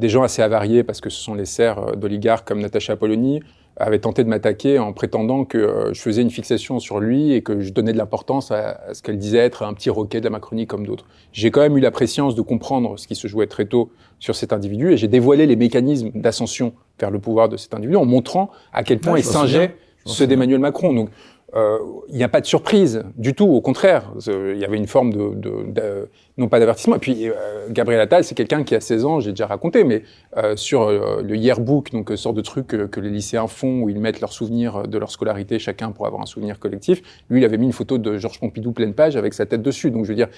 [0.00, 3.40] des gens assez avariés, parce que ce sont les serfs d'oligarques comme Natacha Polony,
[3.76, 7.60] avaient tenté de m'attaquer en prétendant que je faisais une fixation sur lui et que
[7.60, 10.66] je donnais de l'importance à, ce qu'elle disait être un petit roquet de la Macronie
[10.66, 11.06] comme d'autres.
[11.32, 14.36] J'ai quand même eu la préscience de comprendre ce qui se jouait très tôt sur
[14.36, 18.04] cet individu et j'ai dévoilé les mécanismes d'ascension vers le pouvoir de cet individu en
[18.04, 20.92] montrant à quel point il singeait ceux d'Emmanuel Macron.
[20.92, 21.10] Donc,
[21.54, 21.78] euh,
[22.08, 24.12] il n'y a pas de surprise du tout, au contraire.
[24.26, 26.08] Il y avait une forme de,
[26.38, 26.96] non pas d'avertissement.
[26.96, 30.02] Et puis, euh, Gabriel Attal, c'est quelqu'un qui a 16 ans, j'ai déjà raconté, mais
[30.36, 33.98] euh, sur euh, le yearbook, donc sorte de truc que, les lycéens font, où ils
[33.98, 37.58] mettent leurs souvenirs de leur scolarité, chacun pour avoir un souvenir collectif, lui, il avait
[37.58, 39.90] mis une photo de Georges Pompidou pleine page avec sa tête dessus.
[39.90, 40.28] Donc, je veux dire,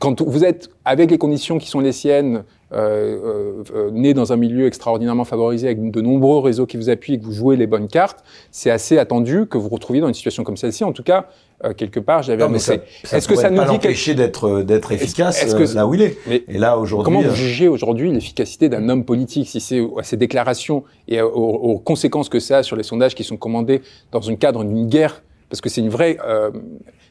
[0.00, 4.32] quand vous êtes avec les conditions qui sont les siennes, euh, euh, euh, né dans
[4.32, 7.56] un milieu extraordinairement favorisé avec de nombreux réseaux qui vous appuient et que vous jouez
[7.56, 10.82] les bonnes cartes, c'est assez attendu que vous vous retrouviez dans une situation comme celle-ci.
[10.82, 11.28] En tout cas,
[11.64, 12.80] euh, quelque part, j'avais annoncé.
[13.12, 16.02] Est-ce que ça nous dit empêcher d'être d'être efficace est -ce que, là où il
[16.02, 16.18] est
[16.48, 20.16] Et là aujourd'hui, comment vous jugez aujourd'hui l'efficacité d'un homme politique si c'est à ses
[20.16, 24.28] déclarations et aux, aux, conséquences que ça a sur les sondages qui sont commandés dans
[24.28, 25.22] un cadre d'une guerre?
[25.48, 26.50] Parce que c'est une vraie euh,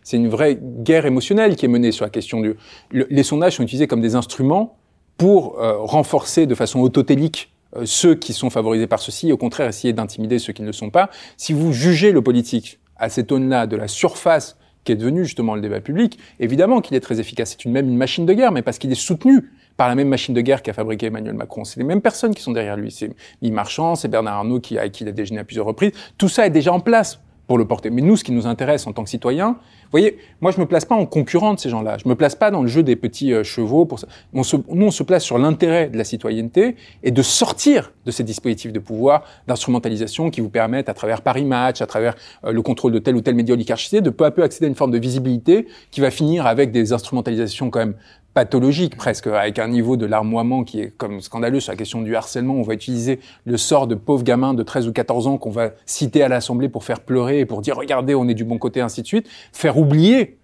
[0.03, 2.55] c'est une vraie guerre émotionnelle qui est menée sur la question du.
[2.91, 4.77] les sondages sont utilisés comme des instruments
[5.17, 9.37] pour euh, renforcer de façon autotélique euh, ceux qui sont favorisés par ceci, et au
[9.37, 11.09] contraire essayer d'intimider ceux qui ne le sont pas.
[11.37, 15.55] Si vous jugez le politique à cette aune-là de la surface qui est devenue justement
[15.55, 17.51] le débat public, évidemment qu'il est très efficace.
[17.51, 20.33] C'est une, même machine de guerre, mais parce qu'il est soutenu par la même machine
[20.33, 21.63] de guerre qu'a fabriqué Emmanuel Macron.
[21.63, 22.91] C'est les mêmes personnes qui sont derrière lui.
[22.91, 23.09] C'est
[23.41, 25.93] Yves Marchand, c'est Bernard Arnault qui, a, qui l'a déjeuné à plusieurs reprises.
[26.17, 27.89] Tout ça est déjà en place pour le porter.
[27.89, 30.65] Mais nous, ce qui nous intéresse en tant que citoyens, vous voyez, moi, je me
[30.65, 31.97] place pas en concurrent de ces gens-là.
[32.03, 33.85] Je me place pas dans le jeu des petits euh, chevaux.
[33.85, 34.07] Pour ça.
[34.43, 38.23] Se, nous, on se place sur l'intérêt de la citoyenneté et de sortir de ces
[38.23, 42.15] dispositifs de pouvoir, d'instrumentalisation qui vous permettent, à travers Paris Match, à travers
[42.45, 44.69] euh, le contrôle de tel ou tel média oligarchisé, de peu à peu accéder à
[44.69, 47.95] une forme de visibilité qui va finir avec des instrumentalisations quand même
[48.33, 52.15] pathologique presque, avec un niveau de larmoiement qui est comme scandaleux sur la question du
[52.15, 52.55] harcèlement.
[52.55, 55.71] On va utiliser le sort de pauvres gamins de 13 ou 14 ans qu'on va
[55.85, 58.81] citer à l'Assemblée pour faire pleurer et pour dire regardez, on est du bon côté,
[58.81, 59.27] ainsi de suite.
[59.51, 60.39] Faire oublier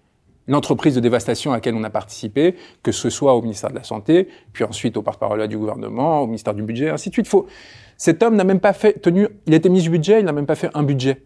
[0.46, 3.84] l'entreprise de dévastation à laquelle on a participé, que ce soit au ministère de la
[3.84, 7.28] Santé, puis ensuite au porte-parole du gouvernement, au ministère du Budget, ainsi de suite.
[7.28, 7.46] Faut...
[7.96, 10.32] Cet homme n'a même pas fait tenu, il a été ministre du budget, il n'a
[10.32, 11.22] même pas fait un budget.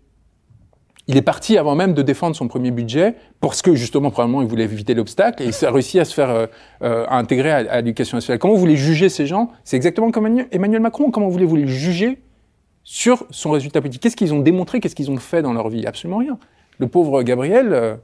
[1.07, 4.49] Il est parti avant même de défendre son premier budget parce que justement probablement il
[4.49, 6.47] voulait éviter l'obstacle et il a réussi à se faire euh,
[6.83, 8.39] euh, à intégrer à, l'éducation nationale.
[8.39, 9.51] Comment vous voulez juger ces gens?
[9.65, 11.11] C'est exactement comme Emmanuel Macron.
[11.11, 12.23] Comment voulez-vous les juger
[12.85, 14.03] sur son résultat politique?
[14.03, 14.81] Qu'est-ce qu'ils ont démontré?
[14.81, 15.87] Qu'est-ce qu'ils ont fait dans leur vie?
[15.87, 16.39] Absolument rien.
[16.79, 17.97] Le pauvre Gabriel, euh,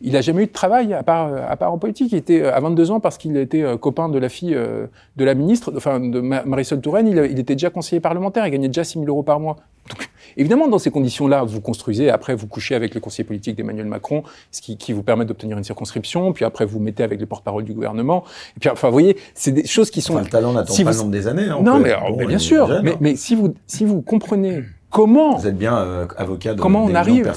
[0.00, 2.12] il n'a jamais eu de travail à part, à part en politique.
[2.12, 5.72] Il était à 22 ans parce qu'il était copain de la fille de la ministre,
[5.76, 7.06] enfin de Marisol Touraine.
[7.06, 8.46] Il, il, était déjà conseiller parlementaire.
[8.46, 9.56] Il gagnait déjà 6 000 euros par mois.
[9.88, 13.86] Donc, évidemment, dans ces conditions-là, vous construisez, après vous couchez avec le conseiller politique d'Emmanuel
[13.86, 17.26] Macron, ce qui, qui vous permet d'obtenir une circonscription, puis après vous mettez avec les
[17.26, 18.24] porte-parole du gouvernement.
[18.56, 20.14] Et puis, enfin, vous voyez, c'est des choses qui sont...
[20.14, 21.44] Enfin, le talent n'attend pas le nombre des années.
[21.48, 21.94] Hein, non, mais,
[22.26, 22.68] bien sûr.
[22.82, 22.96] mais, hein.
[23.00, 24.64] mais, si vous si vous comprenez
[24.96, 27.30] comment vous êtes bien euh, avocat de comment on arrive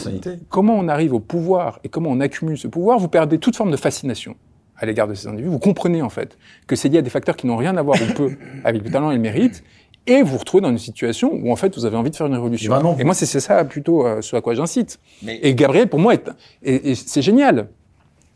[0.47, 3.71] comment on arrive au pouvoir et comment on accumule ce pouvoir, vous perdez toute forme
[3.71, 4.35] de fascination
[4.77, 5.49] à l'égard de ces individus.
[5.49, 6.37] Vous comprenez en fait
[6.67, 8.31] que c'est lié à des facteurs qui n'ont rien à voir ou peu
[8.63, 9.65] avec le talent et le mérite,
[10.07, 12.33] et vous retrouvez dans une situation où en fait vous avez envie de faire une
[12.33, 12.97] révolution.
[12.97, 14.99] Et moi c'est ça plutôt euh, ce à quoi j'incite.
[15.27, 16.29] Et Gabriel pour moi est,
[16.63, 17.67] et, c'est génial.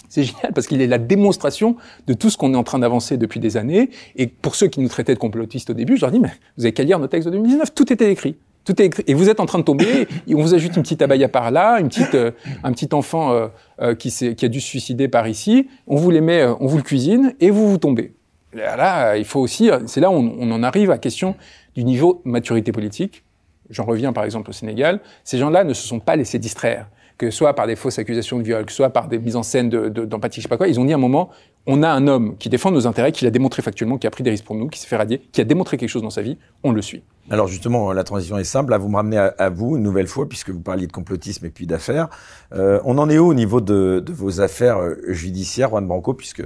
[0.10, 1.78] C'est génial parce qu'il est la démonstration
[2.08, 3.90] de tout ce qu'on est en train d'avancer depuis des années.
[4.18, 6.66] Et pour ceux qui nous traitaient de complotistes au début, je leur dis, mais vous
[6.66, 8.36] avez qu'à lire nos textes de 2019, tout était écrit.
[8.66, 9.04] Tout est écrit.
[9.08, 11.80] Et vous êtes en train de tomber, on vous ajoute une petite abaya par là,
[11.80, 12.32] une petite, euh,
[12.64, 13.48] un petit enfant euh,
[13.82, 16.84] euh, qui, a dû se suicider par ici, on vous les met, on vous le
[16.84, 18.14] cuisine, et vous vous tombez.
[18.54, 21.36] Là, il faut aussi, c'est là où on, on en arrive à la question
[21.76, 23.24] du niveau maturité politique.
[23.70, 25.00] J'en reviens par exemple au Sénégal.
[25.24, 26.88] Ces gens-là ne se sont pas laissés distraire
[27.18, 29.70] que soit par des fausses accusations de viol, que soit par des mises en scène
[29.70, 31.30] d'empathie, de, je sais pas quoi, ils ont dit à un moment,
[31.66, 34.24] on a un homme qui défend nos intérêts, qui l'a démontré factuellement, qui a pris
[34.24, 36.22] des risques pour nous, qui s'est fait radier, qui a démontré quelque chose dans sa
[36.22, 37.04] vie, on le suit.
[37.30, 38.72] Alors justement, la transition est simple.
[38.72, 41.50] Là, vous me ramenez à, vous une nouvelle fois, puisque vous parliez de complotisme et
[41.50, 42.10] puis d'affaires.
[42.54, 46.14] Euh, on en est où au niveau de, de vos affaires euh, judiciaires, Juan Branco,
[46.14, 46.44] puisque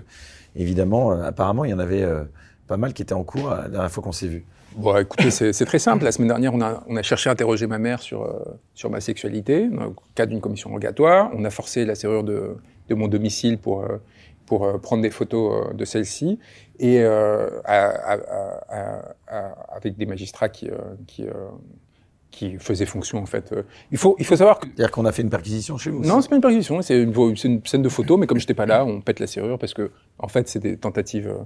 [0.55, 2.23] évidemment, euh, apparemment, il y en avait euh,
[2.67, 4.45] pas mal qui étaient en cours la dernière fois qu'on s'est vu.
[4.75, 6.03] Bon, écoutez, c'est très simple.
[6.03, 8.31] La semaine dernière, on a, on a cherché à interroger ma mère sur,
[8.75, 11.31] sur ma sexualité, dans le cadre d'une commission rogatoire.
[11.35, 12.55] On a forcé la serrure de,
[12.87, 13.83] de mon domicile pour,
[14.47, 16.39] pour euh, prendre des photos de celle-ci,
[16.79, 17.03] et
[19.75, 20.69] avec des magistrats qui,
[21.05, 21.25] qui,
[22.31, 23.53] qui faisaient fonction, en fait.
[23.91, 24.67] Il faut, il faut savoir que...
[24.67, 27.13] C'est-à-dire qu'on a fait une perquisition chez vous Non, c'est pas une perquisition, c'est une,
[27.43, 29.91] une, scène de photos, mais comme j'étais pas là, on pète la serrure parce que,
[30.17, 31.43] en fait, c'est des tentatives euh,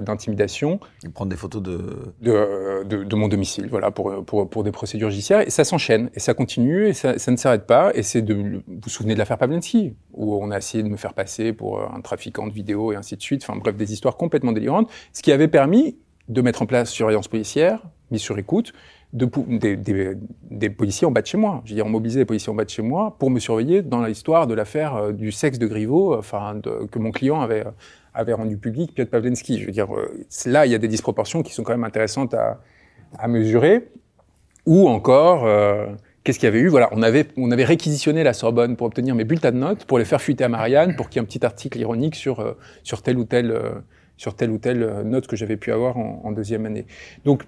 [0.00, 0.78] d'intimidation.
[1.14, 2.14] Prendre des photos de...
[2.20, 3.04] De, de...
[3.04, 5.40] de, mon domicile, voilà, pour, pour, pour des procédures judiciaires.
[5.40, 7.90] Et ça s'enchaîne, et ça continue, et ça, ça ne s'arrête pas.
[7.94, 8.34] Et c'est de...
[8.34, 11.80] Vous vous souvenez de l'affaire Pavlensky, où on a essayé de me faire passer pour
[11.82, 13.42] un trafiquant de vidéos et ainsi de suite.
[13.42, 14.90] Enfin bref, des histoires complètement délirantes.
[15.12, 15.96] Ce qui avait permis
[16.28, 18.72] de mettre en place surveillance policière, mise sur écoute,
[19.12, 20.14] de, des, des,
[20.50, 21.62] des, policiers en bas de chez moi.
[21.64, 23.82] Je veux dire, on mobilisait les policiers en bas de chez moi pour me surveiller
[23.82, 27.64] dans l'histoire de l'affaire euh, du sexe de Griveaux, enfin, de, que mon client avait,
[28.14, 29.60] avait rendu public Piotr Pawlenski.
[29.60, 32.34] Je veux dire, euh, là, il y a des disproportions qui sont quand même intéressantes
[32.34, 32.60] à,
[33.18, 33.88] à mesurer.
[34.66, 35.86] Ou encore, euh,
[36.22, 36.68] qu'est-ce qu'il y avait eu?
[36.68, 39.98] Voilà, on avait, on avait réquisitionné la Sorbonne pour obtenir mes bulletins de notes, pour
[39.98, 42.56] les faire fuiter à Marianne, pour qu'il y ait un petit article ironique sur, euh,
[42.82, 43.58] sur telle ou telle,
[44.16, 46.86] sur telle ou telle note que j'avais pu avoir en, en, deuxième année.
[47.24, 47.44] Donc,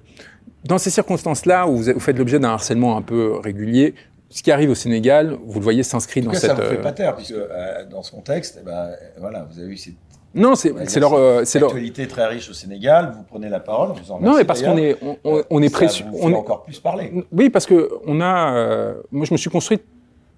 [0.64, 3.94] dans ces circonstances-là, où vous, faites l'objet d'un harcèlement un peu régulier,
[4.32, 6.56] ce qui arrive au Sénégal, vous le voyez s'inscrit dans cas, cette.
[6.56, 9.68] Ça ne fait pas taire, puisque euh, dans ce contexte, eh ben, voilà, vous avez
[9.68, 9.94] eu cette
[10.34, 13.12] non, c'est c'est leur euh, c'est leur actualité très riche au Sénégal.
[13.14, 13.90] Vous prenez la parole.
[13.90, 16.06] Vous en non, mais parce qu'on est on, on, on est précieux.
[16.20, 17.12] On est encore plus parler.
[17.32, 18.54] Oui, parce que on a.
[18.54, 19.80] Euh, moi, je me suis construit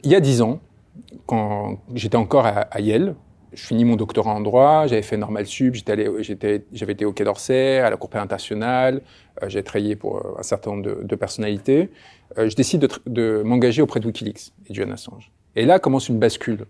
[0.03, 0.59] il y a dix ans
[1.27, 3.15] quand j'étais encore à, à, Yale.
[3.53, 4.87] Je finis mon doctorat en droit.
[4.89, 5.75] J'avais fait normal sup.
[5.75, 6.65] J'étais.
[6.73, 9.01] J'avais été au Quai d'Orsay, à la Cour pénale internationale.
[9.43, 11.91] Euh, j'ai travaillé pour euh, un certain nombre de, de personnalités.
[12.37, 15.31] Je décide de, de m'engager auprès de WikiLeaks et de Julian Assange.
[15.55, 16.66] Et là commence une bascule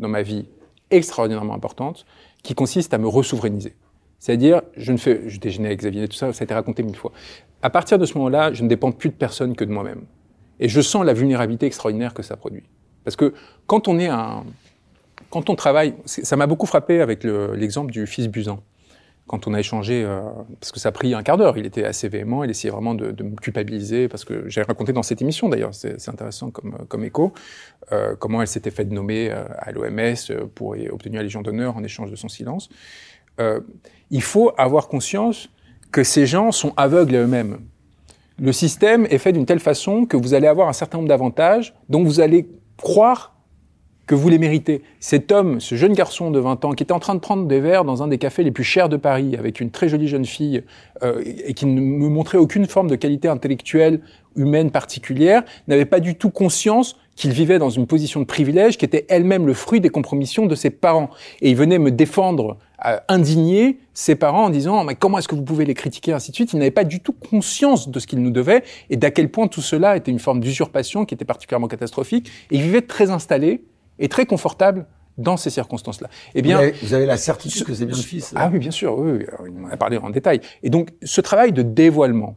[0.00, 0.46] dans ma vie
[0.90, 2.04] extraordinairement importante
[2.44, 3.74] qui consiste à me ressouverainiser.
[4.20, 6.96] C'est-à-dire, je ne fais, je déjeunais avec Xavier, tout ça, ça a été raconté mille
[6.96, 7.10] fois.
[7.62, 10.02] À partir de ce moment-là, je ne dépends plus de personne que de moi-même.
[10.60, 12.62] Et je sens la vulnérabilité extraordinaire que ça produit.
[13.02, 13.34] Parce que
[13.66, 14.44] quand on est un,
[15.30, 18.60] quand on travaille, ça m'a beaucoup frappé avec l'exemple du fils Buzan
[19.26, 20.20] quand on a échangé, euh,
[20.60, 22.94] parce que ça a pris un quart d'heure, il était assez véhément, il essayait vraiment
[22.94, 26.76] de, de me culpabiliser, parce que j'ai raconté dans cette émission d'ailleurs, c'est intéressant comme,
[26.88, 27.32] comme écho,
[27.92, 30.14] euh, comment elle s'était fait nommer euh, à l'OMS
[30.54, 32.68] pour obtenir la Légion d'honneur en échange de son silence.
[33.40, 33.60] Euh,
[34.10, 35.48] il faut avoir conscience
[35.90, 37.58] que ces gens sont aveugles à eux-mêmes.
[38.38, 41.74] Le système est fait d'une telle façon que vous allez avoir un certain nombre d'avantages
[41.88, 43.33] dont vous allez croire
[44.06, 44.82] que vous les méritez.
[45.00, 47.60] Cet homme, ce jeune garçon de 20 ans, qui était en train de prendre des
[47.60, 50.26] verres dans un des cafés les plus chers de Paris, avec une très jolie jeune
[50.26, 50.62] fille,
[51.02, 54.00] euh, et qui ne me montrait aucune forme de qualité intellectuelle,
[54.36, 58.84] humaine particulière, n'avait pas du tout conscience qu'il vivait dans une position de privilège qui
[58.84, 61.10] était elle-même le fruit des compromissions de ses parents.
[61.40, 65.36] Et il venait me défendre, euh, indigner ses parents en disant mais comment est-ce que
[65.36, 66.12] vous pouvez les critiquer?
[66.12, 66.52] Ainsi de suite.
[66.52, 69.46] Il n'avait pas du tout conscience de ce qu'il nous devait et d'à quel point
[69.46, 72.28] tout cela était une forme d'usurpation qui était particulièrement catastrophique.
[72.50, 73.62] Et il vivait très installé
[73.98, 74.86] est très confortable
[75.18, 76.08] dans ces circonstances-là.
[76.34, 78.32] Eh bien, vous avez, vous avez la certitude que c'est bien le fils.
[78.36, 79.50] Ah oui, bien sûr, oui, oui.
[79.50, 80.40] m'en a parlé en détail.
[80.62, 82.36] Et donc, ce travail de dévoilement,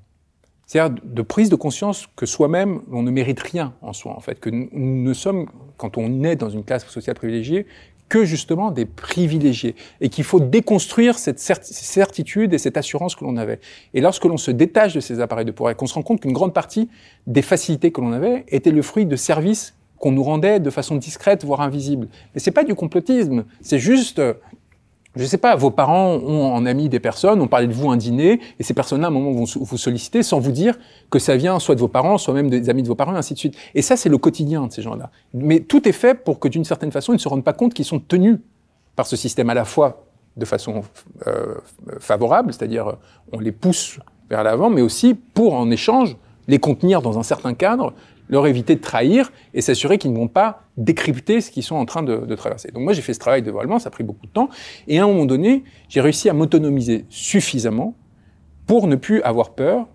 [0.65, 4.39] c'est-à-dire de prise de conscience que soi-même, on ne mérite rien en soi, en fait,
[4.39, 5.47] que nous ne sommes,
[5.77, 7.65] quand on est dans une classe sociale privilégiée,
[8.09, 13.35] que justement des privilégiés, et qu'il faut déconstruire cette certitude et cette assurance que l'on
[13.35, 13.59] avait.
[13.93, 16.21] Et lorsque l'on se détache de ces appareils de pouvoir, et qu'on se rend compte
[16.21, 16.89] qu'une grande partie
[17.25, 20.95] des facilités que l'on avait étaient le fruit de services qu'on nous rendait de façon
[20.95, 22.07] discrète, voire invisible.
[22.33, 24.21] Mais c'est pas du complotisme, c'est juste,
[25.15, 27.97] je sais pas, vos parents ont en ami des personnes, ont parlé de vous un
[27.97, 30.77] dîner, et ces personnes-là, à un moment, vont vous solliciter sans vous dire
[31.09, 33.17] que ça vient soit de vos parents, soit même des amis de vos parents, et
[33.17, 33.55] ainsi de suite.
[33.73, 35.09] Et ça, c'est le quotidien de ces gens-là.
[35.33, 37.73] Mais tout est fait pour que, d'une certaine façon, ils ne se rendent pas compte
[37.73, 38.37] qu'ils sont tenus
[38.95, 40.03] par ce système à la fois
[40.37, 40.83] de façon
[41.25, 41.55] euh,
[41.99, 42.97] favorable, c'est-à-dire
[43.31, 43.99] on les pousse
[44.29, 46.15] vers l'avant, mais aussi pour, en échange,
[46.47, 47.93] les contenir dans un certain cadre,
[48.29, 51.85] leur éviter de trahir et s'assurer qu'ils ne vont pas décrypter ce qu'ils sont en
[51.85, 52.71] train de, traverser.
[52.71, 54.49] Donc moi, j'ai fait ce travail de dévoilement, ça a pris beaucoup de temps.
[54.87, 57.95] Et à un moment donné, j'ai réussi à m'autonomiser suffisamment
[58.65, 59.87] pour ne plus avoir peur,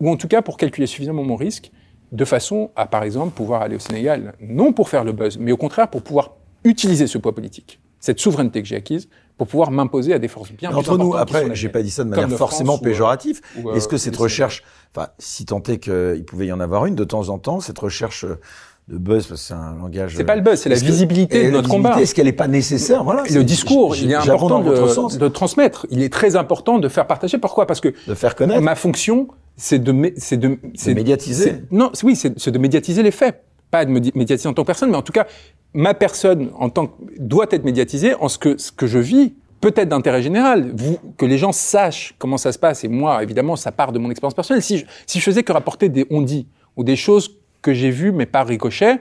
[0.00, 1.72] ou en tout cas pour calculer suffisamment mon risque,
[2.12, 5.52] de façon à, par exemple, pouvoir aller au Sénégal, non pour faire le buzz, mais
[5.52, 9.70] au contraire pour pouvoir utiliser ce poids politique, cette souveraineté que j'ai acquise, pour pouvoir
[9.70, 12.28] m'imposer à des forces bien plus Entre nous, après, j'ai pas dit ça de manière
[12.30, 13.40] forcément euh, péjorative.
[13.74, 14.64] Est-ce que cette recherche,
[14.94, 17.78] enfin, si tant est qu'il pouvait y en avoir une de temps en temps, cette
[17.78, 18.40] recherche euh,
[18.88, 20.14] de buzz, parce que c'est un langage.
[20.16, 22.00] C'est pas le buzz, c'est la visibilité de notre combat.
[22.00, 23.04] Est-ce qu'elle n'est pas nécessaire?
[23.04, 23.22] Voilà.
[23.30, 25.86] Le discours, il est important de, de, transmettre.
[25.90, 27.38] Il est très important de faire partager.
[27.38, 27.66] Pourquoi?
[27.66, 28.60] Parce que de faire connaître.
[28.60, 31.62] Ma fonction, c'est de, c'est de, c'est médiatiser.
[31.70, 34.96] Non, oui, c'est de médiatiser les faits, pas de médiatiser en tant que personne, mais
[34.96, 35.26] en tout cas,
[35.74, 39.88] ma personne en tant doit être médiatisée en ce que ce que je vis peut-être
[39.88, 40.72] d'intérêt général,
[41.16, 42.84] que les gens sachent comment ça se passe.
[42.84, 44.62] Et moi, évidemment, ça part de mon expérience personnelle.
[44.62, 46.46] Si je, si faisais que rapporter des on-dit
[46.76, 49.00] ou des choses que j'ai vues, mais pas ricochet,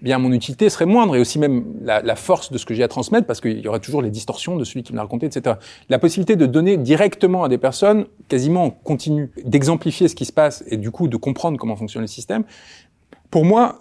[0.00, 2.82] eh bien mon utilité serait moindre et aussi même la, force de ce que j'ai
[2.82, 5.26] à transmettre parce qu'il y aura toujours les distorsions de celui qui me l'a raconté,
[5.26, 5.56] etc.
[5.88, 10.32] La possibilité de donner directement à des personnes, quasiment en continu, d'exemplifier ce qui se
[10.32, 12.44] passe et du coup de comprendre comment fonctionne le système,
[13.30, 13.78] pour moi,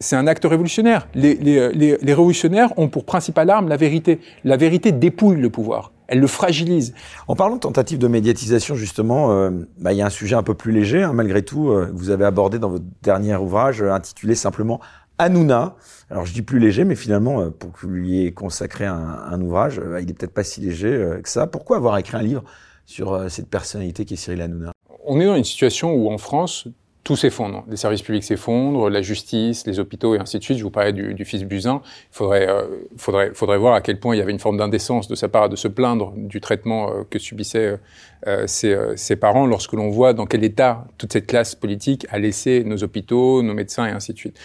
[0.00, 1.08] c'est un acte révolutionnaire.
[1.14, 4.20] Les, les, les, les, révolutionnaires ont pour principale arme la vérité.
[4.44, 5.92] La vérité dépouille le pouvoir.
[6.06, 6.94] Elle le fragilise.
[7.26, 10.42] En parlant de tentative de médiatisation, justement, euh, bah, il y a un sujet un
[10.42, 13.82] peu plus léger, hein, malgré tout, euh, que vous avez abordé dans votre dernier ouvrage,
[13.82, 14.80] euh, intitulé simplement
[15.18, 15.74] Hanouna.
[16.10, 19.40] Alors je dis plus léger, mais finalement, pour que vous lui ayez consacré un, un
[19.42, 21.48] ouvrage, il est peut-être pas si léger que ça.
[21.48, 22.44] Pourquoi avoir écrit un livre
[22.86, 24.70] sur cette personnalité qui est Cyril Hanouna?
[25.04, 26.68] On est dans une situation où en France,
[27.04, 27.64] tout s'effondre.
[27.68, 30.58] Les services publics s'effondrent, la justice, les hôpitaux et ainsi de suite.
[30.58, 31.80] Je vous parlais du, fils Buzyn.
[31.84, 32.64] Il faudrait, euh,
[32.98, 35.56] faudrait, voir à quel point il y avait une forme d'indécence de sa part de
[35.56, 37.78] se plaindre du traitement euh, que subissaient
[38.26, 42.62] euh, ses, parents lorsque l'on voit dans quel état toute cette classe politique a laissé
[42.64, 44.38] nos hôpitaux, nos médecins et ainsi de suite.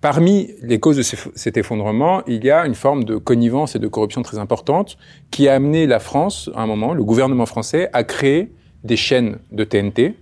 [0.00, 3.88] Parmi les causes de cet effondrement, il y a une forme de connivence et de
[3.88, 4.98] corruption très importante
[5.30, 8.52] qui a amené la France, à un moment, le gouvernement français, à créer
[8.84, 10.14] des chaînes de TNT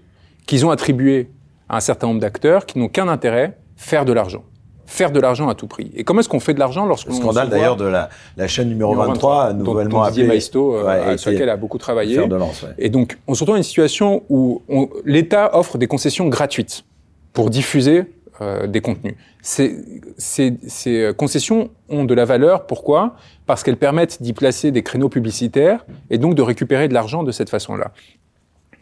[0.47, 1.29] qu'ils ont attribuées
[1.69, 4.45] un certain nombre d'acteurs qui n'ont qu'un intérêt, faire de l'argent.
[4.87, 5.91] Faire de l'argent à tout prix.
[5.95, 8.69] Et comment est-ce qu'on fait de l'argent lorsqu'on Le scandale d'ailleurs de la, la, chaîne
[8.69, 10.25] numéro 23, nouvellement dont, appelée...
[10.25, 12.27] Maisto, euh, sur laquelle a beaucoup travaillé.
[12.27, 12.75] De lance, ouais.
[12.79, 14.63] Et donc, on se retrouve dans une situation où
[15.07, 16.85] l'État offre des concessions gratuites
[17.33, 18.05] pour diffuser
[18.43, 19.15] euh, des contenus.
[19.43, 19.77] Ces,
[20.19, 22.67] ces, ces, concessions ont de la valeur.
[22.67, 23.15] Pourquoi?
[23.47, 27.31] Parce qu'elles permettent d'y placer des créneaux publicitaires et donc de récupérer de l'argent de
[27.31, 27.93] cette façon-là.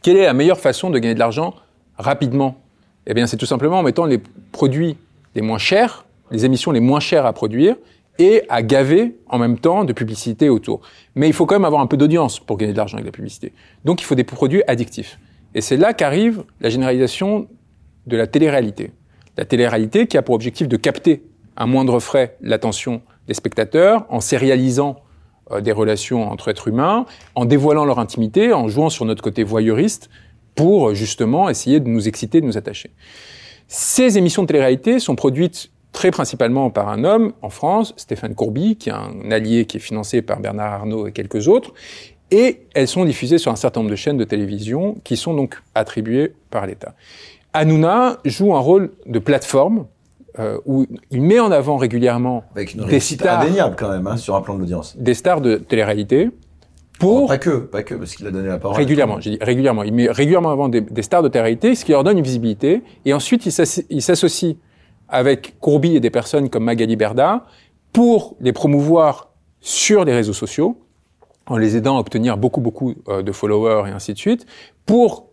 [0.02, 1.54] Quelle est la meilleure façon de gagner de l'argent?
[1.96, 2.56] Rapidement
[3.06, 4.20] eh bien, c'est tout simplement en mettant les
[4.52, 4.96] produits
[5.34, 7.76] les moins chers, les émissions les moins chères à produire,
[8.18, 10.80] et à gaver en même temps de publicité autour.
[11.14, 13.12] Mais il faut quand même avoir un peu d'audience pour gagner de l'argent avec la
[13.12, 13.52] publicité.
[13.84, 15.18] Donc il faut des produits addictifs.
[15.54, 17.48] Et c'est là qu'arrive la généralisation
[18.06, 18.92] de la télé-réalité.
[19.36, 21.22] La télé-réalité qui a pour objectif de capter
[21.56, 24.96] à moindre frais l'attention des spectateurs en sérialisant
[25.50, 29.42] euh, des relations entre êtres humains, en dévoilant leur intimité, en jouant sur notre côté
[29.42, 30.10] voyeuriste,
[30.54, 32.90] pour justement essayer de nous exciter, de nous attacher.
[33.68, 38.76] Ces émissions de télé-réalité sont produites très principalement par un homme en France, Stéphane Courby,
[38.76, 41.72] qui est un allié qui est financé par Bernard Arnault et quelques autres,
[42.30, 45.62] et elles sont diffusées sur un certain nombre de chaînes de télévision qui sont donc
[45.74, 46.94] attribuées par l'État.
[47.52, 49.86] Hanouna joue un rôle de plateforme
[50.38, 54.16] euh, où il met en avant régulièrement Avec une des stars indéniable quand même hein,
[54.16, 54.96] sur un plan de l'audience.
[54.96, 56.30] Des stars de télé-réalité
[57.02, 57.28] pour...
[57.28, 58.76] pas que, pas que, parce qu'il a donné la parole.
[58.76, 59.82] Régulièrement, j'ai dit régulièrement.
[59.82, 62.82] Il met régulièrement avant des, des stars de télé ce qui leur donne une visibilité.
[63.04, 64.56] Et ensuite, il s'associe
[65.08, 67.44] avec Courby et des personnes comme Magali Berda
[67.92, 69.28] pour les promouvoir
[69.60, 70.78] sur les réseaux sociaux,
[71.46, 74.46] en les aidant à obtenir beaucoup, beaucoup euh, de followers et ainsi de suite,
[74.86, 75.28] pour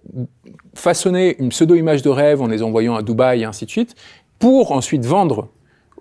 [0.74, 3.96] façonner une pseudo-image de rêve en les envoyant à Dubaï et ainsi de suite,
[4.38, 5.48] pour ensuite vendre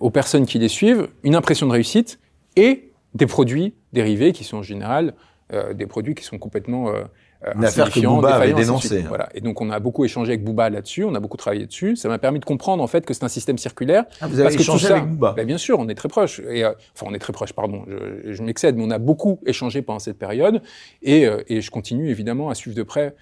[0.00, 2.18] aux personnes qui les suivent une impression de réussite
[2.56, 5.14] et des produits dérivés qui sont en général
[5.52, 7.04] euh, des produits qui sont complètement euh,
[7.46, 9.00] euh Une affaire que avait dénoncé.
[9.02, 9.28] Voilà.
[9.34, 11.96] Et donc on a beaucoup échangé avec Bouba là-dessus, on a beaucoup travaillé dessus.
[11.96, 14.04] Ça m'a permis de comprendre en fait que c'est un système circulaire.
[14.20, 15.94] Ah, vous avez parce échangé que tout ça, avec Bouba ben, Bien sûr, on est
[15.94, 16.40] très proche.
[16.40, 17.84] Et euh, enfin, on est très proche, pardon.
[17.88, 20.62] Je, je m'excède, mais on a beaucoup échangé pendant cette période,
[21.02, 23.14] et, et je continue évidemment à suivre de près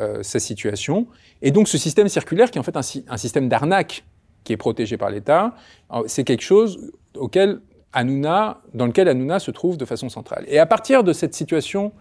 [0.00, 1.06] euh, sa situation.
[1.42, 4.04] Et donc ce système circulaire, qui est en fait un, un système d'arnaque
[4.42, 5.54] qui est protégé par l'État,
[6.06, 7.60] c'est quelque chose auquel
[7.92, 10.44] Hanouna, dans lequel Hanouna se trouve de façon centrale.
[10.48, 11.92] Et à partir de cette situation,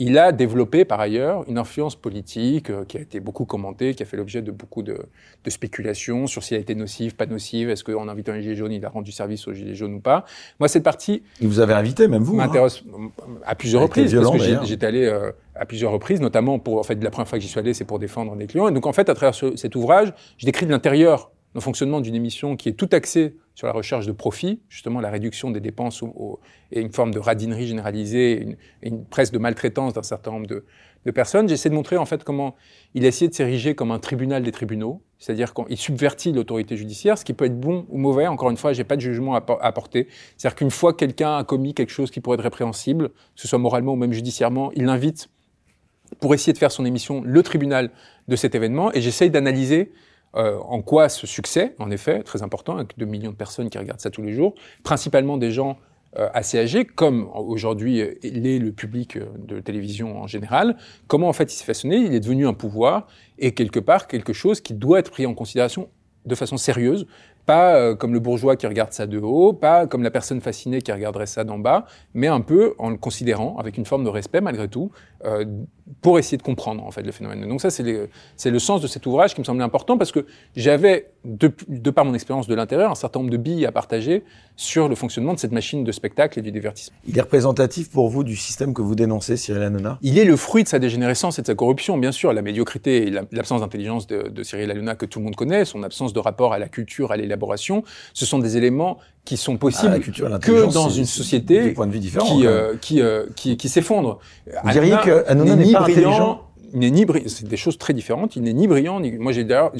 [0.00, 4.02] il a développé par ailleurs une influence politique euh, qui a été beaucoup commentée, qui
[4.02, 4.98] a fait l'objet de beaucoup de,
[5.44, 8.56] de, spéculations sur si elle a été nocive, pas nocive, est-ce qu'en invitant les Gilets
[8.56, 10.24] jaunes, il a rendu service aux Gilets jaunes ou pas.
[10.58, 11.22] Moi, cette partie...
[11.42, 12.46] Il vous avez invité, même vous hein.
[12.46, 12.82] M'intéresse
[13.44, 16.94] à plusieurs reprises, parce que j'étais allé euh, à plusieurs reprises, notamment pour, en fait,
[17.04, 18.68] la première fois que j'y suis allé, c'est pour défendre des clients.
[18.68, 22.00] Et donc, en fait, à travers ce, cet ouvrage, je décris de l'intérieur le fonctionnement
[22.00, 25.60] d'une émission qui est tout axée sur la recherche de profit, justement la réduction des
[25.60, 26.02] dépenses
[26.72, 30.64] et une forme de radinerie généralisée, une, une presse de maltraitance d'un certain nombre de,
[31.04, 31.46] de personnes.
[31.46, 32.54] J'essaie de montrer en fait comment
[32.94, 37.18] il a essayé de s'ériger comme un tribunal des tribunaux, c'est-à-dire qu'il subvertit l'autorité judiciaire,
[37.18, 38.26] ce qui peut être bon ou mauvais.
[38.26, 40.08] Encore une fois, j'ai pas de jugement à apporter.
[40.38, 43.58] C'est-à-dire qu'une fois quelqu'un a commis quelque chose qui pourrait être répréhensible, que ce soit
[43.58, 45.28] moralement ou même judiciairement, il l'invite
[46.18, 47.90] pour essayer de faire son émission le tribunal
[48.26, 49.92] de cet événement, et j'essaye d'analyser
[50.36, 53.78] euh, en quoi ce succès, en effet, très important, avec 2 millions de personnes qui
[53.78, 54.54] regardent ça tous les jours,
[54.84, 55.78] principalement des gens
[56.18, 60.76] euh, assez âgé, comme aujourd'hui euh, l'est le public de télévision en général,
[61.08, 63.08] comment en fait il s'est façonné, il est devenu un pouvoir
[63.38, 65.88] et quelque part quelque chose qui doit être pris en considération
[66.26, 67.06] de façon sérieuse
[67.46, 70.92] pas comme le bourgeois qui regarde ça de haut, pas comme la personne fascinée qui
[70.92, 74.40] regarderait ça d'en bas, mais un peu en le considérant avec une forme de respect
[74.40, 74.92] malgré tout,
[75.24, 75.44] euh,
[76.00, 77.46] pour essayer de comprendre en fait le phénomène.
[77.48, 77.82] Donc ça c'est
[78.50, 80.26] le sens de cet ouvrage qui me semblait important parce que
[80.56, 84.24] j'avais de, de, par mon expérience de l'intérieur un certain nombre de billes à partager
[84.56, 86.96] sur le fonctionnement de cette machine de spectacle et du divertissement.
[87.06, 89.98] Il est représentatif pour vous du système que vous dénoncez, Cyril Hanouna?
[90.02, 92.32] Il est le fruit de sa dégénérescence et de sa corruption, bien sûr.
[92.32, 95.82] La médiocrité et l'absence d'intelligence de, de Cyril Hanouna que tout le monde connaît, son
[95.82, 97.82] absence de rapport à la culture, à l'élaboration,
[98.14, 103.00] ce sont des éléments qui sont possibles ah, que dans une société qui, euh, qui,
[103.00, 104.18] euh, qui, qui s'effondre.
[104.64, 107.92] Vous diriez que Hanouna n'est pas intelligent il n'est ni brillant, c'est des choses très
[107.92, 108.36] différentes.
[108.36, 109.12] Il n'est ni brillant, ni...
[109.12, 109.72] moi j'ai d'ailleurs,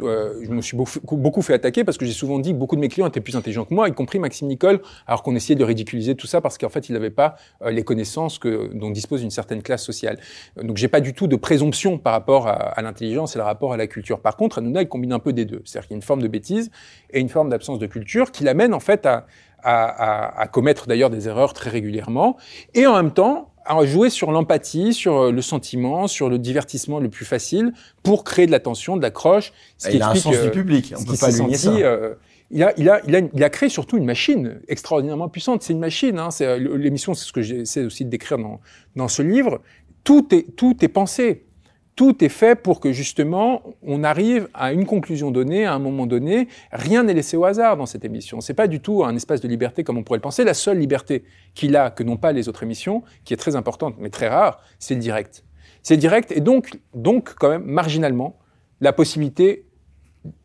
[0.00, 2.80] euh, je me suis beaucoup, fait attaquer parce que j'ai souvent dit que beaucoup de
[2.80, 5.64] mes clients étaient plus intelligents que moi, y compris Maxime Nicole, alors qu'on essayait de
[5.64, 9.22] ridiculiser tout ça parce qu'en fait il n'avait pas euh, les connaissances que dont dispose
[9.22, 10.18] une certaine classe sociale.
[10.60, 13.72] Donc j'ai pas du tout de présomption par rapport à, à l'intelligence et le rapport
[13.72, 14.20] à la culture.
[14.20, 16.22] Par contre, Hanouna il combine un peu des deux, c'est-à-dire qu'il y a une forme
[16.22, 16.70] de bêtise
[17.10, 19.26] et une forme d'absence de culture qui l'amène en fait à,
[19.62, 22.36] à, à, à commettre d'ailleurs des erreurs très régulièrement
[22.74, 27.00] et en même temps à jouer sur l'empathie, sur euh, le sentiment, sur le divertissement
[27.00, 27.72] le plus facile
[28.02, 29.52] pour créer de l'attention, de l'accroche.
[29.78, 31.70] Ce qui il a un sens du public, on peut pas lui ça.
[31.70, 32.14] Euh,
[32.54, 35.62] il a, il, a, il, a, il a créé surtout une machine extraordinairement puissante.
[35.62, 36.18] C'est une machine.
[36.18, 38.60] Hein, c'est euh, l'émission, c'est ce que j'essaie aussi de décrire dans,
[38.94, 39.62] dans ce livre.
[40.04, 41.44] Tout est, tout est pensé
[41.94, 46.06] tout est fait pour que justement on arrive à une conclusion donnée à un moment
[46.06, 46.48] donné.
[46.72, 48.40] Rien n'est laissé au hasard dans cette émission.
[48.40, 50.44] C'est pas du tout un espace de liberté comme on pourrait le penser.
[50.44, 51.24] La seule liberté
[51.54, 54.60] qu'il a, que n'ont pas les autres émissions, qui est très importante mais très rare,
[54.78, 55.44] c'est le direct.
[55.82, 58.38] C'est direct et donc, donc quand même marginalement
[58.80, 59.66] la possibilité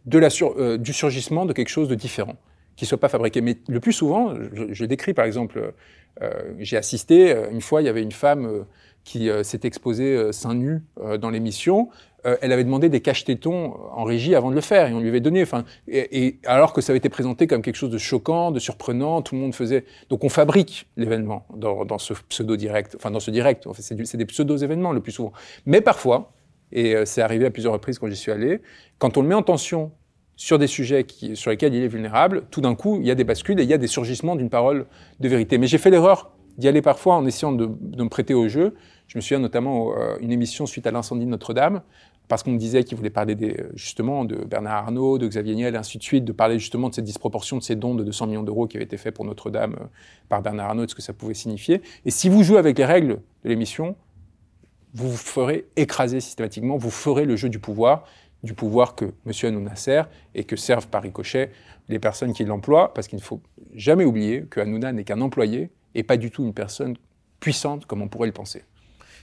[0.05, 2.35] de la euh, du surgissement de quelque chose de différent,
[2.75, 3.41] qui soit pas fabriqué.
[3.41, 5.73] Mais le plus souvent, je, décris par exemple,
[6.21, 8.65] euh, j'ai assisté euh, une fois, il y avait une femme
[9.07, 11.89] qui euh, s'est exposée euh, seins nus euh, dans l'émission,
[12.41, 15.21] elle avait demandé des cache-tétons en régie avant de le faire et on lui avait
[15.21, 15.41] donné.
[15.41, 19.21] Enfin, et, alors que ça avait été présenté comme quelque chose de choquant, de surprenant,
[19.21, 19.85] tout le monde faisait.
[20.09, 23.65] Donc on fabrique l'événement dans, ce pseudo direct, enfin dans ce direct.
[23.79, 25.31] C'est des pseudo événements le plus souvent.
[25.65, 26.33] Mais parfois,
[26.73, 28.59] et c'est arrivé à plusieurs reprises quand j'y suis allé,
[28.97, 29.91] quand on le met en tension
[30.35, 31.05] sur des sujets
[31.35, 33.69] sur lesquels il est vulnérable, tout d'un coup, il y a des bascules et il
[33.69, 34.85] y a des surgissements d'une parole
[35.21, 35.59] de vérité.
[35.59, 38.75] Mais j'ai fait l'erreur d'y aller parfois en essayant de, me prêter au jeu.
[39.07, 41.81] Je me souviens notamment euh, une émission suite à l'incendie de Notre-Dame,
[42.27, 45.75] parce qu'on me disait qu'il voulait parler des, justement de Bernard Arnault, de Xavier Niel,
[45.75, 48.27] et ainsi de suite, de parler justement de cette disproportion de ces dons de 200
[48.27, 49.85] millions d'euros qui avaient été faits pour Notre-Dame euh,
[50.27, 51.81] par Bernard Arnault, de ce que ça pouvait signifier.
[52.05, 53.95] Et si vous jouez avec les règles de l'émission,
[54.93, 58.03] vous vous ferez écraser systématiquement, vous ferez le jeu du pouvoir,
[58.43, 59.31] du pouvoir que M.
[59.43, 61.51] Hanouna sert et que servent par ricochet
[61.87, 63.41] les personnes qui l'emploient, parce qu'il ne faut
[63.73, 66.97] jamais oublier que Hanouna n'est qu'un employé et pas du tout une personne
[67.39, 68.63] puissante comme on pourrait le penser.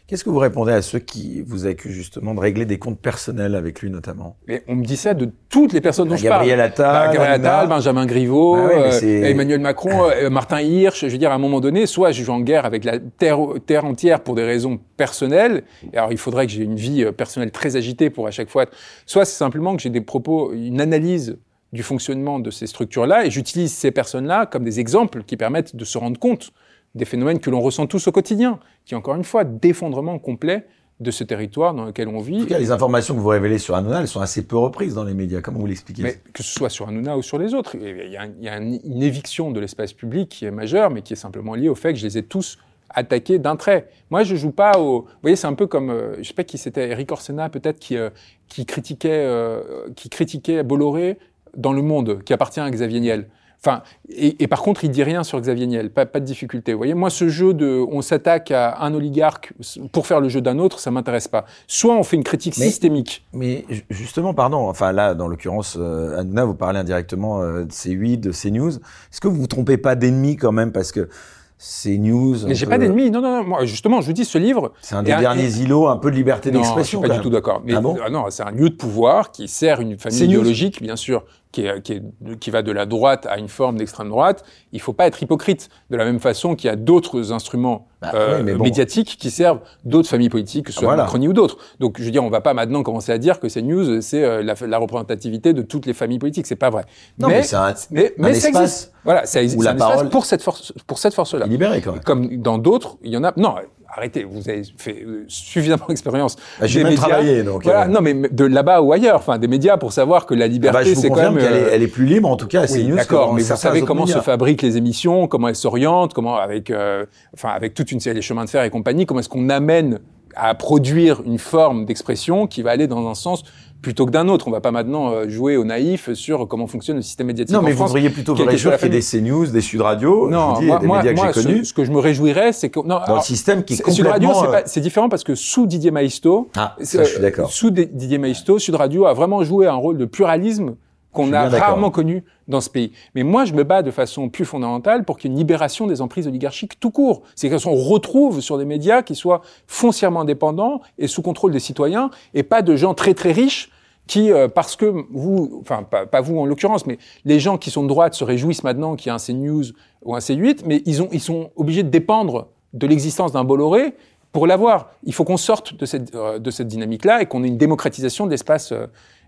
[0.06, 3.55] Qu'est-ce que vous répondez à ceux qui vous accusent justement de régler des comptes personnels
[3.55, 4.36] avec lui notamment?
[4.47, 6.40] Mais On me dit ça de toutes les personnes dont je parle.
[6.43, 11.06] Gabriel Attal, bah, Gabriel Attal, Benjamin Griveaux, bah euh, Emmanuel Macron, euh, Martin Hirsch.
[11.06, 13.39] Je veux dire, à un moment donné, soit je joue en guerre avec la terre,
[13.64, 15.64] terre entière pour des raisons personnelles.
[15.94, 18.51] Et alors, il faudrait que j'ai une vie euh, personnelle très agitée pour à chaque
[18.51, 18.66] fois.
[19.06, 21.39] Soit c'est simplement que j'ai des propos, une analyse
[21.72, 25.85] du fonctionnement de ces structures-là, et j'utilise ces personnes-là comme des exemples qui permettent de
[25.86, 26.52] se rendre compte
[26.95, 30.66] des phénomènes que l'on ressent tous au quotidien, qui, encore une fois, d'effondrement complet
[31.01, 32.37] de ce territoire dans lequel on vit.
[32.37, 34.95] En tout cas, les informations que vous révélez sur Hanouna, elles sont assez peu reprises
[34.95, 35.41] dans les médias.
[35.41, 38.16] Comment vous l'expliquez Mais que ce soit sur Hanouna ou sur les autres, il y
[38.16, 41.16] a, il y a une éviction de l'espace public qui est majeure, mais qui est
[41.16, 42.59] simplement liée au fait que je les ai tous
[42.95, 43.89] attaqués d'un trait.
[44.11, 45.03] Moi, je joue pas au.
[45.03, 47.79] Vous voyez, c'est un peu comme, euh, je sais pas qui c'était, Eric Orsena peut-être
[47.79, 48.11] qui euh,
[48.49, 51.19] qui critiquait euh, qui critiquait Bolloré
[51.57, 53.29] dans Le Monde, qui appartient à Xavier Niel.
[53.65, 56.73] Enfin, et, par contre, il dit rien sur Xavier Niel, pas, pas de difficulté.
[56.73, 59.55] Vous voyez, moi, ce jeu de, on s'attaque à un oligarque
[59.91, 61.47] pour faire le jeu d'un autre, ça m'intéresse pas.
[61.66, 63.24] Soit on fait une critique systémique.
[63.32, 68.32] Mais justement, pardon, enfin là, dans l'occurrence, euh, vous parlez indirectement euh, de C8, de
[68.32, 68.77] CNews.
[68.77, 71.09] Est-ce que vous vous trompez pas d'ennemi quand même, parce que
[71.57, 72.36] c'est news.
[72.47, 73.11] Mais j'ai pas d'ennemis.
[73.11, 73.45] Non, non, non.
[73.45, 74.73] Moi, justement, je vous dis, ce livre.
[74.82, 77.01] C'est un des derniers îlots un peu de liberté d'expression.
[77.01, 77.62] Non, je suis pas du tout d'accord.
[77.65, 80.82] Mais ah bon euh, non, c'est un lieu de pouvoir qui sert une famille idéologique,
[80.82, 81.24] bien sûr,
[81.55, 84.44] qui, est, qui, est, qui, va de la droite à une forme d'extrême droite.
[84.72, 85.68] Il faut pas être hypocrite.
[85.89, 90.09] De la même façon qu'il y a d'autres instruments bah, euh, médiatiques qui servent d'autres
[90.09, 91.05] familles politiques, que ce soit voilà.
[91.05, 91.59] Macronie ou d'autres.
[91.78, 94.24] Donc, je veux dire, on va pas maintenant commencer à dire que ces news, c'est
[94.24, 96.47] euh, la, la, représentativité de toutes les familles politiques.
[96.47, 96.85] C'est pas vrai.
[97.20, 98.93] Non, mais, un, mais, mais ça existe.
[99.05, 99.62] Voilà, ça existe.
[99.62, 101.47] la parole pour cette force, pour cette force-là.
[101.47, 102.02] Libéré quand même.
[102.02, 103.32] Comme dans d'autres, il y en a.
[103.36, 103.55] Non,
[103.89, 106.36] arrêtez, vous avez fait euh, suffisamment d'expérience.
[106.61, 107.65] Bah, J'ai même travaillé, donc.
[107.65, 107.89] Voilà, euh...
[107.89, 110.85] non, mais de là-bas ou ailleurs, enfin, des médias pour savoir que la liberté, ah
[110.85, 111.39] bah, c'est quand même.
[111.39, 113.82] Elle, est, elle est plus libre, en tout cas, c'est oui, D'accord, mais vous savez
[113.82, 118.01] comment se fabriquent les émissions, comment elles s'orientent, comment avec, euh, enfin, avec toute une
[118.01, 120.01] série de chemins de fer et compagnie, comment est-ce qu'on amène
[120.36, 123.44] à produire une forme d'expression qui va aller dans un sens
[123.82, 124.48] plutôt que d'un autre.
[124.48, 127.55] On va pas maintenant euh, jouer au naïf sur comment fonctionne le système médiatique.
[127.55, 130.28] Non, mais vous devriez plutôt vous réjouir qu'il y ait des CNews, des Sud Radio,
[130.30, 131.59] non, dis, moi, des moi, médias que moi j'ai connus.
[131.64, 133.76] Ce, ce, que je me réjouirais, c'est que non, dans alors, le système qui est
[133.78, 133.94] complètement.
[133.94, 137.51] Sud Radio, euh, c'est différent parce que sous Didier Maisto, ah, ça, je suis d'accord.
[137.51, 140.76] Sous Didier Maisto, Sud Radio a vraiment joué un rôle de pluralisme
[141.15, 142.93] qu'on a rarement connu dans ce pays.
[143.15, 145.86] Mais moi, je me bats de façon plus fondamentale pour qu'il y ait une libération
[145.86, 147.23] des emprises oligarchiques tout court.
[147.35, 152.11] C'est qu'on retrouve sur des médias qui soient foncièrement indépendants et sous contrôle des citoyens,
[152.35, 153.70] et pas de gens très très riches
[154.07, 157.70] qui, euh, parce que vous, enfin pas, pas vous en l'occurrence, mais les gens qui
[157.70, 159.65] sont de droite se réjouissent maintenant qu'il y a un CNews
[160.03, 163.95] ou un C8, mais ils, ont, ils sont obligés de dépendre de l'existence d'un Bolloré
[164.32, 164.91] pour l'avoir.
[165.05, 168.27] Il faut qu'on sorte de cette, euh, de cette dynamique-là et qu'on ait une démocratisation
[168.27, 168.86] de l'espace euh,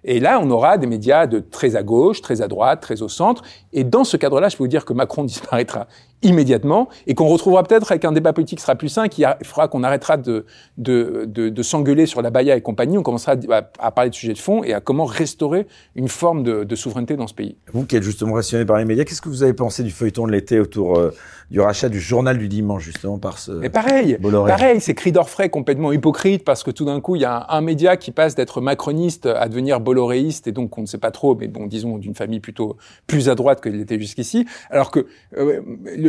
[0.08, 3.08] et là, on aura des médias de très à gauche, très à droite, très au
[3.08, 3.42] centre.
[3.72, 5.88] Et dans ce cadre-là, je peux vous dire que Macron disparaîtra
[6.22, 9.68] immédiatement et qu'on retrouvera peut-être avec un débat politique qui sera plus sain, qui fera
[9.68, 10.46] qu'on arrêtera de,
[10.78, 12.98] de, de, de s'engueuler sur la Baïa et compagnie.
[12.98, 16.42] On commencera à, à, parler de sujets de fond et à comment restaurer une forme
[16.42, 17.56] de, de souveraineté dans ce pays.
[17.72, 20.26] Vous qui êtes justement passionné par les médias, qu'est-ce que vous avez pensé du feuilleton
[20.26, 21.12] de l'été autour euh,
[21.50, 23.52] du rachat du journal du dimanche, justement, par ce.
[23.52, 24.50] Mais pareil, Bolloré.
[24.50, 27.58] pareil, c'est cri d'orfraie complètement hypocrite parce que tout d'un coup, il y a un,
[27.58, 31.10] un média qui passe d'être macroniste à devenir bolloréiste et donc on ne sait pas
[31.10, 32.76] trop, mais bon, disons d'une famille plutôt
[33.06, 34.46] plus à droite qu'il était jusqu'ici.
[34.70, 35.06] Alors que
[35.36, 35.60] euh,
[35.96, 36.05] le,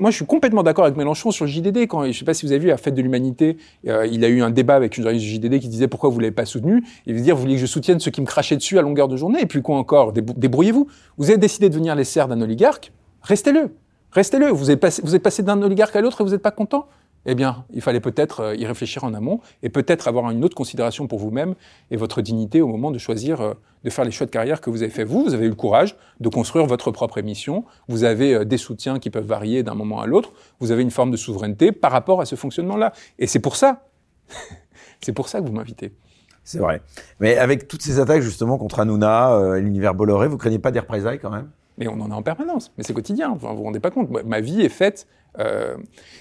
[0.00, 1.86] moi je suis complètement d'accord avec Mélenchon sur le JDD.
[1.86, 3.56] Quand je sais pas si vous avez vu à Fête de l'Humanité,
[3.86, 6.20] euh, il a eu un débat avec une journaliste du JDD qui disait pourquoi vous
[6.20, 6.82] l'avez pas soutenu.
[7.06, 9.08] Il veut dire vous voulez que je soutienne ceux qui me crachaient dessus à longueur
[9.08, 10.86] de journée et puis quoi encore Débrouillez-vous.
[11.18, 12.92] Vous avez décidé de venir les serres d'un oligarque,
[13.22, 13.70] restez-le.
[14.12, 14.46] Restez-le.
[14.48, 16.86] Vous êtes passé d'un oligarque à l'autre et vous n'êtes pas content
[17.26, 20.56] eh bien, il fallait peut-être euh, y réfléchir en amont et peut-être avoir une autre
[20.56, 21.54] considération pour vous-même
[21.90, 24.70] et votre dignité au moment de choisir euh, de faire les choix de carrière que
[24.70, 25.04] vous avez fait.
[25.04, 27.64] Vous, vous avez eu le courage de construire votre propre émission.
[27.88, 30.32] Vous avez euh, des soutiens qui peuvent varier d'un moment à l'autre.
[30.60, 32.92] Vous avez une forme de souveraineté par rapport à ce fonctionnement-là.
[33.18, 33.88] Et c'est pour ça,
[35.00, 35.92] c'est pour ça que vous m'invitez.
[36.46, 36.82] C'est vrai.
[37.20, 40.78] Mais avec toutes ces attaques justement contre Hanouna et l'univers Bolloré, vous craignez pas des
[40.78, 41.48] représailles quand même?
[41.78, 42.70] Mais on en a en permanence.
[42.76, 43.30] Mais c'est quotidien.
[43.30, 44.10] Enfin, vous vous rendez pas compte.
[44.10, 45.06] Ma vie est faite.
[45.40, 45.76] Euh,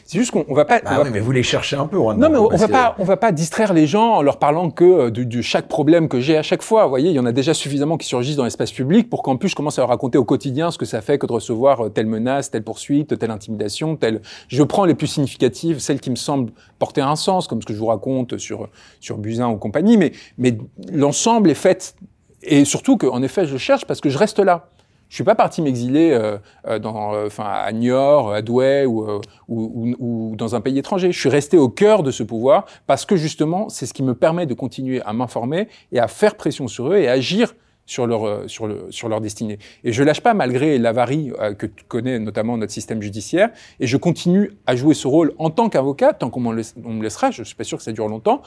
[0.06, 0.82] c'est juste qu'on va pas.
[0.86, 1.98] Ah on oui, mais vous les cherchez un peu.
[1.98, 2.72] Hein, non, mais on va que...
[2.72, 6.10] pas, on va pas distraire les gens en leur parlant que de, de chaque problème
[6.10, 6.84] que j'ai à chaque fois.
[6.84, 9.38] Vous voyez, il y en a déjà suffisamment qui surgissent dans l'espace public pour qu'en
[9.38, 11.86] plus je commence à leur raconter au quotidien ce que ça fait que de recevoir
[11.86, 14.22] euh, telle menace, telle poursuite, telle intimidation, telle.
[14.48, 17.74] Je prends les plus significatives, celles qui me semblent porter un sens, comme ce que
[17.74, 18.70] je vous raconte sur
[19.00, 19.98] sur Buzyn ou compagnie.
[19.98, 20.58] Mais mais
[20.92, 21.96] l'ensemble est fait
[22.42, 24.70] et surtout qu'en effet je cherche parce que je reste là.
[25.14, 30.36] Je suis pas parti m'exiler euh, dans, euh, enfin, à Niort, à Douai ou, euh,
[30.36, 31.12] dans un pays étranger.
[31.12, 34.16] Je suis resté au cœur de ce pouvoir parce que justement, c'est ce qui me
[34.16, 37.54] permet de continuer à m'informer et à faire pression sur eux et à agir
[37.86, 39.60] sur leur sur le sur leur destinée.
[39.84, 43.50] Et je lâche pas malgré l'avarie euh, que connaît notamment notre système judiciaire.
[43.80, 47.32] Et je continue à jouer ce rôle en tant qu'avocat tant qu'on me laissera.
[47.32, 48.42] Je suis pas sûr que ça dure longtemps,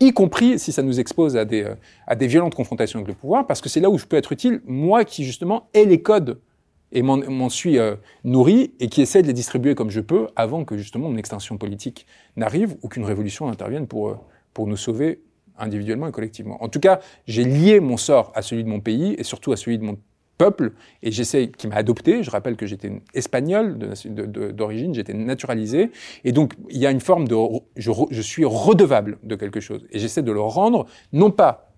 [0.00, 1.74] y compris si ça nous expose à des, euh,
[2.06, 4.32] à des violentes confrontations avec le pouvoir, parce que c'est là où je peux être
[4.32, 6.40] utile, moi qui justement ai les codes
[6.92, 10.64] et m'en suis euh, nourri et qui essaie de les distribuer comme je peux avant
[10.64, 12.06] que justement une extinction politique
[12.36, 14.18] n'arrive ou qu'une révolution intervienne pour, euh,
[14.54, 15.20] pour nous sauver
[15.58, 16.62] individuellement et collectivement.
[16.62, 19.56] En tout cas, j'ai lié mon sort à celui de mon pays et surtout à
[19.56, 19.98] celui de mon
[20.38, 20.72] peuple,
[21.02, 25.90] et j'essaie, qui m'a adopté, je rappelle que j'étais espagnol d'origine, j'étais naturalisé,
[26.24, 27.36] et donc il y a une forme de,
[27.76, 31.72] je, suis redevable de quelque chose, et j'essaie de le rendre, non pas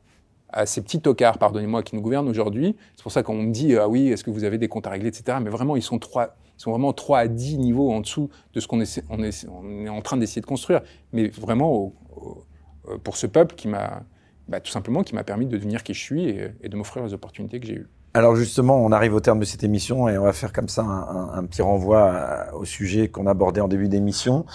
[0.51, 3.76] à ces petits tocards, pardonnez-moi, qui nous gouvernent aujourd'hui, c'est pour ça qu'on me dit,
[3.76, 5.98] ah oui, est-ce que vous avez des comptes à régler, etc., mais vraiment, ils sont
[5.98, 9.22] trois, ils sont vraiment 3 à 10 niveaux en dessous de ce qu'on est, on
[9.22, 10.80] est, on est en train d'essayer de construire,
[11.12, 14.02] mais vraiment au, au, pour ce peuple qui m'a,
[14.48, 17.05] bah, tout simplement, qui m'a permis de devenir qui je suis et, et de m'offrir
[17.05, 17.89] les opportunités que j'ai eues.
[18.14, 20.82] Alors justement, on arrive au terme de cette émission et on va faire comme ça
[20.82, 24.47] un, petit renvoi au sujet qu'on abordait en début d'émission.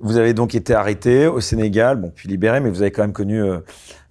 [0.00, 3.14] Vous avez donc été arrêté au Sénégal, bon, puis libéré, mais vous avez quand même
[3.14, 3.60] connu euh,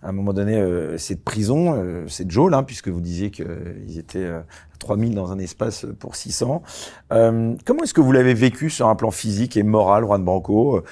[0.01, 3.99] à un moment donné euh, cette prison, euh, cette geôle, hein, puisque vous disiez qu'ils
[3.99, 4.45] étaient à
[4.79, 6.63] 3000 dans un espace pour 600.
[7.09, 10.83] comment est-ce que vous l'avez vécu sur un plan physique et moral, Juan Branco?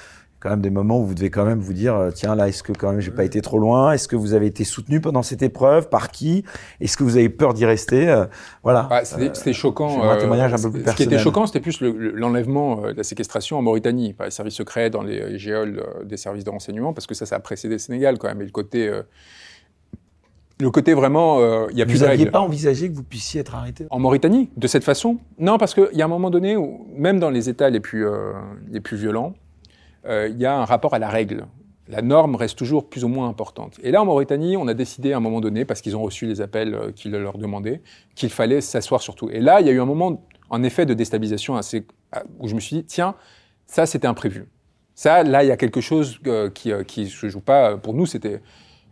[0.44, 2.62] Quand même des moments où vous devez quand même vous dire euh, tiens là est-ce
[2.62, 3.92] que quand même j'ai pas été trop loin?
[3.92, 5.88] Est-ce que vous avez été soutenu pendant cette épreuve?
[5.88, 6.44] Par qui?
[6.80, 8.10] Est-ce que vous avez peur d'y rester?
[8.10, 8.26] Euh,
[8.62, 8.86] voilà.
[8.90, 10.92] Ah, c'était choquant un témoignage un peu plus personnel.
[10.92, 14.56] ce qui était choquant c'était plus l'enlèvement de la séquestration en Mauritanie par les services
[14.56, 17.78] secrets dans les géoles des services de renseignement parce que ça ça a précédé le
[17.78, 18.42] Sénégal quand même.
[18.42, 18.92] Et le côté
[20.60, 21.40] le côté vraiment,
[21.70, 23.86] il y a plus Vous n'aviez pas envisagé que vous puissiez être arrêté?
[23.88, 25.18] En Mauritanie, de cette façon?
[25.38, 28.06] Non, parce qu'il y a un moment donné où, même dans les États les plus,
[28.70, 29.34] les plus violents,
[30.06, 31.46] euh, il y a un rapport à la règle.
[31.88, 33.78] La norme reste toujours plus ou moins importante.
[33.82, 36.26] Et là, en Mauritanie, on a décidé à un moment donné, parce qu'ils ont reçu
[36.26, 37.82] les appels euh, qu'ils leur demandaient,
[38.14, 39.28] qu'il fallait s'asseoir sur tout.
[39.30, 41.86] Et là, il y a eu un moment, en effet, de déstabilisation assez,
[42.38, 43.14] où je me suis dit, tiens,
[43.66, 44.48] ça, c'était imprévu.
[44.94, 47.76] Ça, là, il y a quelque chose euh, qui ne se joue pas.
[47.76, 48.40] Pour nous, c'était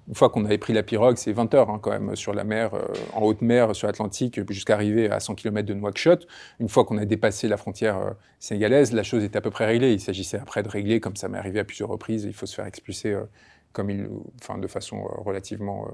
[0.09, 2.43] une fois qu'on avait pris la pirogue, c'est 20 heures hein, quand même sur la
[2.45, 6.27] mer, euh, en haute mer, sur l'Atlantique, jusqu'à arriver à 100 km de Nouakchott.
[6.59, 8.11] Une fois qu'on a dépassé la frontière euh,
[8.41, 9.93] sénégalaise, la chose était à peu près réglée.
[9.93, 12.55] Il s'agissait après de régler, comme ça m'est arrivé à plusieurs reprises, il faut se
[12.55, 13.23] faire expulser euh,
[13.73, 14.09] comme il,
[14.41, 15.89] enfin, de façon relativement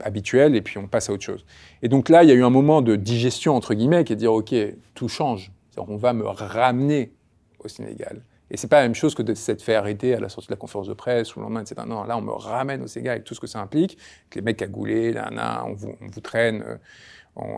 [0.00, 1.44] habituelle, et puis on passe à autre chose.
[1.82, 4.16] Et donc là, il y a eu un moment de digestion, entre guillemets, qui est
[4.16, 4.54] de dire, OK,
[4.94, 5.52] tout change.
[5.76, 7.12] On va me ramener
[7.58, 8.22] au Sénégal.
[8.50, 10.52] Et c'est pas la même chose que de s'être fait arrêter à la sortie de
[10.52, 11.82] la conférence de presse ou le lendemain, etc.
[11.86, 13.98] Non, là, on me ramène au Sega avec tout ce que ça implique,
[14.30, 16.76] que les mecs cagoulés, là, là, on vous, on vous traîne euh,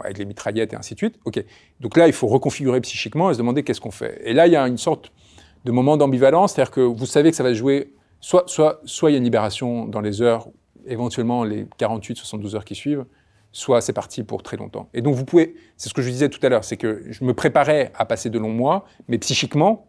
[0.03, 1.19] avec les mitraillettes et ainsi de suite.
[1.25, 1.45] Ok.
[1.81, 4.21] Donc là, il faut reconfigurer psychiquement et se demander qu'est-ce qu'on fait.
[4.25, 5.13] Et là, il y a une sorte
[5.65, 9.15] de moment d'ambivalence, c'est-à-dire que vous savez que ça va jouer, soit, soit, soit il
[9.15, 10.49] y a une libération dans les heures,
[10.87, 13.05] éventuellement les 48, 72 heures qui suivent,
[13.53, 14.89] soit c'est parti pour très longtemps.
[14.95, 17.25] Et donc vous pouvez, c'est ce que je disais tout à l'heure, c'est que je
[17.25, 19.87] me préparais à passer de longs mois, mais psychiquement,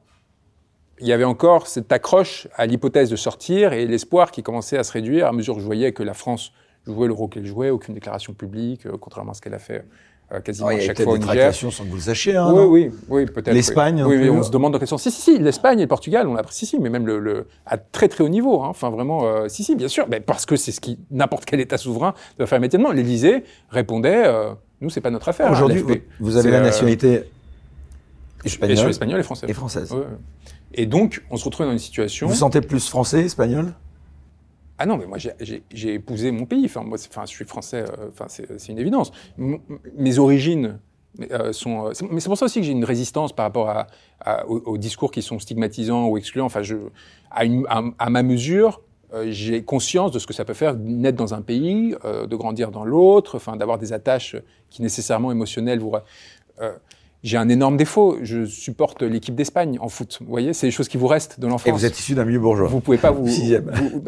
[1.02, 4.84] il y avait encore cette accroche à l'hypothèse de sortir et l'espoir qui commençait à
[4.84, 6.54] se réduire à mesure que je voyais que la France
[6.88, 9.86] jouait le rôle qu'elle jouait, aucune déclaration publique, euh, contrairement à ce qu'elle a fait
[10.34, 11.54] euh, quasiment à chaque fois au Niger.
[11.54, 12.36] sans que vous le sachiez.
[12.36, 13.54] Hein, oui, oui, oui, peut-être.
[13.54, 14.04] L'Espagne.
[14.04, 15.04] Oui, oui, on se demande dans quel sens.
[15.04, 17.48] Si, si, si, l'Espagne et le Portugal, on l'a si, si, mais même le, le,
[17.66, 18.62] à très très haut niveau.
[18.62, 21.46] Hein, enfin, vraiment, euh, si, si, bien sûr, mais parce que c'est ce qui n'importe
[21.46, 22.92] quel État souverain doit faire immédiatement.
[22.92, 25.48] L'Élysée répondait, euh, nous, c'est pas notre affaire.
[25.48, 27.24] Hein, Aujourd'hui, vous, vous, avez la nationalité
[28.46, 28.78] espagnole.
[28.78, 29.50] Et espagnole et française.
[29.50, 29.94] Et française.
[30.74, 32.28] Et donc, on se retrouve dans une situation.
[32.28, 33.74] Vous sentez plus français, espagnol?
[34.84, 36.66] Ah non, mais moi j'ai épousé mon pays.
[36.66, 37.86] Enfin, moi, enfin, je suis français.
[37.88, 39.12] Euh, enfin, c'est une évidence.
[39.38, 40.80] mes origines
[41.32, 41.86] euh, sont.
[41.86, 45.12] Euh, mais c'est pour ça aussi que j'ai une résistance par rapport à, aux, discours
[45.12, 46.48] qui sont stigmatisants ou excluants.
[46.48, 46.78] Enfin, je,
[47.30, 48.82] à, une, à, ma mesure,
[49.28, 52.84] j'ai conscience de ce que ça peut faire naître dans un pays, de grandir dans
[52.84, 54.36] l'autre, enfin, d'avoir des attaches
[54.72, 55.94] qui nécessairement émotionnelles vous.
[57.24, 58.18] J'ai un énorme défaut.
[58.22, 60.18] Je supporte l'équipe d'Espagne en foot.
[60.22, 61.68] Vous voyez, c'est des choses qui vous restent de l'enfance.
[61.68, 62.68] Et vous êtes issu d'un milieu bourgeois.
[62.68, 63.28] Vous pouvez pas vous.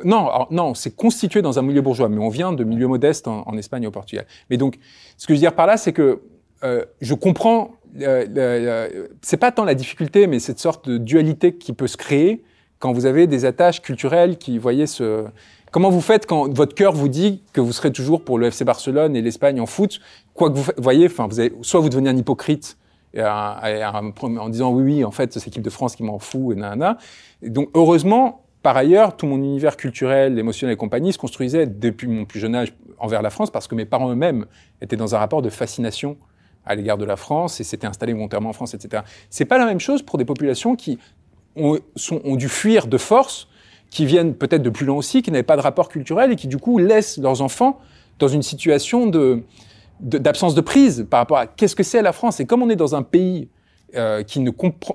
[0.03, 3.47] non, non, c'est constitué dans un milieu bourgeois, mais on vient de milieux modestes en,
[3.47, 4.25] en, Espagne et au Portugal.
[4.49, 4.79] Mais donc,
[5.17, 6.21] ce que je veux dire par là, c'est que
[6.63, 7.71] euh, je comprends.
[8.01, 11.97] Euh, euh, c'est pas tant la difficulté, mais cette sorte de dualité qui peut se
[11.97, 12.43] créer
[12.79, 15.25] quand vous avez des attaches culturelles qui, voyez, ce
[15.73, 18.63] Comment vous faites quand votre cœur vous dit que vous serez toujours pour le FC
[18.63, 19.99] Barcelone et l'Espagne en foot,
[20.35, 22.77] quoi que vous voyez, enfin, vous avez, soit vous devenez un hypocrite
[23.17, 26.97] en disant oui, oui, en fait, c'est l'équipe de France qui m'en fout, et nanana.
[27.41, 32.07] Et donc, heureusement, par ailleurs, tout mon univers culturel, émotionnel et compagnie se construisait depuis
[32.07, 34.45] mon plus jeune âge envers la France parce que mes parents eux-mêmes
[34.81, 36.17] étaient dans un rapport de fascination
[36.65, 39.03] à l'égard de la France et s'étaient installés volontairement en France, etc.
[39.29, 40.97] C'est pas la même chose pour des populations qui
[41.57, 41.77] ont,
[42.23, 43.49] ont dû fuir de force,
[43.89, 46.47] qui viennent peut-être de plus loin aussi, qui n'avaient pas de rapport culturel et qui
[46.47, 47.79] du coup laissent leurs enfants
[48.17, 49.43] dans une situation de,
[50.03, 52.39] d'absence de, prise par rapport à qu'est-ce que c'est la France.
[52.39, 53.49] Et comme on est dans un pays
[53.95, 54.51] euh, qui, ne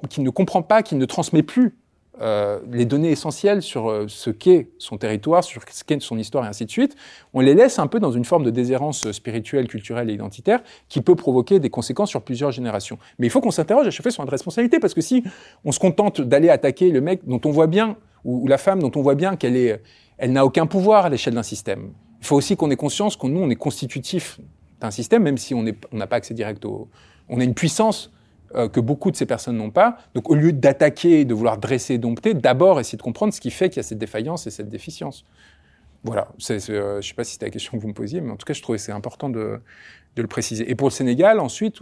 [0.09, 1.77] qui ne comprend pas, qui ne transmet plus
[2.21, 6.45] euh, les données essentielles sur euh, ce qu'est son territoire, sur ce qu'est son histoire
[6.45, 6.97] et ainsi de suite,
[7.33, 11.01] on les laisse un peu dans une forme de déshérence spirituelle, culturelle et identitaire qui
[11.01, 12.99] peut provoquer des conséquences sur plusieurs générations.
[13.21, 15.23] Mais il faut qu'on s'interroge à chaque fois sur notre responsabilité parce que si
[15.65, 18.91] on se contente d'aller attaquer le mec dont on voit bien ou, la femme dont
[18.97, 19.81] on voit bien qu'elle est,
[20.17, 21.93] elle n'a aucun pouvoir à l'échelle d'un système.
[22.21, 24.41] Il faut aussi qu'on ait conscience que nous, on est constitutif
[24.81, 26.89] d'un système, même si on n'a pas accès direct au...
[27.29, 28.11] On a une puissance
[28.55, 29.99] euh, que beaucoup de ces personnes n'ont pas.
[30.15, 33.51] Donc au lieu d'attaquer, de vouloir dresser et dompter, d'abord essayer de comprendre ce qui
[33.51, 35.27] fait qu'il y a cette défaillance et cette déficience.
[36.05, 38.31] Voilà, euh, je ne sais pas si c'était la question que vous me posiez, mais
[38.31, 39.61] en tout cas, je trouvais c'est important de,
[40.17, 40.69] le préciser.
[40.69, 41.81] Et pour le Sénégal, ensuite,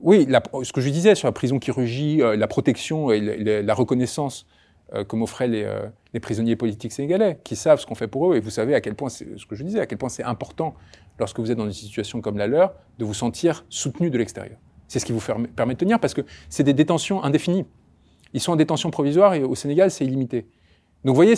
[0.00, 0.28] oui,
[0.62, 3.20] ce que je disais sur la prison qui rugit, euh, la protection et
[3.62, 4.46] la, reconnaissance
[5.08, 5.70] que m'offraient les,
[6.14, 8.36] les, prisonniers politiques sénégalais, qui savent ce qu'on fait pour eux.
[8.36, 10.74] Et vous savez à quel point, ce que je disais, à quel point c'est important,
[11.18, 14.58] lorsque vous êtes dans une situation comme la leur, de vous sentir soutenu de l'extérieur.
[14.86, 15.20] C'est ce qui vous
[15.54, 17.66] permet de tenir, parce que c'est des détentions indéfinies.
[18.32, 20.46] Ils sont en détention provisoire et au Sénégal, c'est illimité.
[21.04, 21.34] Donc vous voyez,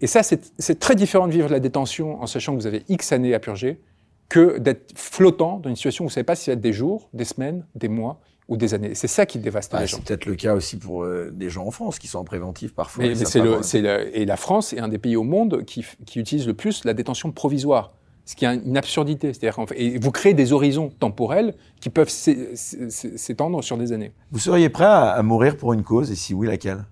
[0.00, 3.12] et ça, c'est très différent de vivre la détention en sachant que vous avez X
[3.12, 3.80] années à purger
[4.28, 6.60] que d'être flottant dans une situation où vous ne savez pas si ça va être
[6.60, 8.20] des jours, des semaines, des mois
[8.50, 8.94] ou des années.
[8.94, 9.96] C'est ça qui dévaste les gens.
[9.96, 12.74] C'est peut-être le cas aussi pour euh, des gens en France qui sont en préventif
[12.74, 13.04] parfois.
[13.04, 16.54] Mais, le, et la France est un des pays au monde qui, qui utilise le
[16.54, 17.92] plus la détention provisoire
[18.26, 19.32] ce qui est une absurdité.
[19.32, 19.64] C'est-à-dire
[20.00, 24.12] vous créez des horizons temporels qui peuvent s'étendre sur des années.
[24.30, 26.84] Vous seriez prêt à mourir pour une cause, et si oui, laquelle?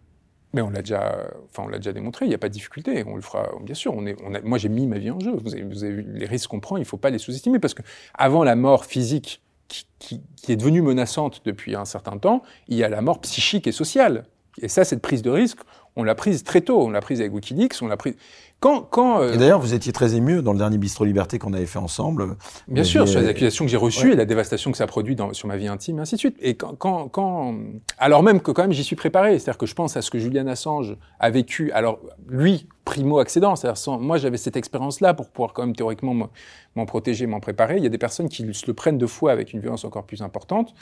[0.54, 2.24] Mais on l'a déjà, enfin on l'a déjà démontré.
[2.24, 3.04] Il n'y a pas de difficulté.
[3.06, 3.94] On le fera, bien sûr.
[3.94, 5.32] On est, on a, moi, j'ai mis ma vie en jeu.
[5.32, 6.76] Vous avez, vous avez vu les risques qu'on prend.
[6.76, 7.82] Il ne faut pas les sous-estimer parce que
[8.14, 12.88] avant la mort physique, qui, est devenue menaçante depuis un certain temps, il y a
[12.88, 14.24] la mort psychique et sociale.
[14.62, 15.58] Et ça, cette prise de risque,
[15.96, 16.80] on l'a prise très tôt.
[16.80, 17.82] On l'a prise avec Wikileaks.
[17.82, 18.16] On l'a prise.
[18.60, 21.52] Quand, quand, euh, Et d'ailleurs, vous étiez très ému dans le dernier Bistro Liberté qu'on
[21.52, 22.36] avait fait ensemble.
[22.66, 25.14] Bien sûr, sur les accusations que j'ai reçues et la dévastation que ça a produit
[25.14, 26.36] dans, sur ma vie intime, et ainsi de suite.
[26.40, 27.54] Et quand, quand, quand...
[27.98, 30.18] alors même que quand même j'y suis préparé, c'est-à-dire que je pense à ce que
[30.18, 31.70] Julian Assange a vécu.
[31.70, 36.28] Alors lui, primo accédant, c'est-à-dire moi j'avais cette expérience-là pour pouvoir quand même théoriquement
[36.74, 37.76] m'en protéger, m'en préparer.
[37.76, 40.04] Il y a des personnes qui se le prennent deux fois avec une violence encore
[40.04, 40.74] plus importante.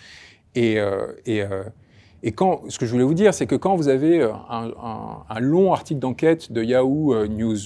[0.54, 1.64] Et, euh, et euh,
[2.22, 5.40] et quand, ce que je voulais vous dire, c'est que quand vous avez euh, un,
[5.40, 7.56] long article d'enquête de Yahoo euh, News,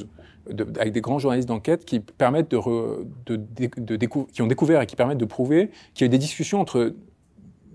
[0.79, 3.37] avec des grands journalistes d'enquête qui permettent de,
[4.33, 6.95] qui ont découvert et qui permettent de prouver qu'il y a eu des discussions entre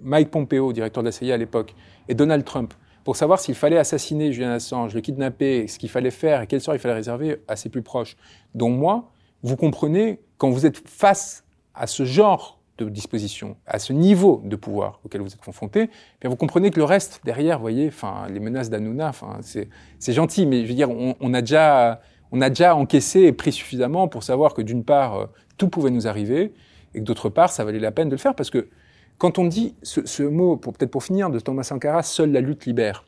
[0.02, 1.74] Mike Pompeo, directeur de la CIA à l'époque,
[2.10, 2.74] et Donald Trump,
[3.04, 6.60] pour savoir s'il fallait assassiner Julian Assange, le kidnapper, ce qu'il fallait faire et quel
[6.60, 8.18] sort il fallait réserver à ses plus proches.
[8.54, 9.12] Donc moi,
[9.42, 14.56] vous comprenez, quand vous êtes face à ce genre de disposition, à ce niveau de
[14.56, 17.88] pouvoir auquel vous êtes confronté, eh bien vous comprenez que le reste derrière, vous voyez,
[17.88, 22.02] enfin les menaces d'Anouna, enfin c'est gentil, mais je veux dire, on, on, a déjà
[22.32, 25.26] on a déjà encaissé et pris suffisamment pour savoir que d'une part euh,
[25.58, 26.54] tout pouvait nous arriver
[26.94, 28.68] et que d'autre part ça valait la peine de le faire parce que
[29.18, 32.42] quand on dit ce, ce mot, pour peut-être pour finir, de Thomas Sankara, seule la
[32.42, 33.06] lutte libère.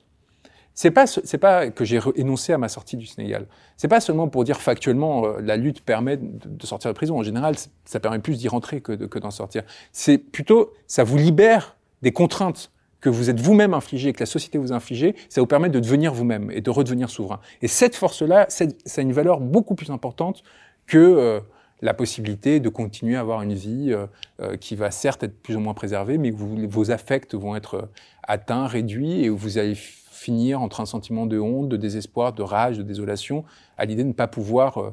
[0.78, 3.48] C'est pas c'est pas que j'ai énoncé à ma sortie du Sénégal.
[3.78, 7.18] C'est pas seulement pour dire factuellement euh, la lutte permet de, sortir de prison.
[7.18, 9.64] En général, ça permet plus d'y rentrer que, que d'en sortir.
[9.91, 12.72] C'est plutôt ça vous libère des contraintes
[13.02, 16.14] que vous êtes vous-même infligé, que la société vous inflige, ça vous permet de devenir
[16.14, 17.40] vous-même et de redevenir souverain.
[17.64, 18.66] Et cette force-là, ça
[18.98, 20.44] a une valeur beaucoup plus importante
[20.86, 21.40] que euh,
[21.82, 23.95] la possibilité de continuer à avoir une vie
[24.41, 27.90] euh, qui va certes être plus ou moins préservée, mais où vos affects vont être
[28.22, 29.76] atteints, réduits, et où vous allez
[30.18, 33.45] finir entre un sentiment de honte, de désespoir, de rage, de désolation,
[33.77, 34.91] à l'idée de ne pas pouvoir euh,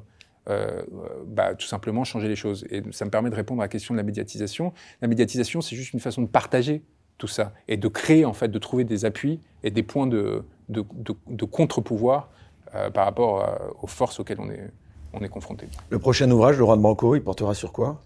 [0.50, 0.82] euh,
[1.26, 2.66] bah, tout simplement changer les choses.
[2.70, 4.72] Et ça me permet de répondre à la question de la médiatisation.
[5.00, 6.82] La médiatisation, c'est juste une façon de partager
[7.16, 10.44] tout ça et de créer, en fait, de trouver des appuis et des points de,
[10.68, 10.84] de,
[11.26, 12.28] de, contre-pouvoir
[12.74, 14.70] euh, par rapport aux forces auxquelles on est,
[15.14, 15.68] on est confronté.
[15.88, 18.00] Le prochain ouvrage, Le Roi de Banco, il portera sur quoi?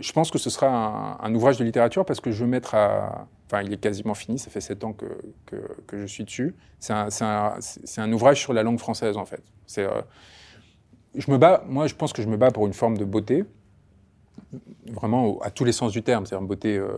[0.00, 2.74] Je pense que ce sera un, un, ouvrage de littérature parce que je veux mettre
[2.74, 3.28] à.
[3.46, 5.06] Enfin, il est quasiment fini, ça fait sept ans que,
[5.86, 6.56] que, je suis dessus.
[6.80, 7.58] C'est un, un,
[7.98, 9.42] un, ouvrage sur la langue française, en fait.
[9.78, 10.02] Euh,
[11.14, 13.44] je me bats, moi, je pense que je me bats pour une forme de beauté,
[14.86, 16.96] vraiment à tous les sens du terme, c'est-à-dire beauté euh,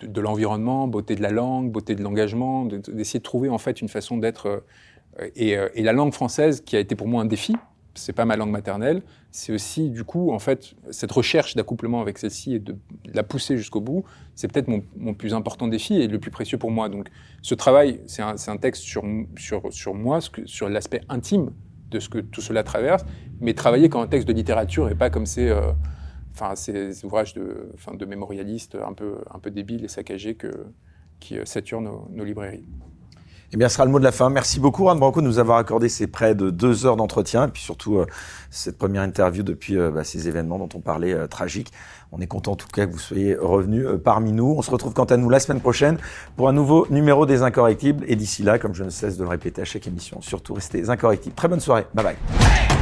[0.00, 3.80] de, de l'environnement, beauté de la langue, beauté de l'engagement, d'essayer de, trouver en fait
[3.80, 4.48] une façon d'être.
[4.48, 7.54] Euh, et, et, la langue française, qui a été pour moi un défi,
[7.94, 12.18] c'est pas ma langue maternelle, c'est aussi du coup en fait cette recherche d'accouplement avec
[12.18, 12.76] celle-ci et de
[13.12, 14.04] la pousser jusqu'au bout,
[14.34, 16.88] c'est peut-être mon, plus important défi et le plus précieux pour moi.
[16.88, 17.08] Donc
[17.42, 19.04] ce travail, c'est un, texte sur,
[19.94, 21.50] moi, sur l'aspect intime
[21.90, 23.04] de ce que tout cela traverse,
[23.40, 25.72] mais travailler comme un texte de littérature et pas comme ces, euh,
[26.54, 30.66] ces ouvrages de, mémorialistes un peu, débiles et saccagés que,
[31.20, 32.66] qui euh, saturent nos librairies.
[33.54, 34.30] Eh bien, ce sera le mot de la fin.
[34.30, 37.48] Merci beaucoup, Juan Branco, de nous avoir accordé ces près de deux heures d'entretien, et
[37.48, 38.06] puis surtout euh,
[38.50, 41.70] cette première interview depuis euh, bah, ces événements dont on parlait euh, tragiques.
[42.10, 44.56] On est content en tout cas que vous soyez revenu parmi nous.
[44.58, 45.98] On se retrouve quant à nous la semaine prochaine
[46.36, 48.04] pour un nouveau numéro des Incorrectibles.
[48.08, 50.88] Et d'ici là, comme je ne cesse de le répéter à chaque émission, surtout restez
[50.88, 51.36] incorrectibles.
[51.36, 51.86] Très bonne soirée.
[51.94, 52.73] Bye bye.